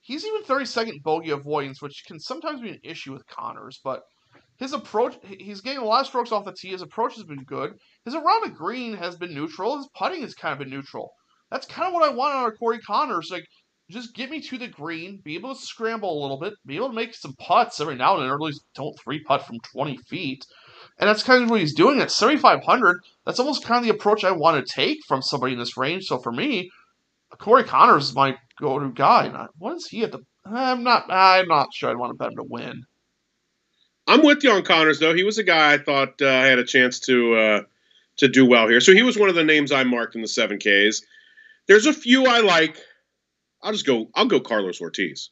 He's 0.00 0.24
even 0.24 0.42
32nd 0.42 1.02
bogey 1.02 1.30
avoidance, 1.30 1.82
which 1.82 2.04
can 2.06 2.20
sometimes 2.20 2.60
be 2.60 2.70
an 2.70 2.80
issue 2.84 3.12
with 3.12 3.26
Conners, 3.26 3.80
but 3.82 4.02
his 4.58 4.72
approach, 4.72 5.18
he's 5.38 5.60
getting 5.60 5.82
a 5.82 5.84
lot 5.84 6.00
of 6.00 6.06
strokes 6.06 6.32
off 6.32 6.44
the 6.44 6.52
tee. 6.52 6.70
His 6.70 6.82
approach 6.82 7.14
has 7.16 7.24
been 7.24 7.44
good. 7.44 7.74
His 8.04 8.14
around 8.14 8.44
the 8.44 8.50
green 8.50 8.94
has 8.94 9.16
been 9.16 9.34
neutral. 9.34 9.76
His 9.76 9.88
putting 9.94 10.22
has 10.22 10.34
kind 10.34 10.52
of 10.52 10.58
been 10.60 10.70
neutral. 10.70 11.12
That's 11.50 11.66
kind 11.66 11.88
of 11.88 11.94
what 11.94 12.08
I 12.08 12.14
want 12.14 12.34
out 12.34 12.52
of 12.52 12.58
Corey 12.58 12.78
Conners. 12.78 13.30
Like, 13.30 13.44
just 13.90 14.14
get 14.14 14.30
me 14.30 14.40
to 14.40 14.58
the 14.58 14.68
green, 14.68 15.20
be 15.22 15.36
able 15.36 15.54
to 15.54 15.60
scramble 15.60 16.18
a 16.18 16.22
little 16.22 16.38
bit, 16.38 16.54
be 16.64 16.76
able 16.76 16.88
to 16.88 16.94
make 16.94 17.14
some 17.14 17.34
putts 17.34 17.80
every 17.80 17.94
now 17.94 18.14
and 18.14 18.22
then, 18.22 18.30
or 18.30 18.34
at 18.34 18.40
least 18.40 18.64
don't 18.74 18.98
three 18.98 19.22
putt 19.22 19.46
from 19.46 19.60
20 19.60 19.96
feet. 20.08 20.44
And 20.98 21.08
that's 21.08 21.22
kind 21.22 21.44
of 21.44 21.50
what 21.50 21.60
he's 21.60 21.74
doing 21.74 22.00
at 22.00 22.10
7,500. 22.10 23.00
That's 23.24 23.38
almost 23.38 23.64
kind 23.64 23.78
of 23.78 23.84
the 23.84 23.94
approach 23.94 24.24
I 24.24 24.32
want 24.32 24.64
to 24.64 24.74
take 24.74 24.98
from 25.06 25.22
somebody 25.22 25.52
in 25.52 25.58
this 25.58 25.76
range. 25.76 26.06
So 26.06 26.18
for 26.18 26.32
me, 26.32 26.70
Corey 27.38 27.64
Conners 27.64 28.08
is 28.08 28.14
my 28.14 28.36
go-to 28.60 28.90
guy. 28.90 29.46
What 29.58 29.76
is 29.76 29.86
he 29.86 30.02
at 30.04 30.12
the? 30.12 30.20
I'm 30.44 30.84
not. 30.84 31.10
I'm 31.10 31.48
not 31.48 31.68
sure. 31.74 31.90
I'd 31.90 31.96
want 31.96 32.10
to 32.10 32.16
bet 32.16 32.32
him 32.32 32.36
to 32.36 32.44
win. 32.48 32.84
I'm 34.06 34.24
with 34.24 34.44
you 34.44 34.52
on 34.52 34.62
Conners 34.62 35.00
though. 35.00 35.14
He 35.14 35.24
was 35.24 35.38
a 35.38 35.42
guy 35.42 35.74
I 35.74 35.78
thought 35.78 36.22
uh, 36.22 36.26
had 36.26 36.58
a 36.58 36.64
chance 36.64 37.00
to 37.00 37.34
uh, 37.34 37.62
to 38.18 38.28
do 38.28 38.46
well 38.46 38.68
here. 38.68 38.80
So 38.80 38.92
he 38.92 39.02
was 39.02 39.18
one 39.18 39.28
of 39.28 39.34
the 39.34 39.44
names 39.44 39.72
I 39.72 39.84
marked 39.84 40.14
in 40.14 40.22
the 40.22 40.28
seven 40.28 40.58
Ks. 40.58 41.02
There's 41.66 41.86
a 41.86 41.92
few 41.92 42.26
I 42.26 42.40
like. 42.40 42.80
I'll 43.66 43.72
just 43.72 43.84
go. 43.84 44.06
I'll 44.14 44.26
go 44.26 44.38
Carlos 44.38 44.80
Ortiz. 44.80 45.30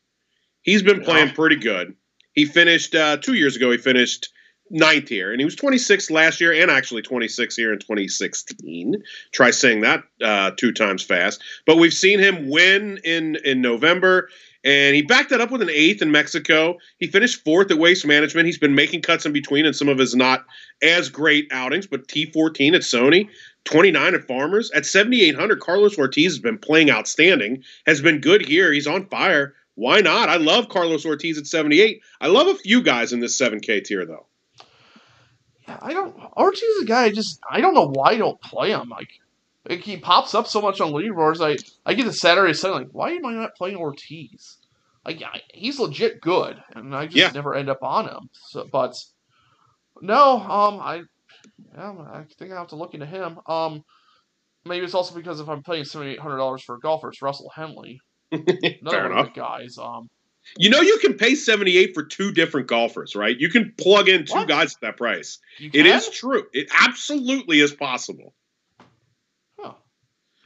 He's 0.62 0.82
been 0.82 1.02
playing 1.02 1.30
pretty 1.30 1.56
good. 1.56 1.94
He 2.32 2.46
finished 2.46 2.92
uh, 2.94 3.18
two 3.18 3.34
years 3.34 3.54
ago. 3.54 3.70
He 3.70 3.78
finished 3.78 4.28
ninth 4.70 5.08
here, 5.08 5.30
and 5.30 5.40
he 5.40 5.44
was 5.44 5.54
26 5.54 6.10
last 6.10 6.40
year, 6.40 6.52
and 6.52 6.68
actually 6.68 7.02
26 7.02 7.54
here 7.54 7.72
in 7.72 7.78
2016. 7.78 8.96
Try 9.30 9.52
saying 9.52 9.82
that 9.82 10.02
uh, 10.20 10.50
two 10.56 10.72
times 10.72 11.04
fast. 11.04 11.44
But 11.64 11.76
we've 11.76 11.92
seen 11.92 12.18
him 12.18 12.50
win 12.50 12.98
in 13.04 13.36
in 13.44 13.60
November 13.60 14.28
and 14.64 14.96
he 14.96 15.02
backed 15.02 15.30
that 15.30 15.42
up 15.42 15.50
with 15.50 15.60
an 15.60 15.70
eighth 15.70 16.00
in 16.00 16.10
Mexico. 16.10 16.78
He 16.98 17.06
finished 17.06 17.44
fourth 17.44 17.70
at 17.70 17.78
Waste 17.78 18.06
Management. 18.06 18.46
He's 18.46 18.58
been 18.58 18.74
making 18.74 19.02
cuts 19.02 19.26
in 19.26 19.32
between 19.32 19.66
in 19.66 19.74
some 19.74 19.90
of 19.90 19.98
his 19.98 20.14
not 20.14 20.46
as 20.82 21.10
great 21.10 21.48
outings, 21.52 21.86
but 21.86 22.08
T14 22.08 22.74
at 22.74 22.80
Sony, 22.80 23.28
29 23.64 24.14
at 24.14 24.26
Farmers. 24.26 24.70
At 24.72 24.86
7,800, 24.86 25.60
Carlos 25.60 25.98
Ortiz 25.98 26.32
has 26.32 26.38
been 26.38 26.58
playing 26.58 26.90
outstanding, 26.90 27.64
has 27.86 28.00
been 28.00 28.20
good 28.20 28.46
here. 28.46 28.72
He's 28.72 28.86
on 28.86 29.06
fire. 29.06 29.54
Why 29.74 30.00
not? 30.00 30.28
I 30.28 30.36
love 30.36 30.68
Carlos 30.68 31.04
Ortiz 31.04 31.38
at 31.38 31.46
78. 31.46 32.02
I 32.20 32.28
love 32.28 32.46
a 32.46 32.54
few 32.54 32.82
guys 32.82 33.12
in 33.12 33.20
this 33.20 33.40
7K 33.40 33.84
tier, 33.84 34.06
though. 34.06 34.26
Yeah, 35.66 35.78
I 35.80 35.92
don't. 35.92 36.14
Ortiz 36.36 36.62
is 36.62 36.82
a 36.82 36.86
guy 36.86 37.04
I 37.04 37.12
just, 37.12 37.40
I 37.50 37.60
don't 37.60 37.74
know 37.74 37.88
why 37.88 38.10
I 38.10 38.18
don't 38.18 38.40
play 38.40 38.70
him. 38.70 38.88
Like, 38.88 39.08
like 39.68 39.80
he 39.80 39.96
pops 39.96 40.34
up 40.34 40.46
so 40.46 40.60
much 40.60 40.80
on 40.80 40.92
leaderboards. 40.92 41.40
I 41.40 41.56
I 41.86 41.94
get 41.94 42.04
the 42.04 42.12
Saturday 42.12 42.52
Sunday 42.52 42.84
like, 42.84 42.92
why 42.92 43.12
am 43.12 43.24
I 43.24 43.32
not 43.32 43.56
playing 43.56 43.76
Ortiz? 43.76 44.58
Like 45.04 45.22
he's 45.52 45.78
legit 45.78 46.20
good, 46.20 46.62
and 46.74 46.94
I 46.94 47.06
just 47.06 47.16
yeah. 47.16 47.30
never 47.30 47.54
end 47.54 47.68
up 47.68 47.82
on 47.82 48.08
him. 48.08 48.30
So, 48.32 48.68
but 48.70 48.94
no, 50.00 50.38
um, 50.38 50.80
I 50.80 51.02
yeah, 51.76 51.92
I 52.12 52.24
think 52.38 52.52
I 52.52 52.56
have 52.56 52.68
to 52.68 52.76
look 52.76 52.94
into 52.94 53.06
him. 53.06 53.38
Um, 53.46 53.84
maybe 54.64 54.84
it's 54.84 54.94
also 54.94 55.14
because 55.14 55.40
if 55.40 55.48
I'm 55.48 55.62
paying 55.62 55.84
seventy 55.84 56.12
eight 56.12 56.20
hundred 56.20 56.38
dollars 56.38 56.62
for 56.62 56.76
a 56.76 56.80
golfer, 56.80 57.08
it's 57.08 57.22
Russell 57.22 57.50
Henley, 57.54 58.00
of 58.32 58.44
the 58.44 59.30
guys. 59.34 59.78
Um, 59.78 60.08
you 60.58 60.70
know 60.70 60.80
you 60.80 60.98
can 60.98 61.14
pay 61.14 61.34
seventy 61.34 61.76
eight 61.76 61.94
for 61.94 62.02
two 62.02 62.32
different 62.32 62.66
golfers, 62.66 63.14
right? 63.14 63.38
You 63.38 63.48
can 63.48 63.74
plug 63.78 64.08
in 64.08 64.26
two 64.26 64.34
what? 64.34 64.48
guys 64.48 64.74
at 64.74 64.80
that 64.82 64.96
price. 64.96 65.38
It 65.58 65.86
is 65.86 66.08
true. 66.10 66.44
It 66.52 66.68
absolutely 66.80 67.60
is 67.60 67.72
possible. 67.72 68.34
Huh. 69.58 69.74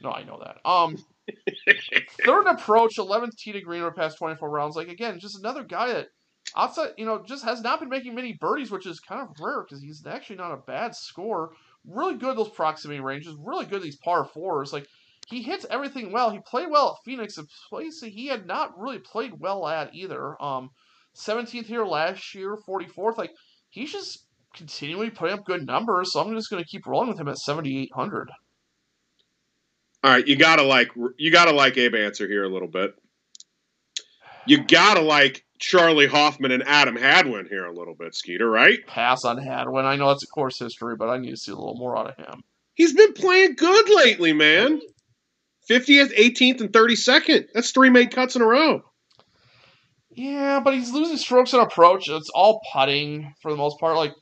No, 0.01 0.11
I 0.11 0.23
know 0.23 0.41
that. 0.43 0.57
Um, 0.69 0.97
third 2.25 2.47
approach, 2.47 2.95
11th 2.97 3.35
tee 3.37 3.51
to 3.51 3.61
green 3.61 3.81
over 3.81 3.91
past 3.91 4.17
24 4.17 4.49
rounds. 4.49 4.75
Like, 4.75 4.87
again, 4.87 5.19
just 5.19 5.37
another 5.37 5.63
guy 5.63 5.93
that 5.93 6.07
outside, 6.55 6.91
you 6.97 7.05
know, 7.05 7.23
just 7.25 7.43
has 7.43 7.61
not 7.61 7.79
been 7.79 7.89
making 7.89 8.15
many 8.15 8.33
birdies, 8.33 8.71
which 8.71 8.85
is 8.85 8.99
kind 8.99 9.21
of 9.21 9.35
rare 9.39 9.63
because 9.63 9.81
he's 9.81 10.05
actually 10.05 10.37
not 10.37 10.53
a 10.53 10.57
bad 10.57 10.95
score. 10.95 11.51
really 11.85 12.15
good 12.15 12.37
those 12.37 12.49
proximity 12.49 12.99
ranges, 12.99 13.35
really 13.39 13.65
good 13.65 13.81
these 13.81 13.97
par 13.97 14.25
fours. 14.25 14.73
Like 14.73 14.87
he 15.27 15.41
hits 15.41 15.65
everything 15.69 16.11
well. 16.11 16.29
He 16.31 16.39
played 16.39 16.69
well 16.69 16.97
at 16.97 17.05
Phoenix, 17.05 17.37
a 17.37 17.45
place 17.69 18.01
he 18.01 18.27
had 18.27 18.45
not 18.45 18.77
really 18.77 18.99
played 18.99 19.33
well 19.39 19.67
at 19.67 19.93
either. 19.93 20.41
Um, 20.41 20.71
17th 21.15 21.65
here 21.65 21.85
last 21.85 22.33
year, 22.33 22.57
44th. 22.67 23.17
Like 23.17 23.31
he's 23.69 23.91
just 23.91 24.25
continually 24.55 25.09
putting 25.09 25.37
up 25.37 25.45
good 25.45 25.65
numbers. 25.65 26.11
So 26.11 26.19
I'm 26.19 26.33
just 26.35 26.49
going 26.49 26.63
to 26.63 26.69
keep 26.69 26.85
rolling 26.85 27.09
with 27.09 27.19
him 27.19 27.27
at 27.27 27.37
7,800. 27.37 28.29
All 30.01 30.11
right, 30.11 30.25
you 30.25 30.37
gotta 30.37 30.63
like 30.63 30.91
you 31.17 31.29
gotta 31.29 31.51
like 31.51 31.77
Abe 31.77 31.95
Ancer 31.95 32.25
here 32.25 32.45
a 32.45 32.49
little 32.49 32.69
bit. 32.69 32.93
You 34.45 34.63
gotta 34.63 35.01
like 35.01 35.43
Charley 35.59 36.07
Hoffman 36.07 36.51
and 36.51 36.63
Adam 36.65 36.95
Hadwin 36.95 37.47
here 37.49 37.65
a 37.65 37.73
little 37.73 37.93
bit, 37.93 38.15
Skeeter, 38.15 38.49
right? 38.49 38.79
Pass 38.87 39.25
on 39.25 39.37
Hadwin. 39.37 39.85
I 39.85 39.97
know 39.97 40.07
that's 40.07 40.23
a 40.23 40.27
course 40.27 40.57
history, 40.57 40.95
but 40.95 41.09
I 41.09 41.17
need 41.17 41.31
to 41.31 41.37
see 41.37 41.51
a 41.51 41.55
little 41.55 41.75
more 41.75 41.97
out 41.97 42.09
of 42.09 42.15
him. 42.15 42.43
He's 42.75 42.93
been 42.93 43.13
playing 43.13 43.55
good 43.55 43.89
lately, 43.89 44.31
man. 44.31 44.81
50th, 45.69 46.17
18th, 46.17 46.61
and 46.61 46.71
32nd. 46.71 47.47
That's 47.53 47.71
three 47.71 47.89
made 47.89 48.11
cuts 48.11 48.37
in 48.37 48.41
a 48.41 48.45
row. 48.45 48.81
Yeah, 50.11 50.61
but 50.61 50.73
he's 50.73 50.91
losing 50.91 51.17
strokes 51.17 51.53
and 51.53 51.61
approach. 51.61 52.09
It's 52.09 52.31
all 52.33 52.61
putting 52.73 53.33
for 53.41 53.51
the 53.51 53.57
most 53.57 53.79
part. 53.79 53.95
Like, 53.95 54.13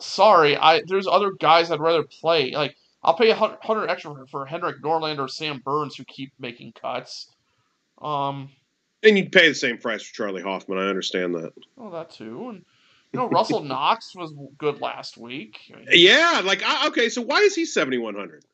sorry, 0.00 0.56
I 0.56 0.82
there's 0.86 1.06
other 1.06 1.32
guys 1.40 1.70
I'd 1.70 1.80
rather 1.80 2.02
play. 2.02 2.50
Like, 2.50 2.76
I'll 3.02 3.16
pay 3.16 3.30
a 3.30 3.34
hundred 3.34 3.88
extra 3.88 4.14
for, 4.14 4.26
for 4.26 4.46
Henrik 4.46 4.82
Norlander 4.82 5.20
or 5.20 5.28
Sam 5.28 5.62
Burns 5.64 5.96
who 5.96 6.04
keep 6.04 6.32
making 6.38 6.72
cuts. 6.72 7.28
Um, 8.00 8.50
and 9.02 9.18
you'd 9.18 9.32
pay 9.32 9.48
the 9.48 9.54
same 9.54 9.78
price 9.78 10.02
for 10.02 10.14
Charley 10.14 10.42
Hoffman. 10.42 10.78
I 10.78 10.88
understand 10.88 11.34
that. 11.34 11.52
Oh, 11.78 11.90
that 11.90 12.10
too. 12.10 12.48
And 12.48 12.64
you 13.12 13.20
know, 13.20 13.28
Russell 13.28 13.62
Knox 13.64 14.14
was 14.14 14.34
good 14.58 14.80
last 14.80 15.16
week. 15.16 15.58
Yeah, 15.90 16.42
like 16.44 16.62
okay, 16.86 17.08
so 17.08 17.22
why 17.22 17.38
is 17.38 17.54
he 17.54 17.64
seventy 17.64 17.98
one 17.98 18.14
hundred? 18.14 18.44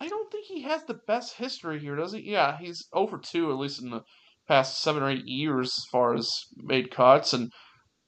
I 0.00 0.08
don't 0.08 0.30
think 0.30 0.46
he 0.46 0.62
has 0.62 0.84
the 0.84 1.00
best 1.06 1.36
history 1.36 1.78
here, 1.78 1.96
does 1.96 2.12
he? 2.12 2.20
Yeah, 2.20 2.58
he's 2.58 2.86
over 2.92 3.18
two 3.18 3.50
at 3.50 3.58
least 3.58 3.80
in 3.80 3.90
the 3.90 4.02
past 4.46 4.82
seven 4.82 5.02
or 5.02 5.10
eight 5.10 5.26
years 5.26 5.68
as 5.68 5.84
far 5.90 6.14
as 6.14 6.30
made 6.56 6.90
cuts, 6.90 7.32
and 7.32 7.50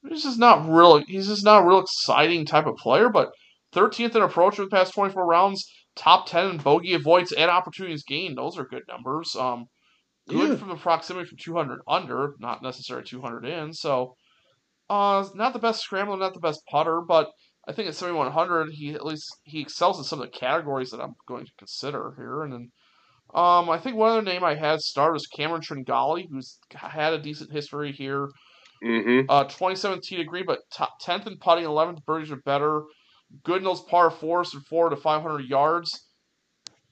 he's 0.07 0.23
just 0.23 0.39
not 0.39 0.69
really. 0.69 1.03
He's 1.07 1.27
just 1.27 1.45
not 1.45 1.63
a 1.63 1.67
real 1.67 1.79
exciting 1.79 2.45
type 2.45 2.67
of 2.67 2.75
player. 2.75 3.09
But 3.09 3.31
13th 3.73 4.15
in 4.15 4.21
approach 4.21 4.55
for 4.55 4.63
the 4.63 4.69
past 4.69 4.93
24 4.93 5.25
rounds, 5.25 5.69
top 5.95 6.27
10 6.27 6.49
in 6.49 6.57
bogey 6.57 6.93
avoids 6.93 7.31
and 7.31 7.49
opportunities 7.49 8.03
gained. 8.03 8.37
Those 8.37 8.57
are 8.57 8.65
good 8.65 8.83
numbers. 8.87 9.35
Um, 9.35 9.65
good 10.27 10.49
yeah. 10.49 10.55
from 10.55 10.69
the 10.69 10.75
proximity 10.75 11.27
from 11.27 11.37
200 11.37 11.79
under, 11.87 12.35
not 12.39 12.61
necessarily 12.61 13.05
200 13.05 13.45
in. 13.45 13.73
So, 13.73 14.15
uh, 14.89 15.27
not 15.35 15.53
the 15.53 15.59
best 15.59 15.81
scrambler, 15.81 16.17
not 16.17 16.33
the 16.33 16.39
best 16.39 16.61
putter, 16.69 17.01
but 17.01 17.29
I 17.67 17.73
think 17.73 17.89
at 17.89 17.95
7100 17.95 18.71
he 18.71 18.93
at 18.93 19.05
least 19.05 19.25
he 19.43 19.61
excels 19.61 19.97
in 19.97 20.05
some 20.05 20.21
of 20.21 20.31
the 20.31 20.37
categories 20.37 20.91
that 20.91 21.01
I'm 21.01 21.15
going 21.27 21.45
to 21.45 21.51
consider 21.57 22.13
here. 22.17 22.43
And 22.43 22.53
then, 22.53 22.71
um, 23.33 23.69
I 23.69 23.77
think 23.77 23.97
one 23.97 24.11
other 24.11 24.21
name 24.21 24.43
I 24.43 24.55
had 24.55 24.79
started 24.79 25.13
was 25.13 25.27
Cameron 25.27 25.61
Tringale, 25.61 26.27
who's 26.29 26.59
had 26.73 27.13
a 27.13 27.19
decent 27.19 27.51
history 27.51 27.91
here. 27.91 28.29
Mm-hmm. 28.83 29.29
Uh, 29.29 29.43
2017 29.45 30.19
degree, 30.19 30.43
but 30.43 30.59
top 30.71 31.01
10th 31.01 31.27
in 31.27 31.37
putting, 31.37 31.65
11th 31.65 32.05
birdies 32.05 32.31
are 32.31 32.37
better. 32.37 32.83
Good 33.43 33.57
in 33.57 33.63
those 33.63 33.81
par 33.81 34.09
fours 34.11 34.51
from 34.51 34.61
four 34.61 34.89
to 34.89 34.95
500 34.95 35.45
yards. 35.45 36.06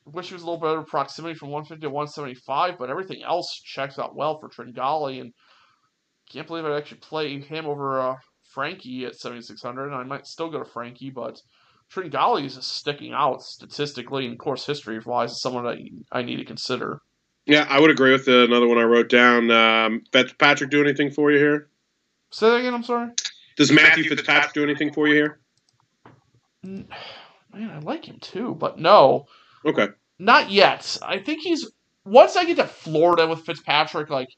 Wish 0.06 0.28
he 0.28 0.34
was 0.36 0.44
a 0.44 0.46
little 0.46 0.62
better 0.62 0.84
proximity 0.84 1.34
from 1.34 1.50
150 1.50 1.82
to 1.82 1.90
175, 1.90 2.78
but 2.78 2.90
everything 2.90 3.24
else 3.24 3.60
checks 3.64 3.98
out 3.98 4.16
well 4.16 4.40
for 4.40 4.50
Tringale, 4.50 5.20
And 5.20 5.34
can't 6.32 6.46
believe 6.46 6.66
I'd 6.66 6.78
actually 6.78 7.00
play 7.00 7.40
him 7.40 7.66
over 7.66 8.00
uh, 8.00 8.16
Frankie 8.54 9.06
at 9.06 9.16
7600. 9.16 9.88
And 9.88 9.96
I 9.96 10.04
might 10.04 10.28
still 10.28 10.52
go 10.52 10.60
to 10.60 10.66
Frankie, 10.66 11.10
but 11.10 11.42
Tringale 11.92 12.46
is 12.46 12.56
just 12.56 12.74
sticking 12.74 13.14
out 13.14 13.42
statistically 13.42 14.28
and 14.28 14.38
course 14.38 14.66
history 14.66 15.00
wise 15.00 15.32
as 15.32 15.42
someone 15.42 15.66
that 15.66 15.78
I 16.12 16.22
need 16.22 16.38
to 16.38 16.46
consider. 16.46 17.02
Yeah, 17.46 17.66
I 17.70 17.80
would 17.80 17.92
agree 17.92 18.12
with 18.12 18.26
the, 18.26 18.44
another 18.44 18.68
one 18.68 18.78
I 18.78 18.84
wrote 18.84 19.10
down. 19.10 19.52
Um, 19.52 20.04
Fitzpatrick 20.12 20.72
do 20.72 20.82
anything 20.82 21.12
for 21.12 21.32
you 21.32 21.38
here? 21.38 21.70
Say 22.32 22.50
that 22.50 22.56
again. 22.58 22.74
I'm 22.74 22.84
sorry. 22.84 23.12
Does 23.56 23.72
Matthew, 23.72 23.88
Matthew 23.88 24.04
Fitzpatrick, 24.04 24.18
Fitzpatrick 24.18 24.54
do 24.54 24.64
anything 24.64 24.94
for 24.94 25.08
you 25.08 25.14
here? 25.14 25.40
Man, 26.64 27.70
I 27.72 27.80
like 27.80 28.06
him 28.06 28.18
too, 28.20 28.56
but 28.56 28.80
no. 28.80 29.28
Okay. 29.66 29.90
Not 30.20 30.52
yet. 30.52 30.98
I 31.02 31.20
think 31.20 31.42
he's 31.42 31.70
once 32.06 32.36
I 32.36 32.46
get 32.46 32.58
to 32.58 32.68
Florida 32.68 33.28
with 33.28 33.46
Fitzpatrick, 33.46 34.10
like 34.10 34.30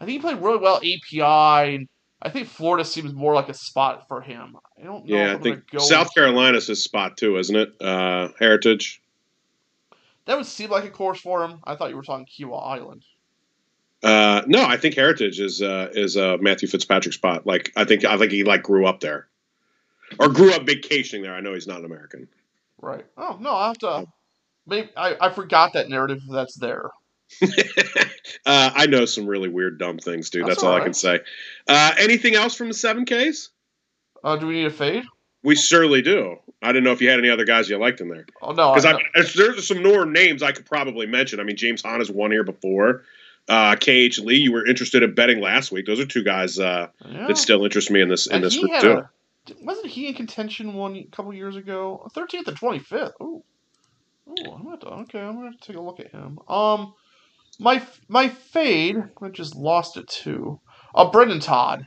I 0.00 0.04
think 0.04 0.14
he 0.14 0.18
played 0.20 0.42
really 0.42 0.58
well 0.58 0.76
API, 0.76 1.74
and 1.74 1.88
I 2.20 2.28
think 2.28 2.48
Florida 2.48 2.84
seems 2.84 3.12
more 3.12 3.34
like 3.34 3.48
a 3.48 3.54
spot 3.54 4.06
for 4.08 4.20
him. 4.20 4.56
I 4.78 4.84
don't 4.84 5.06
know. 5.06 5.16
Yeah, 5.16 5.34
I 5.34 5.38
think 5.38 5.64
South 5.78 6.14
Carolina's 6.14 6.66
his 6.66 6.82
spot 6.82 7.16
too, 7.16 7.38
isn't 7.38 7.56
it? 7.56 7.80
Uh, 7.80 8.28
Heritage. 8.38 9.00
That 10.26 10.36
would 10.36 10.46
seem 10.46 10.70
like 10.70 10.84
a 10.84 10.90
course 10.90 11.20
for 11.20 11.44
him. 11.44 11.60
I 11.64 11.76
thought 11.76 11.90
you 11.90 11.96
were 11.96 12.02
talking 12.02 12.26
Kiawah 12.26 12.66
Island. 12.66 13.04
Uh, 14.02 14.42
no, 14.46 14.62
I 14.64 14.76
think 14.76 14.94
Heritage 14.94 15.40
is 15.40 15.62
uh, 15.62 15.88
is 15.92 16.16
a 16.16 16.38
Matthew 16.38 16.68
Fitzpatrick 16.68 17.14
spot. 17.14 17.46
Like 17.46 17.72
I 17.74 17.84
think 17.84 18.04
I 18.04 18.18
think 18.18 18.32
he 18.32 18.44
like 18.44 18.62
grew 18.62 18.86
up 18.86 19.00
there 19.00 19.28
or 20.18 20.28
grew 20.28 20.52
up 20.52 20.66
vacationing 20.66 21.22
there. 21.22 21.34
I 21.34 21.40
know 21.40 21.54
he's 21.54 21.66
not 21.66 21.78
an 21.78 21.86
American. 21.86 22.28
Right. 22.80 23.06
Oh 23.16 23.38
no, 23.40 23.54
I 23.54 23.68
have 23.68 23.78
to. 23.78 24.06
Maybe 24.66 24.90
I, 24.96 25.16
I 25.20 25.30
forgot 25.30 25.74
that 25.74 25.88
narrative 25.88 26.22
that's 26.28 26.56
there. 26.56 26.90
uh, 27.42 28.70
I 28.74 28.86
know 28.86 29.04
some 29.04 29.26
really 29.26 29.48
weird, 29.48 29.78
dumb 29.78 29.98
things, 29.98 30.30
dude. 30.30 30.42
That's, 30.42 30.56
that's 30.56 30.62
all, 30.62 30.70
all 30.70 30.76
right. 30.76 30.82
I 30.82 30.84
can 30.84 30.94
say. 30.94 31.20
Uh, 31.68 31.92
anything 31.98 32.34
else 32.34 32.54
from 32.54 32.68
the 32.68 32.74
seven 32.74 33.04
Ks? 33.04 33.50
Uh, 34.22 34.36
do 34.36 34.46
we 34.46 34.54
need 34.54 34.66
a 34.66 34.70
fade? 34.70 35.04
We 35.42 35.56
surely 35.56 36.00
do. 36.00 36.38
I 36.62 36.68
didn't 36.68 36.84
know 36.84 36.92
if 36.92 37.02
you 37.02 37.10
had 37.10 37.18
any 37.18 37.28
other 37.28 37.44
guys 37.44 37.68
you 37.68 37.76
liked 37.76 38.00
in 38.00 38.08
there. 38.08 38.24
Oh 38.40 38.52
no, 38.52 38.74
because 38.74 39.34
there's 39.34 39.68
some 39.68 39.82
more 39.82 40.06
names 40.06 40.42
I 40.42 40.52
could 40.52 40.64
probably 40.64 41.06
mention. 41.06 41.38
I 41.38 41.42
mean, 41.42 41.56
James 41.56 41.82
Hahn 41.82 41.98
has 41.98 42.10
won 42.10 42.30
here 42.30 42.44
before. 42.44 43.02
Uh, 43.46 43.76
KH 43.76 44.18
Lee, 44.20 44.36
you 44.36 44.52
were 44.52 44.66
interested 44.66 45.02
in 45.02 45.14
betting 45.14 45.40
last 45.40 45.70
week. 45.70 45.84
Those 45.84 46.00
are 46.00 46.06
two 46.06 46.22
guys 46.22 46.58
uh, 46.58 46.88
yeah. 47.04 47.26
that 47.26 47.36
still 47.36 47.62
interest 47.62 47.90
me 47.90 48.00
in 48.00 48.08
this 48.08 48.26
in 48.26 48.36
and 48.36 48.44
this 48.44 48.56
group 48.56 48.80
too. 48.80 48.92
A, 48.92 49.10
wasn't 49.60 49.88
he 49.88 50.08
in 50.08 50.14
contention 50.14 50.72
one 50.72 51.04
couple 51.12 51.34
years 51.34 51.56
ago? 51.56 52.08
Thirteenth 52.14 52.48
and 52.48 52.56
twenty 52.56 52.78
fifth. 52.78 53.12
I'm 54.26 54.64
gonna 54.64 55.02
okay. 55.02 55.20
I'm 55.20 55.36
gonna 55.36 55.56
take 55.60 55.76
a 55.76 55.80
look 55.80 56.00
at 56.00 56.10
him. 56.10 56.38
Um, 56.48 56.94
my 57.58 57.82
my 58.08 58.28
fade. 58.28 58.96
I 59.20 59.28
just 59.28 59.54
lost 59.54 59.96
it 59.96 60.08
too. 60.08 60.60
Uh, 60.94 61.10
Brendon 61.10 61.40
Todd. 61.40 61.86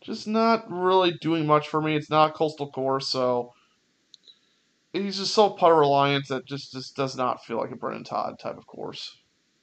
Just 0.00 0.26
not 0.26 0.70
really 0.70 1.12
doing 1.12 1.46
much 1.46 1.68
for 1.68 1.80
me. 1.80 1.94
It's 1.94 2.08
not 2.08 2.34
coastal 2.34 2.70
course, 2.70 3.08
so 3.08 3.52
he's 4.92 5.18
just 5.18 5.34
so 5.34 5.50
putter 5.50 5.74
reliant 5.74 6.28
that 6.28 6.46
just 6.46 6.72
just 6.72 6.96
does 6.96 7.16
not 7.16 7.44
feel 7.44 7.58
like 7.58 7.70
a 7.70 7.76
Brendon 7.76 8.04
Todd 8.04 8.38
type 8.38 8.56
of 8.56 8.66
course. 8.66 9.16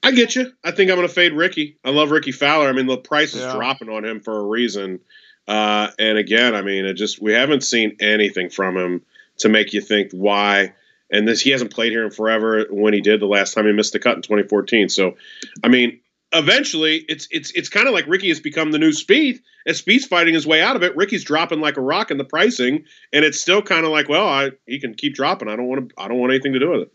I 0.03 0.11
get 0.11 0.35
you. 0.35 0.51
I 0.63 0.71
think 0.71 0.89
I'm 0.89 0.95
going 0.95 1.07
to 1.07 1.13
fade 1.13 1.33
Rickie. 1.33 1.77
I 1.83 1.89
love 1.89 2.11
Rickie 2.11 2.31
Fowler. 2.31 2.69
I 2.69 2.71
mean, 2.71 2.85
the 2.85 2.97
price 2.97 3.33
is 3.33 3.41
yeah. 3.41 3.53
dropping 3.53 3.89
on 3.89 4.05
him 4.05 4.21
for 4.21 4.37
a 4.37 4.43
reason. 4.43 4.99
Uh, 5.47 5.89
and 5.97 6.17
again, 6.17 6.55
I 6.55 6.61
mean, 6.61 6.85
it 6.85 6.93
just 6.93 7.21
we 7.21 7.33
haven't 7.33 7.63
seen 7.63 7.97
anything 7.99 8.49
from 8.49 8.77
him 8.77 9.01
to 9.39 9.49
make 9.49 9.73
you 9.73 9.81
think 9.81 10.11
why. 10.11 10.73
And 11.09 11.27
this 11.27 11.41
he 11.41 11.51
hasn't 11.51 11.73
played 11.73 11.91
here 11.91 12.03
in 12.03 12.11
forever. 12.11 12.65
When 12.69 12.93
he 12.93 13.01
did 13.01 13.19
the 13.19 13.27
last 13.27 13.53
time 13.53 13.65
he 13.65 13.71
missed 13.71 13.93
the 13.93 13.99
cut 13.99 14.15
in 14.15 14.21
2014. 14.21 14.89
So, 14.89 15.15
I 15.63 15.69
mean, 15.69 15.99
eventually 16.33 17.05
it's 17.07 17.27
it's 17.31 17.51
it's 17.51 17.69
kind 17.69 17.87
of 17.87 17.93
like 17.93 18.07
Rickie 18.07 18.29
has 18.29 18.39
become 18.39 18.71
the 18.71 18.79
new 18.79 18.91
Spieth. 18.91 19.39
As 19.65 19.81
Spieth's 19.81 20.05
fighting 20.05 20.33
his 20.33 20.47
way 20.47 20.61
out 20.61 20.75
of 20.75 20.83
it, 20.83 20.95
Rickie's 20.95 21.23
dropping 21.23 21.59
like 21.59 21.77
a 21.77 21.81
rock 21.81 22.11
in 22.11 22.17
the 22.17 22.23
pricing, 22.23 22.85
and 23.13 23.25
it's 23.25 23.39
still 23.39 23.61
kind 23.61 23.85
of 23.85 23.91
like, 23.91 24.09
well, 24.09 24.27
I 24.27 24.51
he 24.65 24.79
can 24.79 24.93
keep 24.93 25.15
dropping. 25.15 25.47
I 25.49 25.55
don't 25.55 25.67
want 25.67 25.89
to. 25.89 25.95
I 25.97 26.07
don't 26.07 26.19
want 26.19 26.31
anything 26.33 26.53
to 26.53 26.59
do 26.59 26.71
with 26.71 26.81
it. 26.81 26.93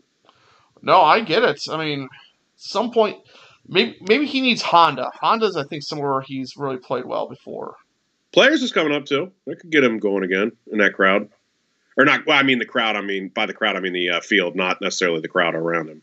No, 0.81 1.01
I 1.01 1.21
get 1.21 1.43
it. 1.43 1.67
I 1.71 1.77
mean, 1.77 2.09
some 2.57 2.91
point, 2.91 3.17
maybe 3.67 3.97
maybe 4.01 4.25
he 4.25 4.41
needs 4.41 4.61
Honda. 4.61 5.11
Honda's 5.13 5.55
I 5.55 5.63
think 5.63 5.83
somewhere 5.83 6.21
he's 6.21 6.57
really 6.57 6.77
played 6.77 7.05
well 7.05 7.27
before. 7.27 7.75
Players 8.31 8.63
is 8.63 8.71
coming 8.71 8.93
up 8.93 9.05
too. 9.05 9.31
That 9.45 9.59
could 9.59 9.71
get 9.71 9.83
him 9.83 9.99
going 9.99 10.23
again 10.23 10.51
in 10.71 10.79
that 10.79 10.93
crowd, 10.93 11.29
or 11.97 12.05
not. 12.05 12.25
Well, 12.25 12.37
I 12.37 12.43
mean 12.43 12.59
the 12.59 12.65
crowd. 12.65 12.95
I 12.95 13.01
mean 13.01 13.29
by 13.29 13.45
the 13.45 13.53
crowd, 13.53 13.75
I 13.75 13.79
mean 13.79 13.93
the 13.93 14.09
uh, 14.09 14.21
field, 14.21 14.55
not 14.55 14.81
necessarily 14.81 15.21
the 15.21 15.27
crowd 15.27 15.55
around 15.55 15.89
him. 15.89 16.01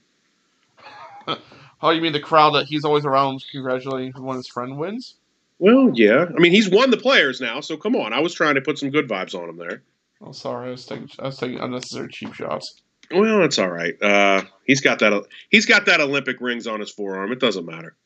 oh, 1.83 1.91
you 1.91 2.01
mean 2.01 2.13
the 2.13 2.21
crowd 2.21 2.55
that 2.55 2.67
he's 2.67 2.85
always 2.85 3.05
around 3.05 3.45
congratulating 3.51 4.13
when 4.23 4.37
his 4.37 4.47
friend 4.47 4.79
wins? 4.79 5.15
Well, 5.59 5.91
yeah. 5.93 6.25
I 6.25 6.41
mean, 6.41 6.53
he's 6.53 6.71
won 6.71 6.91
the 6.91 6.97
players 6.97 7.41
now, 7.41 7.61
so 7.61 7.77
come 7.77 7.95
on. 7.95 8.15
I 8.15 8.21
was 8.21 8.33
trying 8.33 8.55
to 8.55 8.63
put 8.63 8.79
some 8.79 8.91
good 8.91 9.09
vibes 9.09 9.35
on 9.35 9.49
him 9.49 9.59
there. 9.59 9.83
Oh, 10.23 10.33
sorry. 10.33 10.69
I 10.69 10.71
was 10.71 10.87
taking 10.87 11.11
I 11.19 11.25
was 11.25 11.39
taking 11.39 11.61
unnecessary 11.61 12.09
cheap 12.09 12.35
shots. 12.35 12.81
Well, 13.11 13.41
that's 13.41 13.59
all 13.59 13.69
right. 13.69 14.01
Uh, 14.01 14.43
he's 14.67 14.81
got 14.81 15.01
that. 15.01 15.25
He's 15.51 15.67
got 15.67 15.87
that 15.87 16.01
Olympic 16.01 16.41
rings 16.41 16.67
on 16.67 16.81
his 16.81 16.91
forearm. 16.91 17.33
It 17.33 17.41
doesn't 17.41 17.67
matter. 17.67 17.97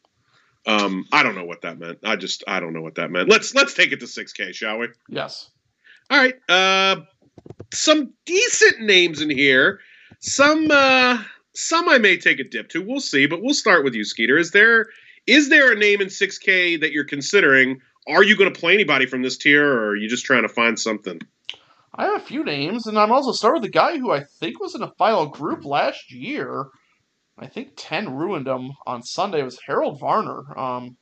Um, 0.67 1.07
I 1.13 1.23
don't 1.23 1.35
know 1.35 1.45
what 1.45 1.63
that 1.63 1.79
meant. 1.79 1.99
I 2.05 2.17
just 2.17 2.45
I 2.47 2.61
don't 2.61 2.73
know 2.73 2.81
what 2.81 2.95
that 2.95 3.11
meant. 3.11 3.29
Let's 3.29 3.55
let's 3.55 3.75
take 3.75 3.93
it 3.93 4.01
to 4.01 4.07
six 4.07 4.33
K, 4.33 4.53
shall 4.53 4.79
we? 4.79 4.89
Yes. 5.09 5.51
All 6.11 6.19
right. 6.19 6.35
Uh, 6.49 7.03
some 7.73 8.13
decent 8.25 8.81
names 8.81 9.21
in 9.21 9.31
here. 9.31 9.81
Some 10.21 10.71
uh, 10.71 11.23
some 11.53 11.89
I 11.89 11.99
may 11.99 12.17
take 12.17 12.41
a 12.41 12.45
dip 12.45 12.69
to. 12.71 12.83
We'll 12.83 13.01
see, 13.01 13.27
but 13.27 13.43
we'll 13.43 13.55
start 13.55 13.85
with 13.85 13.95
you, 13.95 14.05
Skeeter. 14.05 14.39
Is 14.39 14.51
there 14.53 14.87
is 15.27 15.49
there 15.49 15.73
a 15.73 15.77
name 15.77 16.01
in 16.01 16.11
six 16.11 16.39
K 16.39 16.77
that 16.77 16.93
you're 16.93 17.05
considering? 17.05 17.81
Are 18.07 18.23
you 18.23 18.37
going 18.37 18.53
to 18.53 18.59
play 18.59 18.75
anybody 18.75 19.07
from 19.07 19.23
this 19.23 19.39
tier, 19.39 19.67
or 19.67 19.89
are 19.89 19.97
you 19.97 20.09
just 20.09 20.27
trying 20.27 20.43
to 20.43 20.49
find 20.49 20.79
something? 20.79 21.21
I 21.95 22.07
have 22.07 22.17
a 22.17 22.25
few 22.25 22.45
names, 22.45 22.87
and 22.87 22.99
I'm 22.99 23.13
also 23.13 23.33
start 23.33 23.55
with 23.55 23.63
the 23.63 23.71
guy 23.71 23.99
who 23.99 24.11
I 24.11 24.25
think 24.41 24.61
was 24.61 24.75
in 24.75 24.83
a 24.83 24.93
final 24.99 25.27
group 25.27 25.65
last 25.65 26.11
year. 26.11 26.67
I 27.39 27.47
think 27.47 27.71
10 27.77 28.15
ruined 28.15 28.47
him 28.47 28.73
on 28.87 29.03
Sunday. 29.03 29.41
It 29.41 29.45
was 29.45 29.59
Harold 29.67 30.01
Varner. 30.01 30.59
Um, 30.59 30.97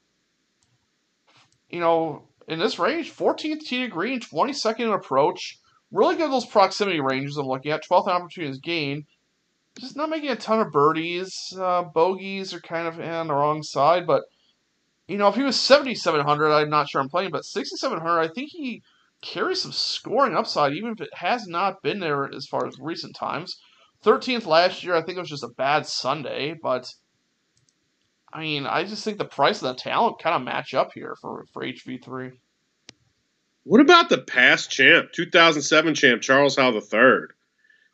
you 1.69 1.81
know, 1.81 2.29
in 2.47 2.59
this 2.59 2.79
range, 2.79 3.13
14th 3.13 3.61
tee 3.61 3.83
to 3.83 3.89
green, 3.89 4.21
22nd 4.21 4.81
in 4.81 4.93
approach. 4.93 5.59
Really 5.93 6.17
good 6.17 6.33
those 6.33 6.47
proximity 6.47 7.01
ranges 7.01 7.37
I'm 7.37 7.47
looking 7.47 7.71
at. 7.71 7.85
12th 7.85 8.09
opportunities 8.09 8.59
gain. 8.59 9.05
Just 9.79 9.97
not 9.97 10.11
making 10.11 10.31
a 10.31 10.37
ton 10.37 10.61
of 10.61 10.73
birdies. 10.73 11.55
Uh, 11.57 11.83
bogeys 11.83 12.55
are 12.55 12.61
kind 12.61 12.89
of 12.89 12.99
on 12.99 13.29
the 13.29 13.35
wrong 13.35 13.63
side, 13.63 14.07
but 14.07 14.25
you 15.07 15.19
know, 15.19 15.29
if 15.29 15.35
he 15.35 15.43
was 15.43 15.61
7,700, 15.61 16.51
I'm 16.51 16.71
not 16.71 16.89
sure 16.89 17.01
I'm 17.01 17.09
playing, 17.09 17.31
but 17.31 17.45
6,700, 17.45 18.21
I 18.21 18.29
think 18.29 18.51
he 18.51 18.83
carries 19.21 19.61
some 19.61 19.73
scoring 19.73 20.35
upside, 20.35 20.73
even 20.73 20.93
if 20.93 21.01
it 21.01 21.11
has 21.15 21.47
not 21.47 21.83
been 21.83 22.01
there 22.01 22.33
as 22.35 22.47
far 22.47 22.67
as 22.67 22.79
recent 22.81 23.15
times. 23.15 23.59
13th 24.05 24.47
last 24.47 24.83
year, 24.83 24.95
I 24.95 25.03
think 25.03 25.17
it 25.17 25.21
was 25.21 25.29
just 25.29 25.45
a 25.45 25.49
bad 25.49 25.87
Sunday, 25.87 26.55
but 26.61 26.93
I 28.33 28.41
mean, 28.41 28.67
I 28.67 28.85
just 28.85 29.05
think 29.05 29.19
the 29.19 29.25
price 29.25 29.61
of 29.63 29.69
the 29.69 29.75
talent 29.75 30.21
kind 30.21 30.35
of 30.35 30.43
match 30.43 30.73
up 30.73 30.93
here 30.95 31.17
for, 31.21 31.45
for 31.53 31.63
HV3. 31.63 32.33
What 33.65 33.81
about 33.81 34.09
the 34.09 34.19
past 34.19 34.71
champ, 34.71 35.13
2007 35.13 35.95
champ, 35.95 36.21
Charles 36.23 36.57
Howell 36.57 36.75
III? 36.75 37.29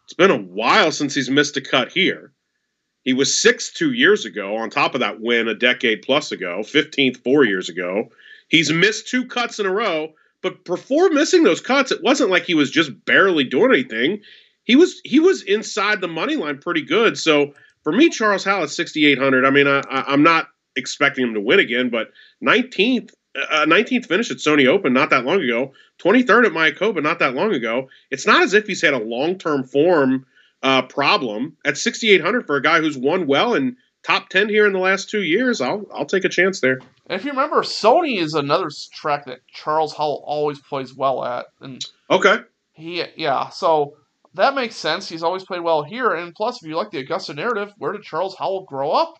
It's 0.04 0.14
been 0.14 0.30
a 0.30 0.38
while 0.38 0.90
since 0.90 1.14
he's 1.14 1.28
missed 1.28 1.58
a 1.58 1.60
cut 1.60 1.92
here. 1.92 2.32
He 3.04 3.12
was 3.12 3.36
sixth 3.36 3.74
two 3.74 3.92
years 3.92 4.24
ago, 4.24 4.56
on 4.56 4.70
top 4.70 4.94
of 4.94 5.00
that 5.00 5.20
win 5.20 5.46
a 5.46 5.54
decade 5.54 6.02
plus 6.02 6.32
ago, 6.32 6.60
15th 6.62 7.22
four 7.22 7.44
years 7.44 7.68
ago. 7.68 8.08
He's 8.48 8.72
missed 8.72 9.08
two 9.08 9.26
cuts 9.26 9.58
in 9.58 9.66
a 9.66 9.72
row, 9.72 10.14
but 10.42 10.64
before 10.64 11.10
missing 11.10 11.42
those 11.42 11.60
cuts, 11.60 11.92
it 11.92 12.02
wasn't 12.02 12.30
like 12.30 12.44
he 12.44 12.54
was 12.54 12.70
just 12.70 13.04
barely 13.04 13.44
doing 13.44 13.70
anything. 13.70 14.22
He 14.64 14.76
was 14.76 15.00
he 15.04 15.20
was 15.20 15.42
inside 15.42 16.00
the 16.00 16.08
money 16.08 16.36
line 16.36 16.58
pretty 16.58 16.82
good. 16.82 17.18
So 17.18 17.52
for 17.82 17.92
me, 17.92 18.08
Charles 18.08 18.44
Howell 18.44 18.64
at 18.64 18.70
6,800. 18.70 19.44
I 19.44 19.50
mean, 19.50 19.66
I, 19.66 19.82
I'm 19.90 20.22
not 20.22 20.48
expecting 20.76 21.26
him 21.26 21.34
to 21.34 21.40
win 21.40 21.60
again, 21.60 21.90
but 21.90 22.10
19th, 22.42 23.10
uh, 23.50 23.66
19th 23.66 24.06
finish 24.06 24.30
at 24.30 24.38
Sony 24.38 24.66
Open 24.66 24.92
not 24.92 25.10
that 25.10 25.24
long 25.24 25.40
ago, 25.42 25.72
23rd 25.98 26.46
at 26.46 26.52
Mayakoba 26.52 27.02
not 27.02 27.18
that 27.18 27.34
long 27.34 27.52
ago. 27.52 27.88
It's 28.10 28.26
not 28.26 28.42
as 28.42 28.54
if 28.54 28.66
he's 28.66 28.82
had 28.82 28.94
a 28.94 28.98
long 28.98 29.38
term 29.38 29.64
form 29.64 30.26
uh, 30.62 30.82
problem 30.82 31.56
at 31.64 31.78
6,800 31.78 32.46
for 32.46 32.56
a 32.56 32.62
guy 32.62 32.80
who's 32.80 32.98
won 32.98 33.26
well 33.26 33.54
and 33.54 33.76
top 34.02 34.28
10 34.28 34.48
here 34.48 34.66
in 34.66 34.72
the 34.72 34.78
last 34.78 35.10
two 35.10 35.22
years. 35.22 35.60
I'll 35.60 35.86
I'll 35.92 36.06
take 36.06 36.24
a 36.24 36.28
chance 36.28 36.60
there. 36.60 36.80
And 37.06 37.18
if 37.18 37.24
you 37.24 37.30
remember, 37.30 37.62
Sony 37.62 38.18
is 38.18 38.34
another 38.34 38.70
track 38.92 39.26
that 39.26 39.40
Charles 39.48 39.94
Howell 39.94 40.22
always 40.26 40.58
plays 40.60 40.94
well 40.94 41.24
at, 41.24 41.46
and 41.60 41.84
okay, 42.10 42.38
he 42.72 43.04
yeah, 43.16 43.48
so 43.48 43.96
that 44.34 44.54
makes 44.54 44.76
sense. 44.76 45.08
He's 45.08 45.22
always 45.22 45.44
played 45.44 45.62
well 45.62 45.82
here, 45.82 46.12
and 46.12 46.34
plus, 46.34 46.62
if 46.62 46.68
you 46.68 46.76
like 46.76 46.90
the 46.90 46.98
Augusta 46.98 47.34
narrative, 47.34 47.72
where 47.78 47.92
did 47.92 48.02
Charles 48.02 48.36
Howell 48.36 48.64
grow 48.64 48.90
up? 48.90 49.18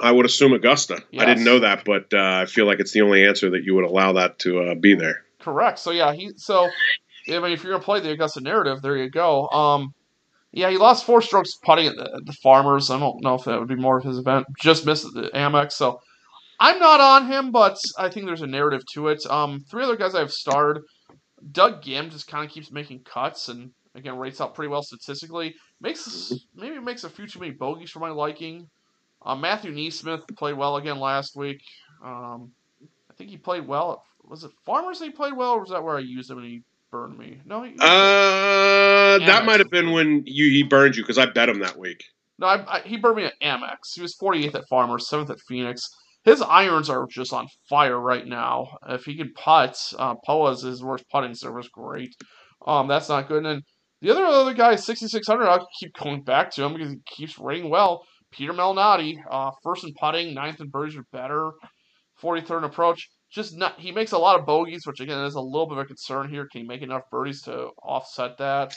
I 0.00 0.12
would 0.12 0.26
assume 0.26 0.52
Augusta. 0.52 1.02
Yes. 1.10 1.22
I 1.22 1.26
didn't 1.26 1.44
know 1.44 1.58
that, 1.60 1.84
but 1.84 2.12
uh, 2.12 2.42
I 2.42 2.46
feel 2.46 2.66
like 2.66 2.80
it's 2.80 2.92
the 2.92 3.02
only 3.02 3.26
answer 3.26 3.50
that 3.50 3.64
you 3.64 3.74
would 3.74 3.84
allow 3.84 4.12
that 4.12 4.38
to 4.40 4.60
uh, 4.62 4.74
be 4.74 4.94
there. 4.94 5.24
Correct. 5.40 5.78
So 5.78 5.90
yeah, 5.90 6.12
he 6.12 6.32
so 6.36 6.68
I 7.28 7.38
mean, 7.38 7.52
if 7.52 7.62
you're 7.62 7.72
gonna 7.72 7.84
play 7.84 8.00
the 8.00 8.12
Augusta 8.12 8.40
narrative, 8.40 8.82
there 8.82 8.96
you 8.96 9.10
go. 9.10 9.48
Um, 9.48 9.94
yeah, 10.52 10.70
he 10.70 10.78
lost 10.78 11.04
four 11.04 11.22
strokes 11.22 11.56
putting 11.62 11.86
at 11.86 11.96
the, 11.96 12.22
the, 12.24 12.32
Farmers. 12.42 12.90
I 12.90 12.98
don't 12.98 13.22
know 13.22 13.34
if 13.34 13.44
that 13.44 13.58
would 13.58 13.68
be 13.68 13.76
more 13.76 13.98
of 13.98 14.04
his 14.04 14.18
event. 14.18 14.46
Just 14.58 14.84
missed 14.84 15.04
the 15.14 15.30
Amex, 15.32 15.72
so 15.72 16.00
I'm 16.58 16.78
not 16.78 17.00
on 17.00 17.30
him, 17.30 17.52
but 17.52 17.78
I 17.98 18.08
think 18.08 18.26
there's 18.26 18.42
a 18.42 18.46
narrative 18.46 18.82
to 18.94 19.08
it. 19.08 19.24
Um, 19.30 19.60
three 19.70 19.84
other 19.84 19.96
guys 19.96 20.14
I've 20.14 20.32
starred. 20.32 20.80
Doug 21.52 21.82
Ghim 21.82 22.10
just 22.10 22.26
kind 22.26 22.44
of 22.44 22.50
keeps 22.50 22.72
making 22.72 23.04
cuts 23.04 23.48
and 23.48 23.70
again 23.94 24.18
rates 24.18 24.40
out 24.40 24.54
pretty 24.54 24.68
well 24.68 24.82
statistically. 24.82 25.54
Makes 25.80 26.32
maybe 26.54 26.78
makes 26.80 27.04
a 27.04 27.10
few 27.10 27.26
too 27.26 27.38
many 27.38 27.52
bogeys 27.52 27.90
for 27.90 28.00
my 28.00 28.10
liking. 28.10 28.68
Uh, 29.24 29.36
Matthew 29.36 29.72
NeSmith 29.72 30.36
played 30.36 30.56
well 30.56 30.76
again 30.76 30.98
last 30.98 31.36
week. 31.36 31.62
Um, 32.04 32.52
I 33.10 33.14
think 33.14 33.30
he 33.30 33.36
played 33.36 33.66
well. 33.66 34.04
Was 34.24 34.44
it 34.44 34.50
Farmers 34.64 34.98
that 34.98 35.06
he 35.06 35.10
played 35.10 35.36
well, 35.36 35.52
or 35.52 35.60
was 35.60 35.70
that 35.70 35.82
where 35.82 35.96
I 35.96 36.00
used 36.00 36.30
him 36.30 36.38
and 36.38 36.46
he 36.46 36.62
burned 36.90 37.18
me? 37.18 37.40
No, 37.44 37.62
he, 37.62 37.74
uh, 37.78 39.18
that 39.26 39.44
might 39.44 39.60
have 39.60 39.70
been 39.70 39.92
when 39.92 40.22
you 40.26 40.50
he 40.50 40.62
burned 40.62 40.96
you 40.96 41.02
because 41.02 41.18
I 41.18 41.26
bet 41.26 41.48
him 41.48 41.60
that 41.60 41.78
week. 41.78 42.04
No, 42.38 42.46
I, 42.46 42.76
I, 42.76 42.80
he 42.80 42.96
burned 42.96 43.16
me 43.16 43.24
at 43.24 43.40
Amex. 43.42 43.94
He 43.94 44.00
was 44.00 44.16
48th 44.16 44.54
at 44.54 44.68
Farmers, 44.68 45.08
7th 45.10 45.30
at 45.30 45.40
Phoenix. 45.40 45.88
His 46.24 46.42
irons 46.42 46.88
are 46.88 47.06
just 47.06 47.32
on 47.32 47.48
fire 47.68 47.98
right 47.98 48.26
now. 48.26 48.78
If 48.88 49.04
he 49.04 49.16
can 49.16 49.32
putt, 49.34 49.78
uh, 49.98 50.14
Poa's 50.26 50.62
his 50.62 50.82
worst 50.82 51.04
putting 51.10 51.34
service. 51.34 51.68
Great. 51.68 52.14
Um, 52.66 52.88
that's 52.88 53.08
not 53.08 53.28
good. 53.28 53.38
And 53.38 53.46
then 53.46 53.62
the 54.00 54.10
other 54.10 54.24
other 54.24 54.54
guy, 54.54 54.76
6600, 54.76 55.46
I'll 55.46 55.68
keep 55.78 55.94
going 55.94 56.22
back 56.22 56.50
to 56.52 56.64
him 56.64 56.74
because 56.74 56.92
he 56.92 56.98
keeps 57.06 57.38
rating 57.38 57.70
well. 57.70 58.04
Peter 58.32 58.52
Malnati, 58.52 59.18
uh, 59.30 59.50
first 59.62 59.84
in 59.84 59.92
putting, 59.98 60.34
ninth 60.34 60.60
in 60.60 60.68
birdies 60.68 60.96
or 60.96 61.04
better, 61.12 61.52
43rd 62.22 62.58
in 62.58 62.64
approach. 62.64 63.08
Just 63.32 63.56
not, 63.56 63.78
he 63.78 63.92
makes 63.92 64.12
a 64.12 64.18
lot 64.18 64.38
of 64.38 64.46
bogeys, 64.46 64.86
which 64.86 65.00
again 65.00 65.24
is 65.24 65.34
a 65.34 65.40
little 65.40 65.66
bit 65.66 65.78
of 65.78 65.84
a 65.84 65.86
concern 65.86 66.28
here. 66.28 66.48
Can 66.50 66.62
he 66.62 66.66
make 66.66 66.82
enough 66.82 67.02
birdies 67.10 67.42
to 67.42 67.68
offset 67.82 68.38
that? 68.38 68.76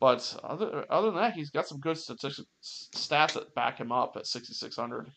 But 0.00 0.36
other 0.44 0.84
other 0.90 1.10
than 1.10 1.20
that, 1.20 1.32
he's 1.32 1.50
got 1.50 1.66
some 1.66 1.80
good 1.80 1.98
statistics, 1.98 2.46
stats 2.94 3.32
that 3.32 3.52
back 3.54 3.78
him 3.78 3.90
up 3.90 4.16
at 4.16 4.26
6600. 4.26 5.10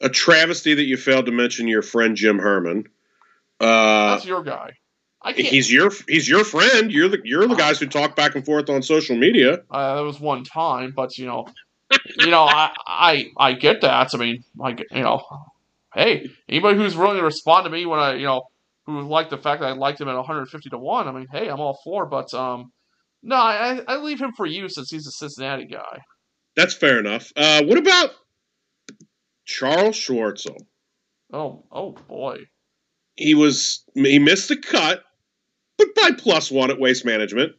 A 0.00 0.08
travesty 0.08 0.74
that 0.74 0.84
you 0.84 0.96
failed 0.96 1.26
to 1.26 1.32
mention 1.32 1.68
your 1.68 1.82
friend 1.82 2.16
Jim 2.16 2.38
Herman. 2.38 2.84
Uh, 3.60 4.14
That's 4.14 4.26
your 4.26 4.42
guy. 4.42 4.72
He's 5.36 5.72
your 5.72 5.90
he's 6.08 6.28
your 6.28 6.44
friend. 6.44 6.92
You're 6.92 7.08
the 7.08 7.20
you're 7.24 7.46
the 7.46 7.54
guys 7.54 7.78
who 7.78 7.86
talk 7.86 8.14
back 8.14 8.34
and 8.34 8.44
forth 8.44 8.68
on 8.68 8.82
social 8.82 9.16
media. 9.16 9.62
Uh, 9.70 9.94
that 9.94 10.02
was 10.02 10.20
one 10.20 10.44
time, 10.44 10.92
but 10.94 11.16
you 11.16 11.26
know, 11.26 11.46
you 12.18 12.30
know, 12.30 12.42
I, 12.42 12.70
I 12.86 13.30
I 13.36 13.52
get 13.52 13.80
that. 13.82 14.10
I 14.14 14.16
mean, 14.16 14.44
like 14.56 14.84
you 14.90 15.02
know, 15.02 15.22
hey, 15.94 16.28
anybody 16.48 16.76
who's 16.76 16.96
willing 16.96 17.18
to 17.18 17.24
respond 17.24 17.64
to 17.64 17.70
me 17.70 17.86
when 17.86 18.00
I 18.00 18.14
you 18.14 18.26
know 18.26 18.42
who 18.86 19.00
liked 19.02 19.30
the 19.30 19.38
fact 19.38 19.60
that 19.60 19.68
I 19.68 19.72
liked 19.72 20.00
him 20.00 20.08
at 20.08 20.14
150 20.14 20.70
to 20.70 20.78
one. 20.78 21.08
I 21.08 21.12
mean, 21.12 21.26
hey, 21.32 21.48
I'm 21.48 21.60
all 21.60 21.78
for. 21.84 22.06
But 22.06 22.32
um, 22.34 22.72
no, 23.22 23.36
I 23.36 23.80
I 23.86 23.96
leave 23.96 24.20
him 24.20 24.32
for 24.36 24.46
you 24.46 24.68
since 24.68 24.90
he's 24.90 25.06
a 25.06 25.12
Cincinnati 25.12 25.66
guy. 25.66 25.98
That's 26.56 26.74
fair 26.74 26.98
enough. 26.98 27.32
Uh, 27.36 27.64
what 27.64 27.78
about 27.78 28.10
Charles 29.44 29.96
Schwartzel? 29.96 30.58
Oh, 31.32 31.64
oh 31.72 31.92
boy. 31.92 32.38
He 33.16 33.34
was 33.34 33.84
he 33.94 34.18
missed 34.18 34.48
the 34.48 34.56
cut 34.56 35.04
but 35.76 35.94
by 35.94 36.10
plus 36.16 36.50
one 36.50 36.70
at 36.70 36.78
Waste 36.78 37.04
Management. 37.04 37.52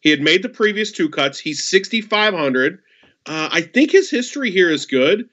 He 0.00 0.10
had 0.10 0.20
made 0.20 0.42
the 0.42 0.48
previous 0.48 0.92
two 0.92 1.08
cuts. 1.08 1.38
He's 1.38 1.68
6,500. 1.68 2.78
Uh, 3.26 3.48
I 3.52 3.62
think 3.62 3.90
his 3.90 4.10
history 4.10 4.50
here 4.50 4.70
is 4.70 4.86
good. 4.86 5.28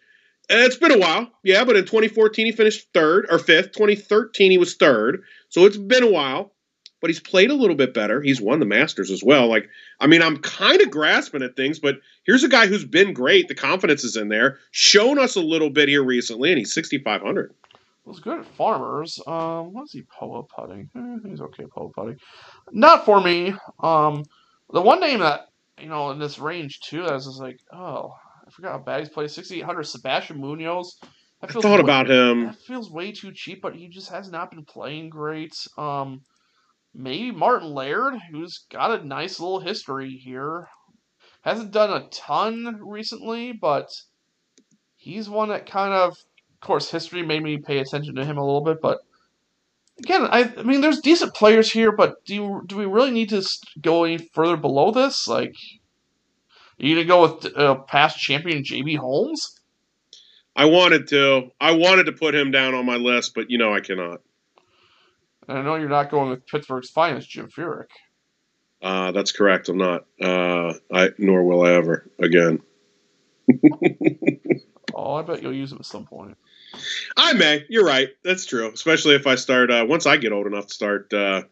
Uh, 0.50 0.62
it's 0.62 0.78
been 0.78 0.92
a 0.92 1.00
while, 1.00 1.32
yeah, 1.44 1.64
but 1.64 1.76
in 1.76 1.86
2014 1.86 2.46
he 2.46 2.52
finished 2.52 2.88
third 2.94 3.26
or 3.30 3.40
fifth. 3.40 3.72
2013 3.72 4.52
he 4.52 4.58
was 4.58 4.76
third. 4.76 5.24
So 5.50 5.66
it's 5.66 5.78
been 5.78 6.04
a 6.04 6.12
while, 6.12 6.54
but 7.02 7.10
he's 7.10 7.20
played 7.20 7.50
a 7.50 7.56
little 7.56 7.76
bit 7.76 7.94
better. 7.94 8.22
He's 8.22 8.42
won 8.42 8.60
the 8.60 8.66
Masters 8.66 9.10
as 9.10 9.24
well. 9.24 9.48
Like, 9.48 9.68
I 10.00 10.08
mean, 10.08 10.22
I'm 10.22 10.38
kind 10.38 10.82
of 10.82 10.92
grasping 10.92 11.42
at 11.42 11.56
things, 11.56 11.80
but 11.80 11.96
here's 12.26 12.44
a 12.44 12.50
guy 12.50 12.68
who's 12.68 12.86
been 12.86 13.14
great. 13.14 13.48
The 13.48 13.56
confidence 13.56 14.04
is 14.04 14.18
in 14.18 14.30
there. 14.30 14.60
Shown 14.72 15.18
us 15.18 15.36
a 15.36 15.42
little 15.42 15.72
bit 15.72 15.90
here 15.90 16.04
recently, 16.04 16.52
and 16.52 16.60
he's 16.60 16.74
6,500 16.74 17.54
was 18.06 18.20
good 18.20 18.40
at 18.40 18.46
farmers. 18.46 19.20
Um, 19.26 19.74
was 19.74 19.92
he 19.92 20.04
Poa 20.04 20.44
putting? 20.44 20.90
Eh, 20.96 21.30
he's 21.30 21.42
okay 21.42 21.66
Poa 21.66 21.90
putting. 21.90 22.20
Not 22.72 23.06
for 23.06 23.22
me. 23.22 23.54
Um, 23.80 24.26
the 24.72 24.82
one 24.82 25.00
name 25.00 25.20
that 25.20 25.50
you 25.80 25.88
know 25.88 26.12
in 26.12 26.20
this 26.20 26.40
range 26.40 26.80
too, 26.82 27.06
I 27.06 27.14
was 27.14 27.26
just 27.26 27.40
like, 27.40 27.60
oh, 27.72 28.14
I 28.46 28.52
forgot 28.52 28.74
how 28.74 28.80
bad 28.80 29.00
he's 29.02 29.10
played. 29.10 29.32
Sixty 29.32 29.60
eight 29.60 29.66
hundred. 29.66 29.84
Sebastian 29.84 30.40
Munoz. 30.40 30.98
I 31.42 31.48
thought 31.48 31.64
way, 31.66 31.80
about 31.80 32.10
him. 32.10 32.46
That 32.46 32.56
feels 32.56 32.90
way 32.90 33.12
too 33.12 33.32
cheap, 33.34 33.62
but 33.62 33.76
he 33.76 33.90
just 33.90 34.10
has 34.10 34.32
not 34.32 34.52
been 34.52 34.66
playing 34.66 35.10
great. 35.10 35.54
Um, 35.78 36.22
maybe 36.94 37.32
Martin 37.32 37.74
Laird, 37.74 38.16
who's 38.32 38.66
got 38.72 39.00
a 39.00 39.06
nice 39.06 39.40
little 39.40 39.60
history 39.60 40.12
here. 40.12 40.68
Hasn't 41.42 41.72
done 41.72 41.92
a 41.92 42.08
ton 42.10 42.80
recently, 42.82 43.52
but 43.52 43.90
he's 44.96 45.30
one 45.30 45.50
that 45.50 45.70
kind 45.70 45.94
of 45.94 46.18
course, 46.66 46.90
history 46.90 47.24
made 47.24 47.44
me 47.44 47.58
pay 47.58 47.78
attention 47.78 48.16
to 48.16 48.26
him 48.26 48.38
a 48.38 48.46
little 48.46 48.64
bit, 48.64 48.82
but 48.82 49.00
again, 50.00 50.24
I, 50.24 50.52
I 50.58 50.64
mean, 50.64 50.82
there's 50.82 51.00
decent 51.00 51.34
players 51.34 51.72
here, 51.72 51.92
but 51.92 52.24
do 52.26 52.36
you, 52.36 52.64
do 52.66 52.78
we 52.78 52.86
really 52.86 53.12
need 53.12 53.30
to 53.30 53.44
go 53.82 54.04
any 54.04 54.18
further 54.34 54.58
below 54.58 54.92
this? 54.92 55.28
Like, 55.28 55.56
are 56.80 56.86
you 56.86 56.96
gonna 56.96 57.08
go 57.08 57.22
with 57.22 57.58
uh, 57.58 57.76
past 57.76 58.20
champion 58.20 58.64
JB 58.64 58.98
Holmes? 58.98 59.60
I 60.56 60.66
wanted 60.66 61.08
to. 61.10 61.52
I 61.60 61.72
wanted 61.74 62.06
to 62.06 62.14
put 62.14 62.36
him 62.36 62.52
down 62.52 62.76
on 62.76 62.86
my 62.86 62.96
list, 62.96 63.34
but 63.36 63.50
you 63.50 63.58
know 63.58 63.74
I 63.74 63.82
cannot. 63.82 64.22
And 65.48 65.60
I 65.60 65.62
know 65.62 65.76
you're 65.76 65.90
not 65.90 66.10
going 66.10 66.30
with 66.30 66.48
Pittsburgh's 66.48 66.90
finest, 66.90 67.30
Jim 67.30 67.50
Furyk. 67.50 67.88
Uh, 68.82 69.12
that's 69.12 69.32
correct. 69.32 69.70
I'm 69.70 69.78
not. 69.78 70.06
Uh, 70.22 70.74
I 70.94 71.10
nor 71.18 71.44
will 71.44 71.64
I 71.64 71.72
ever 71.74 72.10
again. 72.20 72.62
oh, 74.94 75.16
I 75.16 75.22
bet 75.22 75.42
you'll 75.42 75.54
use 75.54 75.72
him 75.72 75.80
at 75.80 75.86
some 75.86 76.06
point. 76.06 76.38
I 77.18 77.34
may. 77.34 77.66
You're 77.70 77.86
right. 77.86 78.10
That's 78.24 78.46
true. 78.46 78.72
Especially 78.72 79.16
if 79.16 79.28
I 79.28 79.36
start 79.36 79.72
uh, 79.72 79.86
once 79.88 80.06
I 80.06 80.18
get 80.18 80.32
old 80.32 80.48
enough 80.48 80.68
to 80.68 80.74
start 80.74 81.14
uh, 81.14 81.44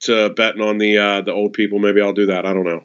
to 0.00 0.30
betting 0.30 0.62
on 0.62 0.78
the 0.78 0.98
uh, 0.98 1.20
the 1.22 1.32
old 1.32 1.52
people. 1.52 1.78
Maybe 1.78 2.00
I'll 2.00 2.12
do 2.12 2.26
that. 2.26 2.46
I 2.46 2.52
don't 2.52 2.64
know. 2.64 2.84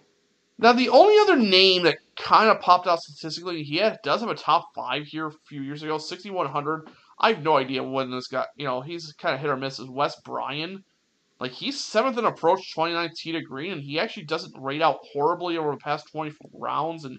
Now, 0.61 0.73
the 0.73 0.89
only 0.89 1.17
other 1.17 1.38
name 1.38 1.84
that 1.84 1.97
kind 2.15 2.49
of 2.49 2.61
popped 2.61 2.86
out 2.86 3.01
statistically, 3.01 3.63
he 3.63 3.77
had, 3.77 3.97
does 4.03 4.21
have 4.21 4.29
a 4.29 4.36
top 4.36 4.75
five 4.75 5.07
here 5.07 5.27
a 5.27 5.32
few 5.47 5.63
years 5.63 5.82
ago, 5.82 5.97
6,100. 5.97 6.88
I 7.19 7.34
have 7.34 7.43
no 7.43 7.57
idea 7.57 7.84
when 7.84 8.11
this 8.11 8.27
guy, 8.27 8.45
you 8.55 8.65
know, 8.65 8.79
he's 8.79 9.11
kind 9.13 9.34
of 9.34 9.41
hit 9.41 9.49
or 9.49 9.57
miss, 9.57 9.79
is 9.79 9.89
Wes 9.89 10.21
Bryan. 10.21 10.84
Like, 11.39 11.51
he's 11.51 11.84
seventh 11.84 12.19
in 12.19 12.25
approach, 12.25 12.75
29 12.75 13.09
tee 13.15 13.32
to 13.32 13.41
green, 13.41 13.71
and 13.71 13.82
he 13.82 13.99
actually 13.99 14.25
doesn't 14.25 14.55
rate 14.55 14.84
out 14.84 14.99
horribly 15.11 15.57
over 15.57 15.71
the 15.71 15.77
past 15.77 16.11
24 16.11 16.51
rounds 16.53 17.05
and 17.05 17.17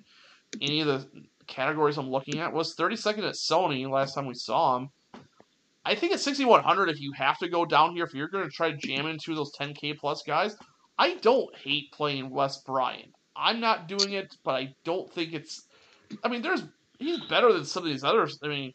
any 0.61 0.81
of 0.81 0.87
the 0.87 1.09
categories 1.47 1.99
I'm 1.99 2.11
looking 2.11 2.39
at. 2.39 2.53
Was 2.53 2.77
32nd 2.77 3.25
at 3.25 3.35
Sony 3.35 3.89
last 3.89 4.15
time 4.15 4.27
we 4.27 4.35
saw 4.35 4.77
him. 4.77 4.89
I 5.85 5.95
think 5.95 6.13
at 6.13 6.21
6,100, 6.21 6.89
if 6.89 7.01
you 7.01 7.13
have 7.13 7.39
to 7.39 7.49
go 7.49 7.65
down 7.65 7.95
here, 7.95 8.05
if 8.05 8.15
you're 8.15 8.29
going 8.29 8.45
to 8.45 8.51
try 8.51 8.71
to 8.71 8.77
jam 8.77 9.07
into 9.07 9.35
those 9.35 9.53
10K 9.57 9.99
plus 9.99 10.23
guys, 10.23 10.57
I 10.99 11.17
don't 11.17 11.55
hate 11.57 11.91
playing 11.93 12.31
Wes 12.31 12.63
Bryan. 12.63 13.13
I'm 13.35 13.61
not 13.61 13.89
doing 13.89 14.13
it, 14.13 14.37
but 14.45 14.53
I 14.53 14.75
don't 14.85 15.13
think 15.13 15.33
it's. 15.33 15.67
I 16.23 16.29
mean, 16.29 16.43
there's 16.43 16.63
he's 16.99 17.21
better 17.25 17.53
than 17.53 17.65
some 17.65 17.83
of 17.83 17.89
these 17.89 18.05
others. 18.05 18.39
I 18.43 18.49
mean, 18.49 18.73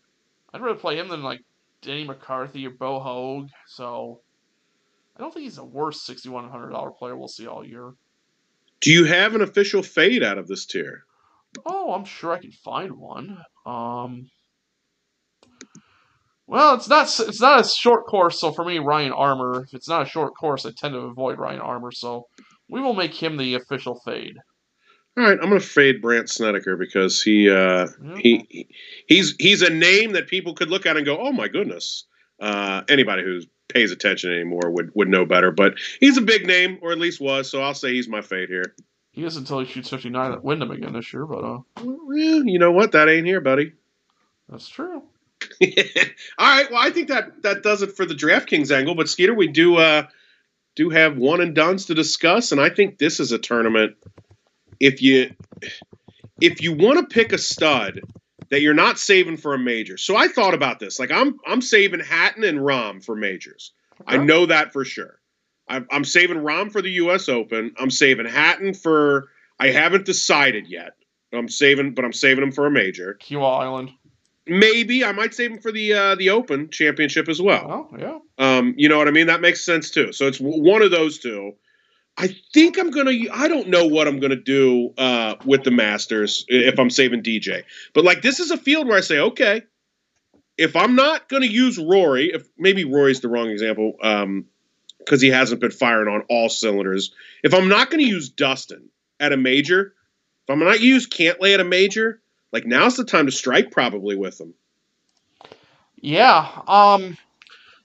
I'd 0.54 0.62
rather 0.62 0.80
play 0.80 0.98
him 0.98 1.08
than 1.08 1.24
like 1.24 1.42
Denny 1.82 2.04
McCarthy 2.04 2.66
or 2.66 2.72
Bo 2.72 3.00
Hoag. 3.00 3.50
So 3.68 4.22
I 5.16 5.22
don't 5.22 5.34
think 5.34 5.44
he's 5.44 5.58
the 5.58 5.64
worst 5.64 6.06
sixty 6.06 6.30
one 6.30 6.50
hundred 6.50 6.72
dollar 6.72 6.92
player 6.92 7.16
we'll 7.16 7.28
see 7.28 7.48
all 7.48 7.66
year. 7.66 7.94
Do 8.82 8.92
you 8.92 9.06
have 9.06 9.34
an 9.34 9.42
official 9.42 9.82
fade 9.82 10.24
out 10.24 10.38
of 10.38 10.48
this 10.48 10.66
tier? 10.66 11.06
Oh, 11.66 11.94
I'm 11.94 12.06
sure 12.06 12.34
I 12.34 12.40
can 12.40 12.52
find 12.52 12.94
one. 12.94 13.38
Um, 13.66 14.28
well, 16.48 16.76
it's 16.76 16.88
not 16.88 17.08
it's 17.20 17.42
not 17.42 17.60
a 17.60 17.68
short 17.68 18.06
course, 18.06 18.40
so 18.40 18.52
for 18.52 18.64
me, 18.64 18.80
Ryan 18.80 19.12
Armour. 19.12 19.64
If 19.64 19.74
it's 19.74 19.90
not 19.90 20.04
a 20.04 20.10
short 20.10 20.34
course, 20.40 20.66
I 20.66 20.72
tend 20.76 20.94
to 20.94 21.00
avoid 21.00 21.38
Ryan 21.38 21.60
Armour. 21.60 21.92
So 21.92 22.28
we 22.70 22.82
will 22.82 22.94
make 22.94 23.14
him 23.14 23.38
the 23.38 23.56
official 23.56 24.00
fade. 24.06 24.38
All 25.18 25.24
right, 25.24 25.38
I'm 25.42 25.50
going 25.50 25.60
to 25.60 25.68
fade 25.68 26.02
Brandt 26.02 26.30
Snedeker 26.30 26.78
because 26.78 27.24
he 27.24 27.50
uh, 27.50 27.88
yeah. 28.04 28.16
he 28.18 28.70
he's 29.08 29.36
he's 29.40 29.62
a 29.62 29.70
name 29.70 30.14
that 30.14 30.28
people 30.28 30.54
could 30.54 30.70
look 30.70 30.86
at 30.86 30.96
and 30.96 31.06
go, 31.06 31.18
"Oh 31.20 31.32
my 31.32 31.48
goodness." 31.48 32.06
Uh, 32.40 32.84
anybody 32.88 33.24
who 33.24 33.42
pays 33.68 33.92
attention 33.92 34.32
anymore 34.32 34.70
would 34.72 34.92
would 34.96 35.10
know 35.10 35.26
better, 35.26 35.52
but 35.52 35.74
he's 36.00 36.18
a 36.18 36.22
big 36.22 36.46
name, 36.46 36.78
or 36.82 36.92
at 36.92 37.00
least 37.00 37.20
was. 37.20 37.50
So 37.50 37.62
I'll 37.62 37.74
say 37.74 37.94
he's 37.94 38.08
my 38.08 38.22
fade 38.22 38.48
here. 38.48 38.76
He 39.18 39.26
is 39.26 39.36
until 39.36 39.58
he 39.58 39.66
shoots 39.66 39.90
59 39.90 40.32
at 40.32 40.44
Wyndham 40.44 40.70
again 40.70 40.94
this 40.94 41.12
year, 41.12 41.26
but 41.26 41.44
uh, 41.44 41.62
you 41.82 42.60
know 42.60 42.72
what? 42.72 42.92
That 42.92 43.10
ain't 43.10 43.26
here, 43.26 43.42
buddy. 43.42 43.74
That's 44.48 44.70
true. 44.70 45.02
All 45.62 45.72
right. 46.38 46.70
Well, 46.70 46.80
I 46.80 46.92
think 46.92 47.08
that 47.08 47.42
that 47.42 47.64
does 47.64 47.82
it 47.82 47.98
for 47.98 48.06
the 48.06 48.14
DraftKings 48.14 48.70
angle. 48.70 48.94
But 48.94 49.10
Skeeter, 49.10 49.34
we 49.34 49.48
do 49.48 49.78
uh, 49.78 50.04
do 50.76 50.92
have 50.92 51.18
one 51.18 51.42
and 51.42 51.56
duns 51.56 51.88
to 51.88 51.96
discuss, 51.96 52.52
and 52.52 52.62
I 52.62 52.70
think 52.70 53.00
this 53.00 53.20
is 53.20 53.32
a 53.32 53.40
tournament. 53.40 53.96
If 54.80 55.02
you 55.02 55.34
if 56.40 56.62
you 56.62 56.74
want 56.74 57.00
to 57.00 57.12
pick 57.12 57.34
a 57.34 57.40
stud 57.40 58.02
that 58.52 58.62
you're 58.62 58.76
not 58.76 59.00
saving 59.00 59.38
for 59.38 59.56
a 59.56 59.60
major, 59.60 59.98
so 59.98 60.16
I 60.16 60.28
thought 60.28 60.54
about 60.54 60.80
this. 60.80 61.00
Like 61.00 61.10
I'm 61.10 61.40
I'm 61.48 61.64
saving 61.64 62.02
Hatton 62.02 62.44
and 62.44 62.60
Rahm 62.60 63.04
for 63.04 63.16
majors. 63.16 63.72
Okay. 64.00 64.16
I 64.16 64.24
know 64.24 64.46
that 64.46 64.74
for 64.74 64.86
sure. 64.86 65.20
I'm, 65.70 65.88
I'm 65.92 66.06
saving 66.06 66.38
Rahm 66.38 66.72
for 66.72 66.82
the 66.82 66.92
U.S. 66.92 67.30
Open. 67.30 67.74
I'm 67.80 67.92
saving 67.92 68.26
Hatton 68.26 68.74
for. 68.74 69.30
I 69.60 69.70
haven't 69.70 70.06
decided 70.06 70.68
yet. 70.68 70.94
I'm 71.34 71.50
saving, 71.50 71.94
but 71.94 72.06
I'm 72.06 72.14
saving 72.14 72.44
him 72.44 72.52
for 72.52 72.66
a 72.66 72.72
major. 72.72 73.18
Kiawah 73.22 73.60
Island. 73.62 73.92
Maybe 74.46 75.04
I 75.04 75.12
might 75.12 75.34
save 75.34 75.52
him 75.52 75.60
for 75.60 75.72
the 75.72 75.94
uh, 75.94 76.16
the 76.16 76.30
Open 76.30 76.70
Championship 76.70 77.28
as 77.28 77.42
well. 77.42 77.90
Oh 77.92 77.98
yeah. 77.98 78.20
Um, 78.38 78.74
you 78.78 78.88
know 78.88 78.98
what 78.98 79.08
I 79.08 79.12
mean? 79.12 79.28
That 79.28 79.42
makes 79.42 79.64
sense 79.64 79.92
too. 79.92 80.14
So 80.14 80.28
it's 80.28 80.38
one 80.40 80.82
of 80.82 80.92
those 80.92 81.20
two. 81.20 81.54
I 82.18 82.36
think 82.54 82.80
I'm 82.80 82.90
gonna. 82.90 83.12
I 83.32 83.48
don't 83.48 83.68
know 83.68 83.86
what 83.86 84.08
I'm 84.08 84.20
gonna 84.20 84.38
do 84.38 84.94
uh, 84.98 85.36
with 85.46 85.64
the 85.64 85.72
Masters 85.72 86.46
if 86.48 86.80
I'm 86.80 86.90
saving 86.90 87.24
DJ. 87.24 87.64
But 87.94 88.06
like 88.06 88.22
this 88.22 88.40
is 88.40 88.50
a 88.50 88.58
field 88.58 88.88
where 88.88 88.98
I 88.98 89.02
say, 89.02 89.20
okay, 89.20 89.64
if 90.58 90.76
I'm 90.76 90.96
not 90.96 91.28
gonna 91.28 91.46
use 91.46 91.78
Rory, 91.78 92.32
if 92.34 92.48
maybe 92.58 92.86
Rory's 92.86 93.20
the 93.20 93.28
wrong 93.28 93.50
example, 93.50 93.94
um, 94.02 94.46
because 95.08 95.22
he 95.22 95.30
hasn't 95.30 95.62
been 95.62 95.72
firing 95.72 96.14
on 96.14 96.26
all 96.30 96.50
cylinders. 96.50 97.14
If 97.42 97.54
I'm 97.54 97.70
not 97.70 97.90
gonna 97.90 98.04
use 98.04 98.28
Dustin 98.28 98.90
at 99.22 99.32
a 99.32 99.38
major, 99.38 99.94
if 100.46 100.54
I'm 100.54 100.60
not 100.60 100.82
use 100.82 101.08
Cantlay 101.08 101.54
at 101.54 101.62
a 101.62 101.64
major, 101.64 102.22
like 102.52 102.66
now's 102.66 102.98
the 102.98 103.06
time 103.06 103.26
to 103.26 103.32
strike 103.32 103.72
probably 103.72 104.18
with 104.18 104.38
them. 104.38 104.54
Yeah. 105.96 106.62
Um 106.68 107.18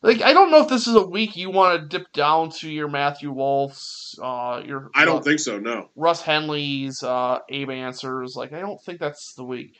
like 0.03 0.21
I 0.21 0.33
don't 0.33 0.51
know 0.51 0.63
if 0.63 0.69
this 0.69 0.89
is 0.89 0.97
a 0.97 1.07
week 1.07 1.37
you 1.37 1.51
want 1.51 1.81
to 1.81 1.99
dip 1.99 2.13
down 2.13 2.51
to 2.59 2.69
your 2.69 2.89
Matthew 2.89 3.33
Wolffs, 3.33 4.19
uh 4.21 4.61
your 4.67 4.91
I 4.97 5.05
don't 5.05 5.21
uh, 5.21 5.23
think 5.23 5.39
so, 5.39 5.61
no. 5.61 5.91
Russ 5.95 6.23
Henley's, 6.23 7.05
uh 7.05 7.39
Abe 7.49 7.69
Ancers. 7.69 8.35
Like 8.35 8.53
I 8.53 8.59
don't 8.59 8.83
think 8.83 8.99
that's 8.99 9.35
the 9.35 9.45
week. 9.45 9.77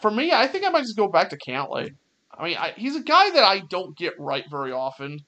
For 0.00 0.10
me, 0.10 0.30
I 0.30 0.46
think 0.46 0.64
I 0.64 0.68
might 0.68 0.82
just 0.82 0.96
go 0.96 1.08
back 1.08 1.30
to 1.30 1.38
Cantlay. 1.38 1.96
I 2.38 2.44
mean, 2.44 2.56
I, 2.58 2.74
he's 2.76 2.94
a 2.94 3.02
guy 3.02 3.30
that 3.30 3.42
I 3.42 3.60
don't 3.60 3.96
get 3.96 4.20
right 4.20 4.44
very 4.50 4.70
often. 4.70 5.24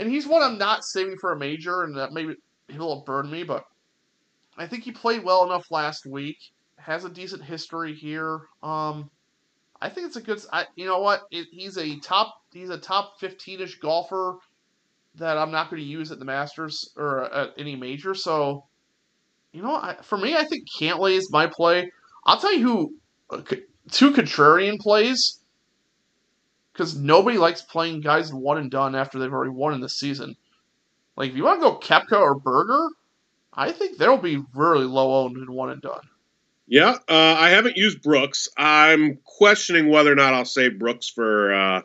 And 0.00 0.10
he's 0.10 0.26
one 0.26 0.42
I'm 0.42 0.58
not 0.58 0.84
saving 0.84 1.18
for 1.18 1.32
a 1.32 1.38
major, 1.38 1.84
and 1.84 1.96
that 1.96 2.12
maybe 2.12 2.34
he'll 2.68 3.02
burn 3.02 3.30
me, 3.30 3.44
but 3.44 3.64
I 4.56 4.66
think 4.66 4.82
he 4.82 4.92
played 4.92 5.22
well 5.22 5.44
enough 5.44 5.70
last 5.70 6.06
week 6.06 6.38
has 6.78 7.04
a 7.04 7.10
decent 7.10 7.44
history 7.44 7.94
here. 7.94 8.40
Um, 8.62 9.10
I 9.80 9.90
think 9.90 10.06
it's 10.06 10.16
a 10.16 10.22
good. 10.22 10.40
I, 10.52 10.64
you 10.74 10.86
know 10.86 11.00
what? 11.00 11.22
It, 11.30 11.48
he's 11.52 11.76
a 11.76 11.98
top. 11.98 12.34
He's 12.52 12.70
a 12.70 12.78
top 12.78 13.20
fifteen-ish 13.20 13.78
golfer 13.78 14.36
that 15.16 15.36
I'm 15.36 15.50
not 15.50 15.70
going 15.70 15.82
to 15.82 15.88
use 15.88 16.10
at 16.10 16.18
the 16.18 16.24
Masters 16.24 16.90
or 16.96 17.32
at 17.32 17.50
any 17.58 17.76
major. 17.76 18.14
So, 18.14 18.64
you 19.52 19.60
know, 19.60 19.74
I, 19.74 19.96
for 20.02 20.16
me, 20.16 20.36
I 20.36 20.44
think 20.44 20.64
Cantlay 20.78 21.16
is 21.16 21.30
my 21.30 21.46
play. 21.46 21.90
I'll 22.24 22.38
tell 22.38 22.54
you 22.54 22.62
who 22.62 22.94
uh, 23.30 23.42
two 23.90 24.12
contrarian 24.12 24.78
plays 24.78 25.39
because 26.80 26.96
nobody 26.96 27.36
likes 27.36 27.60
playing 27.60 28.00
guys 28.00 28.32
one 28.32 28.56
and 28.56 28.70
done 28.70 28.94
after 28.94 29.18
they've 29.18 29.30
already 29.30 29.50
won 29.50 29.74
in 29.74 29.82
the 29.82 29.88
season. 29.88 30.34
Like 31.14 31.28
if 31.28 31.36
you 31.36 31.44
want 31.44 31.60
to 31.60 31.68
go 31.68 31.78
Koepka 31.78 32.18
or 32.18 32.36
Berger, 32.36 32.88
I 33.52 33.70
think 33.70 33.98
they'll 33.98 34.16
be 34.16 34.42
really 34.54 34.86
low 34.86 35.22
owned 35.22 35.36
and 35.36 35.50
one 35.50 35.68
and 35.68 35.82
done. 35.82 36.00
Yeah, 36.66 36.96
uh, 37.06 37.36
I 37.36 37.50
haven't 37.50 37.76
used 37.76 38.00
Brooks. 38.00 38.48
I'm 38.56 39.18
questioning 39.24 39.90
whether 39.90 40.10
or 40.10 40.14
not 40.14 40.32
I'll 40.32 40.46
save 40.46 40.78
Brooks 40.78 41.06
for 41.06 41.52
uh, 41.52 41.82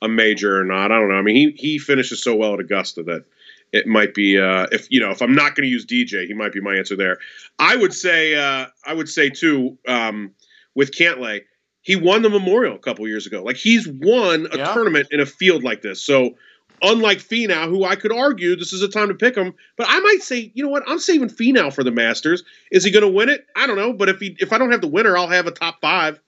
a 0.00 0.08
major 0.08 0.58
or 0.58 0.64
not. 0.64 0.92
I 0.92 0.98
don't 0.98 1.10
know. 1.10 1.16
I 1.16 1.22
mean, 1.22 1.36
he 1.36 1.50
he 1.50 1.78
finishes 1.78 2.22
so 2.22 2.34
well 2.34 2.54
at 2.54 2.60
Augusta 2.60 3.02
that 3.02 3.26
it 3.72 3.86
might 3.86 4.14
be 4.14 4.38
uh, 4.38 4.66
if 4.72 4.90
you 4.90 5.00
know 5.00 5.10
if 5.10 5.20
I'm 5.20 5.34
not 5.34 5.56
going 5.56 5.64
to 5.64 5.70
use 5.70 5.84
DJ, 5.84 6.26
he 6.26 6.32
might 6.32 6.54
be 6.54 6.60
my 6.62 6.74
answer 6.74 6.96
there. 6.96 7.18
I 7.58 7.76
would 7.76 7.92
say 7.92 8.34
uh, 8.34 8.68
I 8.86 8.94
would 8.94 9.10
say 9.10 9.28
too 9.28 9.76
um, 9.86 10.30
with 10.74 10.92
Cantlay, 10.92 11.42
he 11.88 11.96
won 11.96 12.20
the 12.20 12.28
Memorial 12.28 12.76
a 12.76 12.78
couple 12.78 13.08
years 13.08 13.26
ago. 13.26 13.42
Like 13.42 13.56
he's 13.56 13.88
won 13.88 14.46
a 14.52 14.58
yeah. 14.58 14.74
tournament 14.74 15.08
in 15.10 15.20
a 15.20 15.26
field 15.26 15.64
like 15.64 15.80
this. 15.80 16.02
So 16.02 16.36
unlike 16.82 17.16
Finau, 17.16 17.66
who 17.66 17.82
I 17.82 17.96
could 17.96 18.12
argue 18.12 18.56
this 18.56 18.74
is 18.74 18.82
a 18.82 18.88
time 18.88 19.08
to 19.08 19.14
pick 19.14 19.34
him, 19.34 19.54
but 19.78 19.86
I 19.88 19.98
might 20.00 20.20
say, 20.20 20.52
you 20.54 20.62
know 20.62 20.68
what, 20.68 20.82
I'm 20.86 20.98
saving 20.98 21.30
Finau 21.30 21.72
for 21.72 21.82
the 21.82 21.90
Masters. 21.90 22.44
Is 22.70 22.84
he 22.84 22.90
going 22.90 23.06
to 23.06 23.08
win 23.10 23.30
it? 23.30 23.46
I 23.56 23.66
don't 23.66 23.78
know, 23.78 23.94
but 23.94 24.10
if 24.10 24.20
he 24.20 24.36
if 24.38 24.52
I 24.52 24.58
don't 24.58 24.70
have 24.70 24.82
the 24.82 24.86
winner, 24.86 25.16
I'll 25.16 25.28
have 25.28 25.46
a 25.46 25.50
top 25.50 25.80
five. 25.80 26.20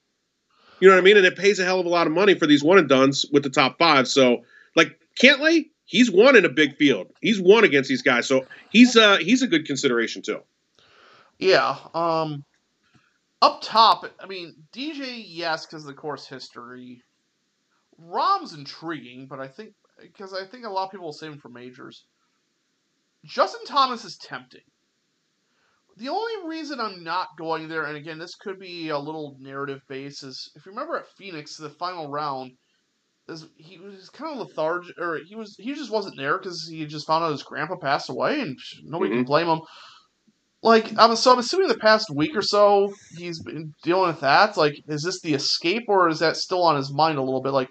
You 0.81 0.89
know 0.89 0.95
what 0.95 1.03
I 1.03 1.05
mean? 1.05 1.19
And 1.19 1.27
it 1.27 1.37
pays 1.37 1.59
a 1.59 1.65
hell 1.67 1.81
of 1.81 1.85
a 1.85 1.91
lot 1.91 2.07
of 2.07 2.15
money 2.15 2.33
for 2.33 2.47
these 2.47 2.65
one 2.65 2.79
and 2.79 2.89
duns 2.89 3.27
with 3.31 3.43
the 3.43 3.51
top 3.51 3.77
five. 3.79 4.09
So 4.09 4.45
like 4.75 4.99
Cantlay, 5.21 5.67
he's 5.85 6.11
won 6.11 6.37
in 6.37 6.47
a 6.47 6.49
big 6.49 6.77
field. 6.77 7.13
He's 7.21 7.39
won 7.39 7.65
against 7.65 7.91
these 7.91 8.01
guys, 8.01 8.27
so 8.27 8.47
he's 8.71 8.97
uh 8.97 9.19
he's 9.19 9.43
a 9.43 9.47
good 9.47 9.67
consideration 9.67 10.23
too. 10.23 10.41
Yeah. 11.39 11.77
Um. 11.93 12.45
Up 13.43 13.61
top, 13.63 14.05
I 14.21 14.27
mean 14.27 14.55
DJ, 14.73 15.25
yes, 15.27 15.65
because 15.65 15.85
of 15.85 15.89
the 15.89 15.95
course 15.95 16.27
history. 16.27 17.03
Rahm's 17.99 18.55
intriguing, 18.55 19.27
but 19.29 19.41
I 19.41 19.49
think 19.49 19.75
because 20.01 20.35
I 20.35 20.47
think 20.47 20.65
a 20.65 20.71
lot 20.71 20.85
of 20.85 20.91
people 20.91 21.07
will 21.07 21.13
save 21.13 21.33
him 21.33 21.39
for 21.39 21.49
majors. 21.49 22.05
Justin 23.25 23.65
Thomas 23.67 24.05
is 24.05 24.17
tempting. 24.17 24.63
The 25.97 26.09
only 26.09 26.49
reason 26.49 26.81
I'm 26.81 27.03
not 27.05 27.37
going 27.37 27.69
there, 27.69 27.85
and 27.85 27.97
again, 27.97 28.19
this 28.19 28.35
could 28.35 28.59
be 28.59 28.89
a 28.89 28.99
little 28.99 29.37
narrative 29.39 29.83
base, 29.89 30.23
is 30.23 30.51
if 30.55 30.65
you 30.65 30.73
remember 30.73 30.97
at 30.97 31.09
Phoenix, 31.19 31.57
the 31.57 31.69
final 31.69 32.11
round, 32.11 32.53
he 33.57 33.79
was 33.79 34.09
kind 34.11 34.33
of 34.33 34.47
lethargic, 34.47 34.99
or 34.99 35.19
he 35.19 35.35
was 35.35 35.55
he 35.59 35.75
just 35.75 35.91
wasn't 35.91 36.17
there 36.17 36.39
because 36.39 36.67
he 36.69 36.87
just 36.87 37.07
found 37.07 37.25
out 37.25 37.33
his 37.33 37.43
grandpa 37.43 37.77
passed 37.77 38.09
away, 38.09 38.41
and 38.41 38.59
nobody 38.83 39.11
mm-hmm. 39.11 39.21
can 39.21 39.27
blame 39.27 39.47
him. 39.47 39.61
Like, 40.63 40.93
I'm 40.99 41.17
so 41.17 41.33
I'm 41.33 41.39
assuming 41.39 41.69
the 41.69 41.79
past 41.79 42.11
week 42.15 42.37
or 42.37 42.43
so 42.43 42.93
he's 43.17 43.43
been 43.43 43.75
dealing 43.83 44.09
with 44.09 44.21
that. 44.21 44.57
Like, 44.57 44.75
is 44.89 45.03
this 45.03 45.21
the 45.21 45.35
escape, 45.35 45.85
or 45.89 46.09
is 46.09 46.19
that 46.19 46.37
still 46.37 46.63
on 46.63 46.77
his 46.77 46.93
mind 46.93 47.19
a 47.19 47.23
little 47.23 47.41
bit? 47.41 47.53
Like, 47.53 47.71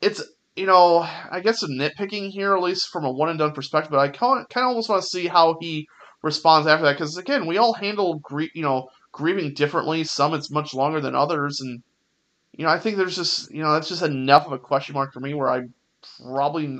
it's 0.00 0.22
you 0.54 0.66
know, 0.66 0.98
I 0.98 1.40
guess 1.40 1.60
some 1.60 1.70
nitpicking 1.70 2.30
here, 2.30 2.56
at 2.56 2.62
least 2.62 2.88
from 2.88 3.04
a 3.04 3.10
one 3.10 3.28
and 3.28 3.38
done 3.38 3.52
perspective. 3.52 3.90
But 3.90 3.98
I 3.98 4.08
kind 4.08 4.46
of, 4.48 4.62
almost 4.62 4.88
want 4.88 5.02
to 5.02 5.08
see 5.08 5.26
how 5.26 5.56
he 5.60 5.88
responds 6.22 6.66
after 6.66 6.84
that, 6.86 6.92
because 6.92 7.16
again, 7.16 7.46
we 7.46 7.58
all 7.58 7.74
handle 7.74 8.20
grie- 8.20 8.52
you 8.54 8.62
know 8.62 8.88
grieving 9.10 9.52
differently. 9.52 10.04
Some 10.04 10.32
it's 10.32 10.50
much 10.50 10.74
longer 10.74 11.00
than 11.00 11.16
others, 11.16 11.60
and 11.60 11.82
you 12.52 12.64
know, 12.64 12.70
I 12.70 12.78
think 12.78 12.96
there's 12.96 13.16
just 13.16 13.50
you 13.52 13.62
know 13.62 13.72
that's 13.72 13.88
just 13.88 14.02
enough 14.02 14.46
of 14.46 14.52
a 14.52 14.58
question 14.58 14.94
mark 14.94 15.12
for 15.12 15.20
me 15.20 15.34
where 15.34 15.50
I 15.50 15.62
probably 16.24 16.78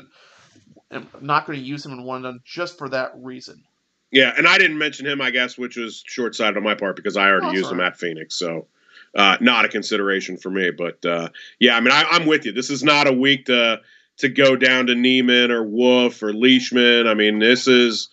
am 0.92 1.08
not 1.20 1.46
going 1.46 1.58
to 1.58 1.64
use 1.64 1.84
him 1.84 1.92
in 1.92 2.04
one 2.04 2.24
and 2.24 2.34
done 2.34 2.40
just 2.44 2.78
for 2.78 2.88
that 2.90 3.10
reason. 3.16 3.64
Yeah, 4.12 4.32
and 4.36 4.46
I 4.46 4.56
didn't 4.58 4.78
mention 4.78 5.06
him, 5.06 5.20
I 5.20 5.30
guess, 5.30 5.58
which 5.58 5.76
was 5.76 6.02
short 6.06 6.34
sighted 6.34 6.56
on 6.56 6.62
my 6.62 6.74
part 6.74 6.96
because 6.96 7.16
I 7.16 7.28
already 7.28 7.56
used 7.56 7.70
him 7.70 7.80
at 7.80 7.98
Phoenix. 7.98 8.36
So, 8.36 8.66
uh, 9.14 9.36
not 9.40 9.64
a 9.64 9.68
consideration 9.68 10.36
for 10.36 10.50
me. 10.50 10.70
But 10.70 11.04
uh, 11.04 11.28
yeah, 11.58 11.76
I 11.76 11.80
mean, 11.80 11.90
I, 11.92 12.04
I'm 12.10 12.26
with 12.26 12.46
you. 12.46 12.52
This 12.52 12.70
is 12.70 12.82
not 12.84 13.06
a 13.08 13.12
week 13.12 13.46
to 13.46 13.80
to 14.18 14.28
go 14.28 14.56
down 14.56 14.86
to 14.86 14.94
Niemann 14.94 15.50
or 15.50 15.64
Wolff 15.64 16.22
or 16.22 16.32
Leishman. 16.32 17.06
I 17.08 17.14
mean, 17.14 17.40
this 17.40 17.66
is 17.66 18.08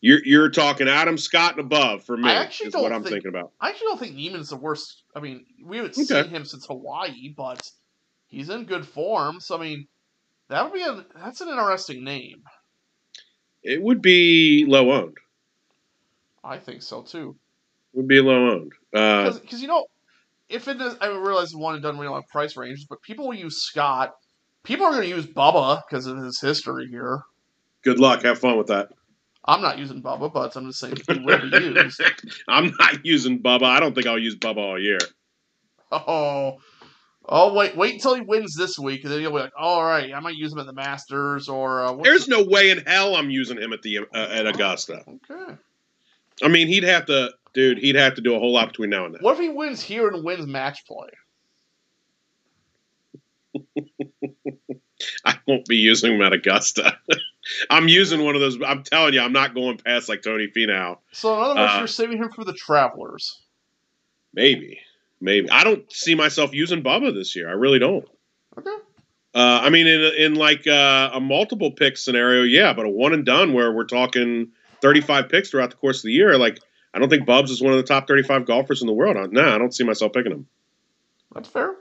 you're 0.00 0.20
you're 0.24 0.48
talking 0.48 0.88
Adam 0.88 1.18
Scott 1.18 1.52
and 1.56 1.60
above 1.60 2.04
for 2.04 2.16
me. 2.16 2.28
I 2.30 2.34
actually 2.34 2.68
is 2.68 2.74
what 2.74 2.92
I'm 2.92 3.02
think- 3.02 3.14
thinking 3.14 3.28
about. 3.30 3.50
I 3.60 3.70
actually 3.70 3.86
don't 3.88 4.00
think 4.00 4.14
Niemann's 4.16 4.50
the 4.50 4.56
worst. 4.56 5.02
I 5.16 5.20
mean, 5.20 5.44
we 5.64 5.76
haven't 5.78 5.98
Okay. 5.98 6.22
seen 6.22 6.28
him 6.30 6.44
since 6.44 6.66
Hawaii, 6.66 7.34
but 7.36 7.68
he's 8.28 8.48
in 8.48 8.64
good 8.64 8.86
form. 8.86 9.40
So 9.40 9.58
I 9.58 9.60
mean, 9.60 9.88
that 10.48 10.64
would 10.64 10.72
be 10.72 10.82
a 10.82 11.04
that's 11.16 11.40
an 11.40 11.48
interesting 11.48 12.04
name. 12.04 12.42
It 13.64 13.82
would 13.82 14.00
be 14.02 14.64
low 14.68 14.92
owned. 14.92 15.18
I 16.44 16.58
think 16.58 16.82
so 16.82 17.02
too. 17.02 17.36
Would 17.94 18.08
be 18.08 18.20
low 18.20 18.50
owned. 18.50 18.72
Uh, 18.94 19.30
Because 19.32 19.60
you 19.62 19.68
know, 19.68 19.86
if 20.48 20.66
it 20.68 20.80
is, 20.80 20.96
I 21.00 21.08
realize 21.08 21.44
it's 21.44 21.56
one 21.56 21.74
and 21.74 21.82
done. 21.82 21.98
We 21.98 22.06
don't 22.06 22.14
have 22.14 22.28
price 22.28 22.56
ranges, 22.56 22.86
but 22.88 23.02
people 23.02 23.28
will 23.28 23.34
use 23.34 23.62
Scott. 23.62 24.12
People 24.64 24.86
are 24.86 24.90
going 24.92 25.02
to 25.02 25.08
use 25.08 25.26
Bubba 25.26 25.82
because 25.88 26.06
of 26.06 26.16
his 26.18 26.40
history 26.40 26.86
here. 26.88 27.20
good 27.84 27.98
luck. 27.98 28.22
Have 28.22 28.38
fun 28.38 28.56
with 28.58 28.68
that. 28.68 28.88
I'm 29.44 29.60
not 29.60 29.78
using 29.78 30.02
Bubba, 30.02 30.32
but 30.32 30.54
I'm 30.56 30.66
just 30.66 30.78
saying 30.78 30.96
he 31.08 31.18
will 31.18 31.40
be 31.50 31.56
used. 31.58 32.00
I'm 32.48 32.72
not 32.78 33.04
using 33.04 33.42
Bubba. 33.42 33.64
I 33.64 33.80
don't 33.80 33.92
think 33.94 34.06
I'll 34.06 34.18
use 34.18 34.36
Bubba 34.36 34.58
all 34.58 34.80
year. 34.80 34.98
Oh, 35.90 36.58
oh, 37.28 37.52
wait, 37.54 37.76
wait 37.76 37.94
until 37.94 38.14
he 38.14 38.20
wins 38.22 38.54
this 38.56 38.78
week, 38.78 39.02
and 39.04 39.12
then 39.12 39.20
you'll 39.20 39.32
be 39.32 39.38
like, 39.40 39.52
all 39.58 39.82
right, 39.84 40.12
I 40.14 40.20
might 40.20 40.36
use 40.36 40.52
him 40.52 40.58
at 40.60 40.66
the 40.66 40.72
Masters 40.72 41.48
or 41.48 41.84
uh, 41.84 41.96
There's 42.02 42.26
the- 42.26 42.36
no 42.38 42.44
way 42.44 42.70
in 42.70 42.78
hell 42.86 43.16
I'm 43.16 43.30
using 43.30 43.58
him 43.58 43.72
at 43.72 43.82
the 43.82 43.98
uh, 43.98 44.02
at 44.16 44.46
Augusta. 44.46 45.02
Okay. 45.30 45.56
I 46.42 46.48
mean, 46.48 46.68
he'd 46.68 46.84
have 46.84 47.06
to, 47.06 47.30
dude. 47.54 47.78
He'd 47.78 47.96
have 47.96 48.14
to 48.14 48.20
do 48.20 48.34
a 48.34 48.38
whole 48.38 48.52
lot 48.52 48.68
between 48.68 48.90
now 48.90 49.06
and 49.06 49.14
then. 49.14 49.22
What 49.22 49.34
if 49.34 49.40
he 49.40 49.48
wins 49.48 49.82
here 49.82 50.08
and 50.08 50.24
wins 50.24 50.46
match 50.46 50.84
play? 50.86 51.08
I 55.24 55.38
won't 55.46 55.66
be 55.66 55.76
using 55.76 56.14
him 56.14 56.22
at 56.22 56.32
Augusta. 56.32 56.96
I'm 57.70 57.88
using 57.88 58.24
one 58.24 58.34
of 58.34 58.40
those. 58.40 58.56
I'm 58.64 58.82
telling 58.82 59.14
you, 59.14 59.20
I'm 59.20 59.32
not 59.32 59.54
going 59.54 59.78
past 59.78 60.08
like 60.08 60.22
Tony 60.22 60.48
Finau. 60.48 60.98
So 61.12 61.34
in 61.34 61.40
other 61.40 61.60
words, 61.60 61.72
Uh, 61.74 61.78
you're 61.78 61.86
saving 61.88 62.18
him 62.18 62.30
for 62.30 62.44
the 62.44 62.52
Travelers. 62.52 63.40
Maybe, 64.32 64.80
maybe. 65.20 65.50
I 65.50 65.64
don't 65.64 65.90
see 65.92 66.14
myself 66.14 66.54
using 66.54 66.82
Bubba 66.82 67.12
this 67.12 67.34
year. 67.36 67.48
I 67.48 67.52
really 67.52 67.78
don't. 67.78 68.08
Okay. 68.56 68.70
Uh, 69.34 69.60
I 69.62 69.70
mean, 69.70 69.86
in 69.86 70.00
in 70.18 70.34
like 70.34 70.66
uh, 70.66 71.10
a 71.12 71.20
multiple 71.20 71.72
pick 71.72 71.96
scenario, 71.96 72.42
yeah, 72.42 72.72
but 72.72 72.86
a 72.86 72.88
one 72.88 73.12
and 73.12 73.24
done 73.24 73.52
where 73.54 73.72
we're 73.72 73.84
talking 73.84 74.52
35 74.82 75.28
picks 75.28 75.50
throughout 75.50 75.70
the 75.70 75.76
course 75.76 75.98
of 75.98 76.04
the 76.04 76.12
year, 76.12 76.36
like 76.36 76.60
I 76.94 76.98
don't 76.98 77.08
think 77.08 77.24
Bubs 77.24 77.50
is 77.50 77.62
one 77.62 77.72
of 77.72 77.78
the 77.78 77.84
top 77.84 78.06
35 78.06 78.44
golfers 78.44 78.82
in 78.82 78.86
the 78.86 78.92
world. 78.92 79.32
No, 79.32 79.54
I 79.54 79.58
don't 79.58 79.74
see 79.74 79.84
myself 79.84 80.12
picking 80.12 80.32
him. 80.32 80.46
That's 81.34 81.48
fair. 81.48 81.74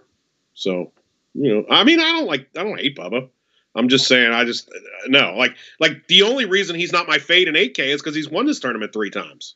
So, 0.54 0.92
you 1.34 1.54
know, 1.54 1.66
I 1.70 1.84
mean, 1.84 2.00
I 2.00 2.12
don't 2.14 2.28
like, 2.28 2.48
I 2.58 2.64
don't 2.64 2.80
hate 2.80 2.96
Bubba. 2.96 3.28
I'm 3.76 3.88
just 3.88 4.08
saying, 4.08 4.32
I 4.32 4.44
just 4.46 4.70
no, 5.08 5.36
like, 5.38 5.56
like 5.80 6.08
the 6.08 6.24
only 6.24 6.46
reason 6.46 6.76
he's 6.76 6.92
not 6.92 7.08
my 7.08 7.20
fade 7.20 7.48
in 7.48 7.56
8K 7.56 7.80
is 7.80 8.02
because 8.02 8.16
he's 8.16 8.30
won 8.30 8.46
this 8.46 8.60
tournament 8.60 8.94
three 8.94 9.10
times. 9.10 9.56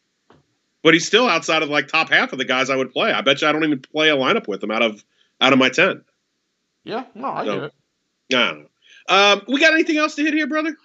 But 0.83 0.93
he's 0.93 1.05
still 1.07 1.27
outside 1.27 1.63
of 1.63 1.69
like 1.69 1.87
top 1.87 2.09
half 2.09 2.31
of 2.31 2.37
the 2.37 2.45
guys 2.45 2.69
I 2.69 2.75
would 2.75 2.91
play. 2.91 3.11
I 3.11 3.21
bet 3.21 3.41
you 3.41 3.47
I 3.47 3.51
don't 3.51 3.63
even 3.63 3.79
play 3.79 4.09
a 4.09 4.15
lineup 4.15 4.47
with 4.47 4.63
him 4.63 4.71
out 4.71 4.81
of 4.81 5.03
out 5.41 5.51
of 5.51 5.59
my 5.59 5.69
ten. 5.69 6.03
Yeah, 6.83 7.05
no, 7.15 7.27
I 7.27 7.45
No. 7.45 7.55
get 7.55 7.63
it. 7.63 7.73
I 8.33 8.51
don't 8.51 8.59
know. 8.59 8.67
Um, 9.07 9.41
we 9.47 9.59
got 9.59 9.73
anything 9.73 9.97
else 9.97 10.15
to 10.15 10.23
hit 10.23 10.33
here, 10.33 10.47
brother? 10.47 10.77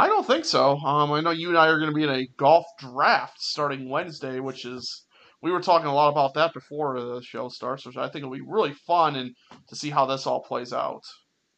I 0.00 0.06
don't 0.06 0.26
think 0.26 0.44
so. 0.44 0.76
Um, 0.78 1.10
I 1.10 1.20
know 1.20 1.30
you 1.30 1.48
and 1.48 1.58
I 1.58 1.66
are 1.66 1.78
going 1.78 1.90
to 1.90 1.94
be 1.94 2.04
in 2.04 2.10
a 2.10 2.28
golf 2.36 2.64
draft 2.78 3.42
starting 3.42 3.88
Wednesday, 3.88 4.38
which 4.38 4.64
is 4.64 5.04
we 5.42 5.50
were 5.50 5.60
talking 5.60 5.88
a 5.88 5.94
lot 5.94 6.10
about 6.10 6.34
that 6.34 6.54
before 6.54 7.00
the 7.00 7.20
show 7.20 7.48
starts, 7.48 7.84
which 7.84 7.96
I 7.96 8.08
think 8.08 8.24
will 8.24 8.32
be 8.32 8.40
really 8.40 8.74
fun 8.86 9.16
and 9.16 9.34
to 9.68 9.76
see 9.76 9.90
how 9.90 10.06
this 10.06 10.26
all 10.26 10.40
plays 10.40 10.72
out. 10.72 11.02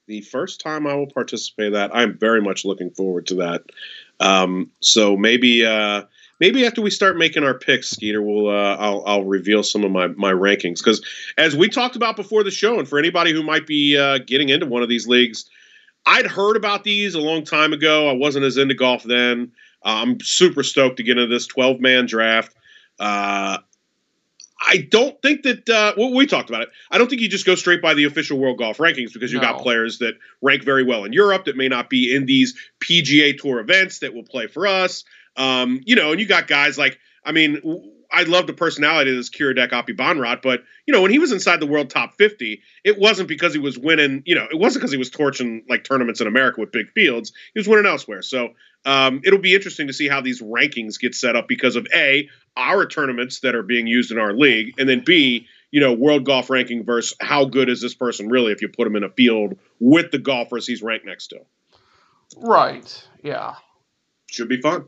the 0.07 0.23
first 0.23 0.61
time 0.61 0.87
I 0.87 0.95
will 0.95 1.07
participate 1.07 1.69
in 1.69 1.73
that. 1.75 1.95
I'm 1.95 2.19
very 2.19 2.41
much 2.43 2.65
looking 2.65 2.91
forward 2.91 3.27
to 3.29 3.35
that. 3.37 3.63
Um, 4.19 4.71
so 4.81 5.17
maybe 5.17 5.65
uh, 5.65 6.03
maybe 6.41 6.67
after 6.67 6.83
we 6.83 6.91
start 6.91 7.17
making 7.17 7.45
our 7.45 7.59
picks, 7.59 7.91
Skeeter, 7.91 8.21
we'll 8.23 8.49
uh, 8.49 8.77
I'll, 8.77 9.03
I'll 9.07 9.25
reveal 9.25 9.63
some 9.63 9.85
of 9.85 9.91
my 9.93 10.09
my 10.09 10.33
rankings 10.33 10.79
because 10.79 11.05
as 11.39 11.57
we 11.57 11.69
talked 11.69 11.97
about 11.97 12.17
before 12.17 12.43
the 12.43 12.51
show, 12.51 12.79
and 12.79 12.89
for 12.89 12.99
anybody 12.99 13.33
who 13.33 13.43
might 13.43 13.67
be 13.67 13.97
uh, 13.97 14.19
getting 14.27 14.49
into 14.49 14.67
one 14.67 14.83
of 14.83 14.89
these 14.89 15.07
leagues, 15.07 15.49
I'd 16.07 16.27
heard 16.27 16.57
about 16.57 16.85
these 16.85 17.15
a 17.15 17.21
long 17.21 17.45
time 17.45 17.73
ago. 17.73 18.09
I 18.09 18.13
wasn't 18.13 18.45
as 18.45 18.57
into 18.57 18.75
golf 18.75 19.03
then. 19.03 19.53
Uh, 19.85 20.03
I'm 20.03 20.21
super 20.21 20.63
stoked 20.63 20.97
to 20.99 21.03
get 21.03 21.19
into 21.19 21.33
this 21.33 21.47
12 21.47 21.81
man 21.81 22.07
draft. 22.07 22.55
Uh, 22.99 23.59
I 24.63 24.87
don't 24.91 25.21
think 25.23 25.43
that 25.45 25.69
uh, 25.71 25.95
well, 25.97 26.13
we 26.13 26.27
talked 26.27 26.51
about 26.51 26.63
it. 26.63 26.69
I 26.91 26.99
don't 26.99 27.09
think 27.09 27.23
you 27.23 27.29
just 27.29 27.47
go 27.47 27.55
straight 27.55 27.81
by 27.81 27.95
the 27.95 28.05
official 28.05 28.39
World 28.39 28.59
Golf 28.59 28.77
Rankings 28.77 29.13
because 29.13 29.33
you 29.33 29.41
got 29.41 29.57
No. 29.57 29.63
players 29.63 29.99
that 29.99 30.15
rank 30.43 30.65
very 30.65 30.85
well 30.85 31.05
in 31.05 31.15
Europe 31.15 31.47
that 31.47 31.57
may 31.57 31.69
not 31.69 31.89
be 31.89 32.15
in 32.15 32.27
these 32.27 32.55
PGA 32.81 33.39
Tour 33.39 33.61
events 33.61 34.01
that 34.01 34.13
will 34.15 34.23
play 34.23 34.49
for 34.49 34.67
us. 34.67 35.05
Um, 35.37 35.81
you 35.87 35.97
know, 35.97 36.11
and 36.13 36.21
you 36.21 36.27
got 36.27 36.47
guys 36.47 36.77
like 36.77 36.99
I 37.25 37.33
mean, 37.33 37.61
I 38.13 38.25
love 38.25 38.47
the 38.47 38.53
personality 38.53 39.11
of 39.11 39.17
this 39.17 39.31
Kiradech 39.31 39.71
Aphibarnrat, 39.71 40.43
but 40.43 40.63
you 40.87 40.93
know, 40.93 41.03
when 41.03 41.11
he 41.11 41.19
was 41.19 41.33
inside 41.33 41.61
the 41.61 41.67
world 41.67 41.91
top 41.91 42.15
50, 42.15 42.63
it 42.85 42.99
wasn't 42.99 43.29
because 43.29 43.53
he 43.53 43.61
was 43.61 43.79
winning, 43.79 44.23
you 44.27 44.35
know, 44.35 44.47
it 44.51 44.59
wasn't 44.59 44.83
because 44.83 44.93
he 44.93 44.99
was 44.99 45.11
torching 45.11 45.65
like 45.69 45.85
tournaments 45.85 46.21
in 46.21 46.27
America 46.27 46.61
with 46.61 46.73
big 46.73 46.91
fields. 46.91 47.33
He 47.55 47.61
was 47.61 47.69
winning 47.69 47.87
elsewhere. 47.87 48.23
So 48.23 48.51
um, 48.85 49.21
it'll 49.25 49.39
be 49.39 49.55
interesting 49.55 49.87
to 49.87 49.93
see 49.93 50.09
how 50.09 50.21
these 50.21 50.41
rankings 50.43 50.99
get 50.99 51.15
set 51.15 51.37
up 51.37 51.47
because 51.47 51.77
of 51.77 51.87
A, 51.95 52.29
our 52.57 52.87
tournaments 52.87 53.41
that 53.41 53.55
are 53.55 53.63
being 53.63 53.87
used 53.87 54.11
in 54.11 54.19
our 54.19 54.33
league, 54.33 54.75
and 54.79 54.89
then 54.89 55.03
B, 55.05 55.47
you 55.71 55.81
know, 55.81 55.93
world 55.93 56.25
golf 56.25 56.51
ranking 56.51 56.85
versus 56.85 57.17
how 57.21 57.45
good 57.45 57.69
is 57.69 57.81
this 57.81 57.95
person 57.95 58.29
really 58.29 58.53
if 58.53 58.63
you 58.63 58.69
put 58.69 58.87
him 58.87 58.97
in 58.97 59.05
a 59.05 59.11
field 59.11 59.59
with 59.79 60.11
the 60.11 60.19
golfers 60.19 60.67
he's 60.67 60.83
ranked 60.83 61.07
next 61.07 61.29
to. 61.29 61.41
Right. 62.37 63.09
Yeah. 63.23 63.55
Should 64.27 64.49
be 64.49 64.61
fun. 64.61 64.87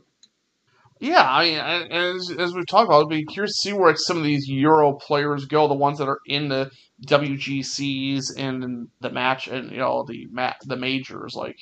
Yeah, 1.03 1.21
I 1.21 1.43
mean, 1.43 1.91
as, 1.91 2.31
as 2.39 2.53
we've 2.53 2.65
talked 2.65 2.87
about, 2.87 3.03
I'd 3.03 3.09
be 3.09 3.25
curious 3.25 3.57
to 3.57 3.61
see 3.61 3.73
where 3.73 3.93
some 3.97 4.15
of 4.15 4.23
these 4.23 4.47
Euro 4.47 4.93
players 4.93 5.43
go, 5.43 5.67
the 5.67 5.73
ones 5.73 5.97
that 5.97 6.07
are 6.07 6.21
in 6.25 6.47
the 6.47 6.71
WGCs 7.05 8.31
and 8.37 8.87
the 9.01 9.09
match, 9.09 9.49
and 9.49 9.69
you 9.69 9.79
know 9.79 10.05
the 10.07 10.29
ma- 10.31 10.53
the 10.63 10.77
majors. 10.77 11.35
Like, 11.35 11.57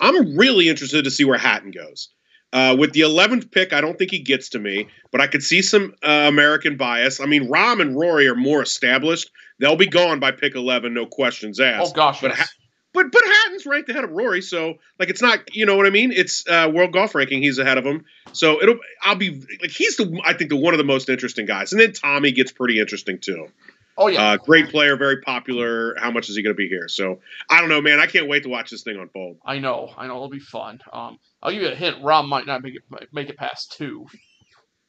I'm 0.00 0.38
really 0.38 0.70
interested 0.70 1.04
to 1.04 1.10
see 1.10 1.26
where 1.26 1.36
Hatton 1.36 1.70
goes. 1.70 2.08
Uh, 2.54 2.74
with 2.78 2.94
the 2.94 3.00
11th 3.00 3.50
pick, 3.50 3.74
I 3.74 3.82
don't 3.82 3.98
think 3.98 4.10
he 4.10 4.20
gets 4.20 4.48
to 4.50 4.58
me, 4.58 4.88
but 5.10 5.20
I 5.20 5.26
could 5.26 5.42
see 5.42 5.60
some 5.60 5.94
uh, 6.02 6.24
American 6.28 6.78
bias. 6.78 7.20
I 7.20 7.26
mean, 7.26 7.50
Rahm 7.50 7.82
and 7.82 7.94
Rory 7.94 8.26
are 8.26 8.34
more 8.34 8.62
established. 8.62 9.30
They'll 9.58 9.76
be 9.76 9.86
gone 9.86 10.18
by 10.18 10.32
pick 10.32 10.54
11, 10.54 10.94
no 10.94 11.04
questions 11.04 11.60
asked. 11.60 11.92
oh 11.92 11.94
gosh, 11.94 12.22
but 12.22 12.36
yes. 12.38 12.48
But 12.94 13.10
but 13.10 13.22
Hatton's 13.24 13.64
ranked 13.64 13.88
ahead 13.88 14.04
of 14.04 14.10
Rory, 14.10 14.42
so 14.42 14.74
like 14.98 15.08
it's 15.08 15.22
not 15.22 15.54
you 15.56 15.64
know 15.64 15.76
what 15.76 15.86
I 15.86 15.90
mean. 15.90 16.12
It's 16.12 16.46
uh, 16.46 16.70
world 16.72 16.92
golf 16.92 17.14
ranking. 17.14 17.42
He's 17.42 17.58
ahead 17.58 17.78
of 17.78 17.84
him, 17.84 18.04
so 18.32 18.62
it'll. 18.62 18.78
I'll 19.02 19.14
be 19.16 19.30
like 19.62 19.70
he's 19.70 19.96
the 19.96 20.20
I 20.24 20.34
think 20.34 20.50
the 20.50 20.56
one 20.56 20.74
of 20.74 20.78
the 20.78 20.84
most 20.84 21.08
interesting 21.08 21.46
guys, 21.46 21.72
and 21.72 21.80
then 21.80 21.92
Tommy 21.92 22.32
gets 22.32 22.52
pretty 22.52 22.78
interesting 22.78 23.18
too. 23.18 23.48
oh 23.96 24.08
yeah, 24.08 24.32
Uh, 24.32 24.36
great 24.36 24.68
player, 24.68 24.96
very 24.96 25.20
popular. 25.22 25.94
How 25.98 26.10
much 26.10 26.28
is 26.28 26.36
he 26.36 26.42
going 26.42 26.54
to 26.54 26.58
be 26.58 26.68
here? 26.68 26.88
So 26.88 27.20
I 27.48 27.60
don't 27.60 27.68
know, 27.70 27.80
man. 27.80 27.98
I 27.98 28.06
can't 28.06 28.28
wait 28.28 28.42
to 28.42 28.48
watch 28.50 28.70
this 28.70 28.82
thing 28.82 28.96
unfold. 28.98 29.38
I 29.44 29.58
know, 29.58 29.92
I 29.96 30.06
know, 30.06 30.16
it'll 30.16 30.28
be 30.28 30.38
fun. 30.38 30.80
Um, 30.92 31.18
I'll 31.42 31.50
give 31.50 31.62
you 31.62 31.68
a 31.68 31.74
hint. 31.74 32.02
Rahm 32.02 32.28
might 32.28 32.46
not 32.46 32.62
make 32.62 32.74
it 32.76 32.82
make 33.12 33.30
it 33.30 33.36
past 33.38 33.72
two. 33.78 34.06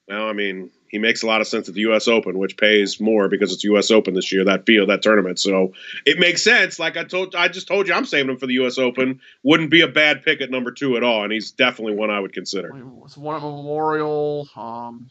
Well, 0.10 0.28
I 0.28 0.34
mean, 0.34 0.72
he 0.94 1.00
makes 1.00 1.24
a 1.24 1.26
lot 1.26 1.42
of 1.42 1.48
sense 1.48 1.68
at 1.68 1.74
the 1.74 1.82
U.S. 1.82 2.08
Open, 2.08 2.38
which 2.38 2.56
pays 2.56 3.02
more 3.02 3.28
because 3.28 3.52
it's 3.52 3.64
U.S. 3.64 3.90
Open 3.90 4.14
this 4.14 4.32
year. 4.32 4.46
That 4.46 4.68
field, 4.68 4.90
that 4.90 5.02
tournament, 5.02 5.40
so 5.40 5.74
it 6.06 6.20
makes 6.20 6.44
sense. 6.44 6.78
Like 6.78 6.98
I 6.98 7.04
told, 7.04 7.34
I 7.34 7.48
just 7.48 7.68
told 7.68 7.88
you, 7.88 7.96
I'm 7.96 8.06
saving 8.06 8.30
him 8.30 8.38
for 8.38 8.46
the 8.46 8.54
U.S. 8.54 8.78
Open. 8.78 9.20
Wouldn't 9.42 9.72
be 9.72 9.82
a 9.82 9.88
bad 9.88 10.24
pick 10.24 10.40
at 10.40 10.52
number 10.52 10.70
two 10.70 10.96
at 10.96 11.04
all, 11.04 11.24
and 11.24 11.34
he's 11.34 11.50
definitely 11.50 11.96
one 11.96 12.12
I 12.12 12.20
would 12.20 12.32
consider. 12.32 12.72
It's 13.06 13.18
one 13.18 13.36
at 13.36 13.42
Memorial. 13.42 14.48
Um, 14.56 15.10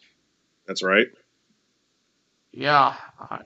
That's 0.68 0.84
right. 0.84 1.08
yeah, 2.52 2.94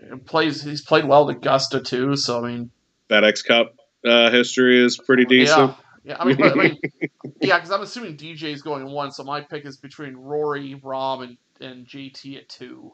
it 0.02 0.26
plays. 0.26 0.62
He's 0.62 0.82
played 0.82 1.06
well 1.06 1.30
at 1.30 1.36
Augusta 1.36 1.80
too. 1.80 2.16
So 2.16 2.44
I 2.44 2.48
mean, 2.48 2.70
FedEx 3.08 3.46
Cup 3.46 3.76
uh, 4.04 4.30
history 4.30 4.84
is 4.84 4.98
pretty 4.98 5.24
decent. 5.24 5.74
Yeah, 6.04 6.12
yeah. 6.12 6.16
I 6.20 6.26
mean, 6.26 6.36
but, 6.36 6.52
I 6.52 6.54
mean 6.54 6.78
yeah, 7.40 7.56
because 7.56 7.70
I'm 7.70 7.80
assuming 7.80 8.18
DJ's 8.18 8.60
going 8.60 8.84
one, 8.84 9.10
so 9.10 9.24
my 9.24 9.40
pick 9.40 9.64
is 9.64 9.78
between 9.78 10.16
Rory, 10.16 10.78
Rob, 10.82 11.22
and, 11.22 11.38
and 11.60 11.86
JT 11.86 12.36
at 12.36 12.48
two. 12.48 12.92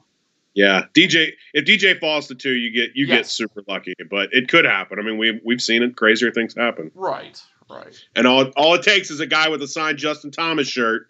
Yeah, 0.54 0.82
DJ. 0.94 1.30
If 1.54 1.64
DJ 1.64 1.98
falls 1.98 2.28
to 2.28 2.34
two, 2.34 2.52
you 2.52 2.70
get 2.72 2.90
you 2.94 3.06
get 3.06 3.26
super 3.26 3.62
lucky, 3.66 3.94
but 4.10 4.28
it 4.32 4.48
could 4.48 4.64
happen. 4.66 4.98
I 4.98 5.02
mean, 5.02 5.16
we 5.16 5.40
we've 5.44 5.62
seen 5.62 5.82
it. 5.82 5.96
Crazier 5.96 6.30
things 6.30 6.54
happen, 6.54 6.90
Right, 6.94 7.40
right. 7.70 7.96
and 8.14 8.26
all 8.26 8.46
all 8.56 8.74
it 8.74 8.82
takes 8.82 9.10
is 9.10 9.20
a 9.20 9.26
guy 9.26 9.48
with 9.48 9.62
a 9.62 9.66
signed 9.66 9.96
Justin 9.96 10.30
Thomas 10.30 10.68
shirt 10.68 11.08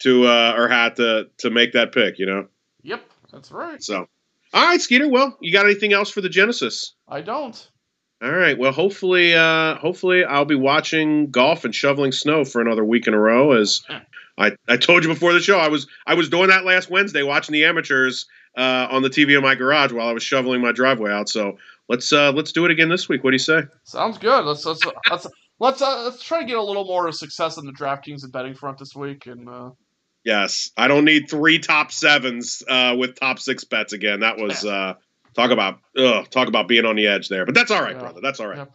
to 0.00 0.26
uh, 0.26 0.54
or 0.56 0.66
hat 0.68 0.96
to 0.96 1.28
to 1.38 1.50
make 1.50 1.72
that 1.74 1.92
pick. 1.92 2.18
You 2.18 2.26
know. 2.26 2.48
Yep, 2.82 3.04
that's 3.32 3.52
right. 3.52 3.80
So, 3.80 4.08
all 4.52 4.66
right, 4.66 4.80
Skeeter. 4.80 5.08
Well, 5.08 5.36
you 5.40 5.52
got 5.52 5.66
anything 5.66 5.92
else 5.92 6.10
for 6.10 6.20
the 6.20 6.28
Genesis? 6.28 6.94
I 7.06 7.20
don't. 7.20 7.70
All 8.22 8.30
right. 8.32 8.58
Well, 8.58 8.72
hopefully, 8.72 9.34
uh, 9.34 9.76
hopefully, 9.76 10.24
I'll 10.24 10.44
be 10.44 10.56
watching 10.56 11.30
golf 11.30 11.64
and 11.64 11.72
shoveling 11.74 12.10
snow 12.12 12.44
for 12.44 12.60
another 12.60 12.84
week 12.84 13.06
in 13.06 13.14
a 13.14 13.18
row. 13.20 13.52
As 13.52 13.82
I, 14.40 14.56
I 14.68 14.78
told 14.78 15.04
you 15.04 15.10
before 15.10 15.34
the 15.34 15.40
show, 15.40 15.58
I 15.58 15.68
was 15.68 15.86
I 16.06 16.14
was 16.14 16.30
doing 16.30 16.48
that 16.48 16.64
last 16.64 16.90
Wednesday, 16.90 17.22
watching 17.22 17.52
the 17.52 17.64
amateurs 17.66 18.26
uh, 18.56 18.88
on 18.90 19.02
the 19.02 19.10
TV 19.10 19.36
in 19.36 19.42
my 19.42 19.54
garage 19.54 19.92
while 19.92 20.08
I 20.08 20.12
was 20.12 20.22
shoveling 20.22 20.62
my 20.62 20.72
driveway 20.72 21.12
out. 21.12 21.28
So 21.28 21.58
let's 21.88 22.12
uh, 22.12 22.32
let's 22.32 22.50
do 22.50 22.64
it 22.64 22.70
again 22.70 22.88
this 22.88 23.08
week. 23.08 23.22
What 23.22 23.30
do 23.30 23.34
you 23.34 23.38
say? 23.38 23.64
Sounds 23.84 24.16
good. 24.16 24.46
Let's 24.46 24.64
let's 24.64 24.82
let's 25.10 25.26
let's, 25.58 25.82
uh, 25.82 26.04
let's 26.04 26.22
try 26.22 26.40
to 26.40 26.46
get 26.46 26.56
a 26.56 26.62
little 26.62 26.84
more 26.84 27.12
success 27.12 27.58
in 27.58 27.66
the 27.66 27.72
DraftKings 27.72 28.24
and 28.24 28.32
betting 28.32 28.54
front 28.54 28.78
this 28.78 28.96
week. 28.96 29.26
And 29.26 29.48
uh... 29.48 29.70
yes, 30.24 30.70
I 30.76 30.88
don't 30.88 31.04
need 31.04 31.28
three 31.28 31.58
top 31.58 31.92
sevens 31.92 32.62
uh, 32.66 32.96
with 32.98 33.20
top 33.20 33.38
six 33.38 33.64
bets 33.64 33.92
again. 33.92 34.20
That 34.20 34.38
was 34.38 34.64
uh, 34.64 34.94
talk 35.34 35.50
about 35.50 35.80
ugh, 35.98 36.28
talk 36.30 36.48
about 36.48 36.66
being 36.66 36.86
on 36.86 36.96
the 36.96 37.06
edge 37.06 37.28
there. 37.28 37.44
But 37.44 37.54
that's 37.54 37.70
all 37.70 37.82
right, 37.82 37.94
yeah. 37.94 38.00
brother. 38.00 38.20
That's 38.22 38.40
all 38.40 38.48
right. 38.48 38.66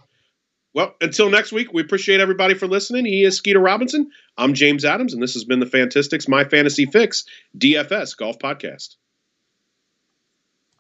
Well, 0.76 0.94
until 1.00 1.30
next 1.30 1.54
week, 1.54 1.72
we 1.72 1.82
appreciate 1.82 2.20
everybody 2.20 2.54
for 2.54 2.68
listening. 2.68 3.06
He 3.06 3.24
is 3.24 3.38
Skeeter 3.38 3.62
Robinson. 3.62 4.12
I'm 4.38 4.54
James 4.54 4.84
Adams, 4.84 5.14
and 5.14 5.24
this 5.24 5.34
has 5.34 5.46
been 5.46 5.62
the 5.62 5.66
Fantastics 5.66 6.28
My 6.28 6.44
Fantasy 6.44 6.86
Fix 6.86 7.24
DFS 7.58 8.18
Golf 8.18 8.38
Podcast. 8.40 8.98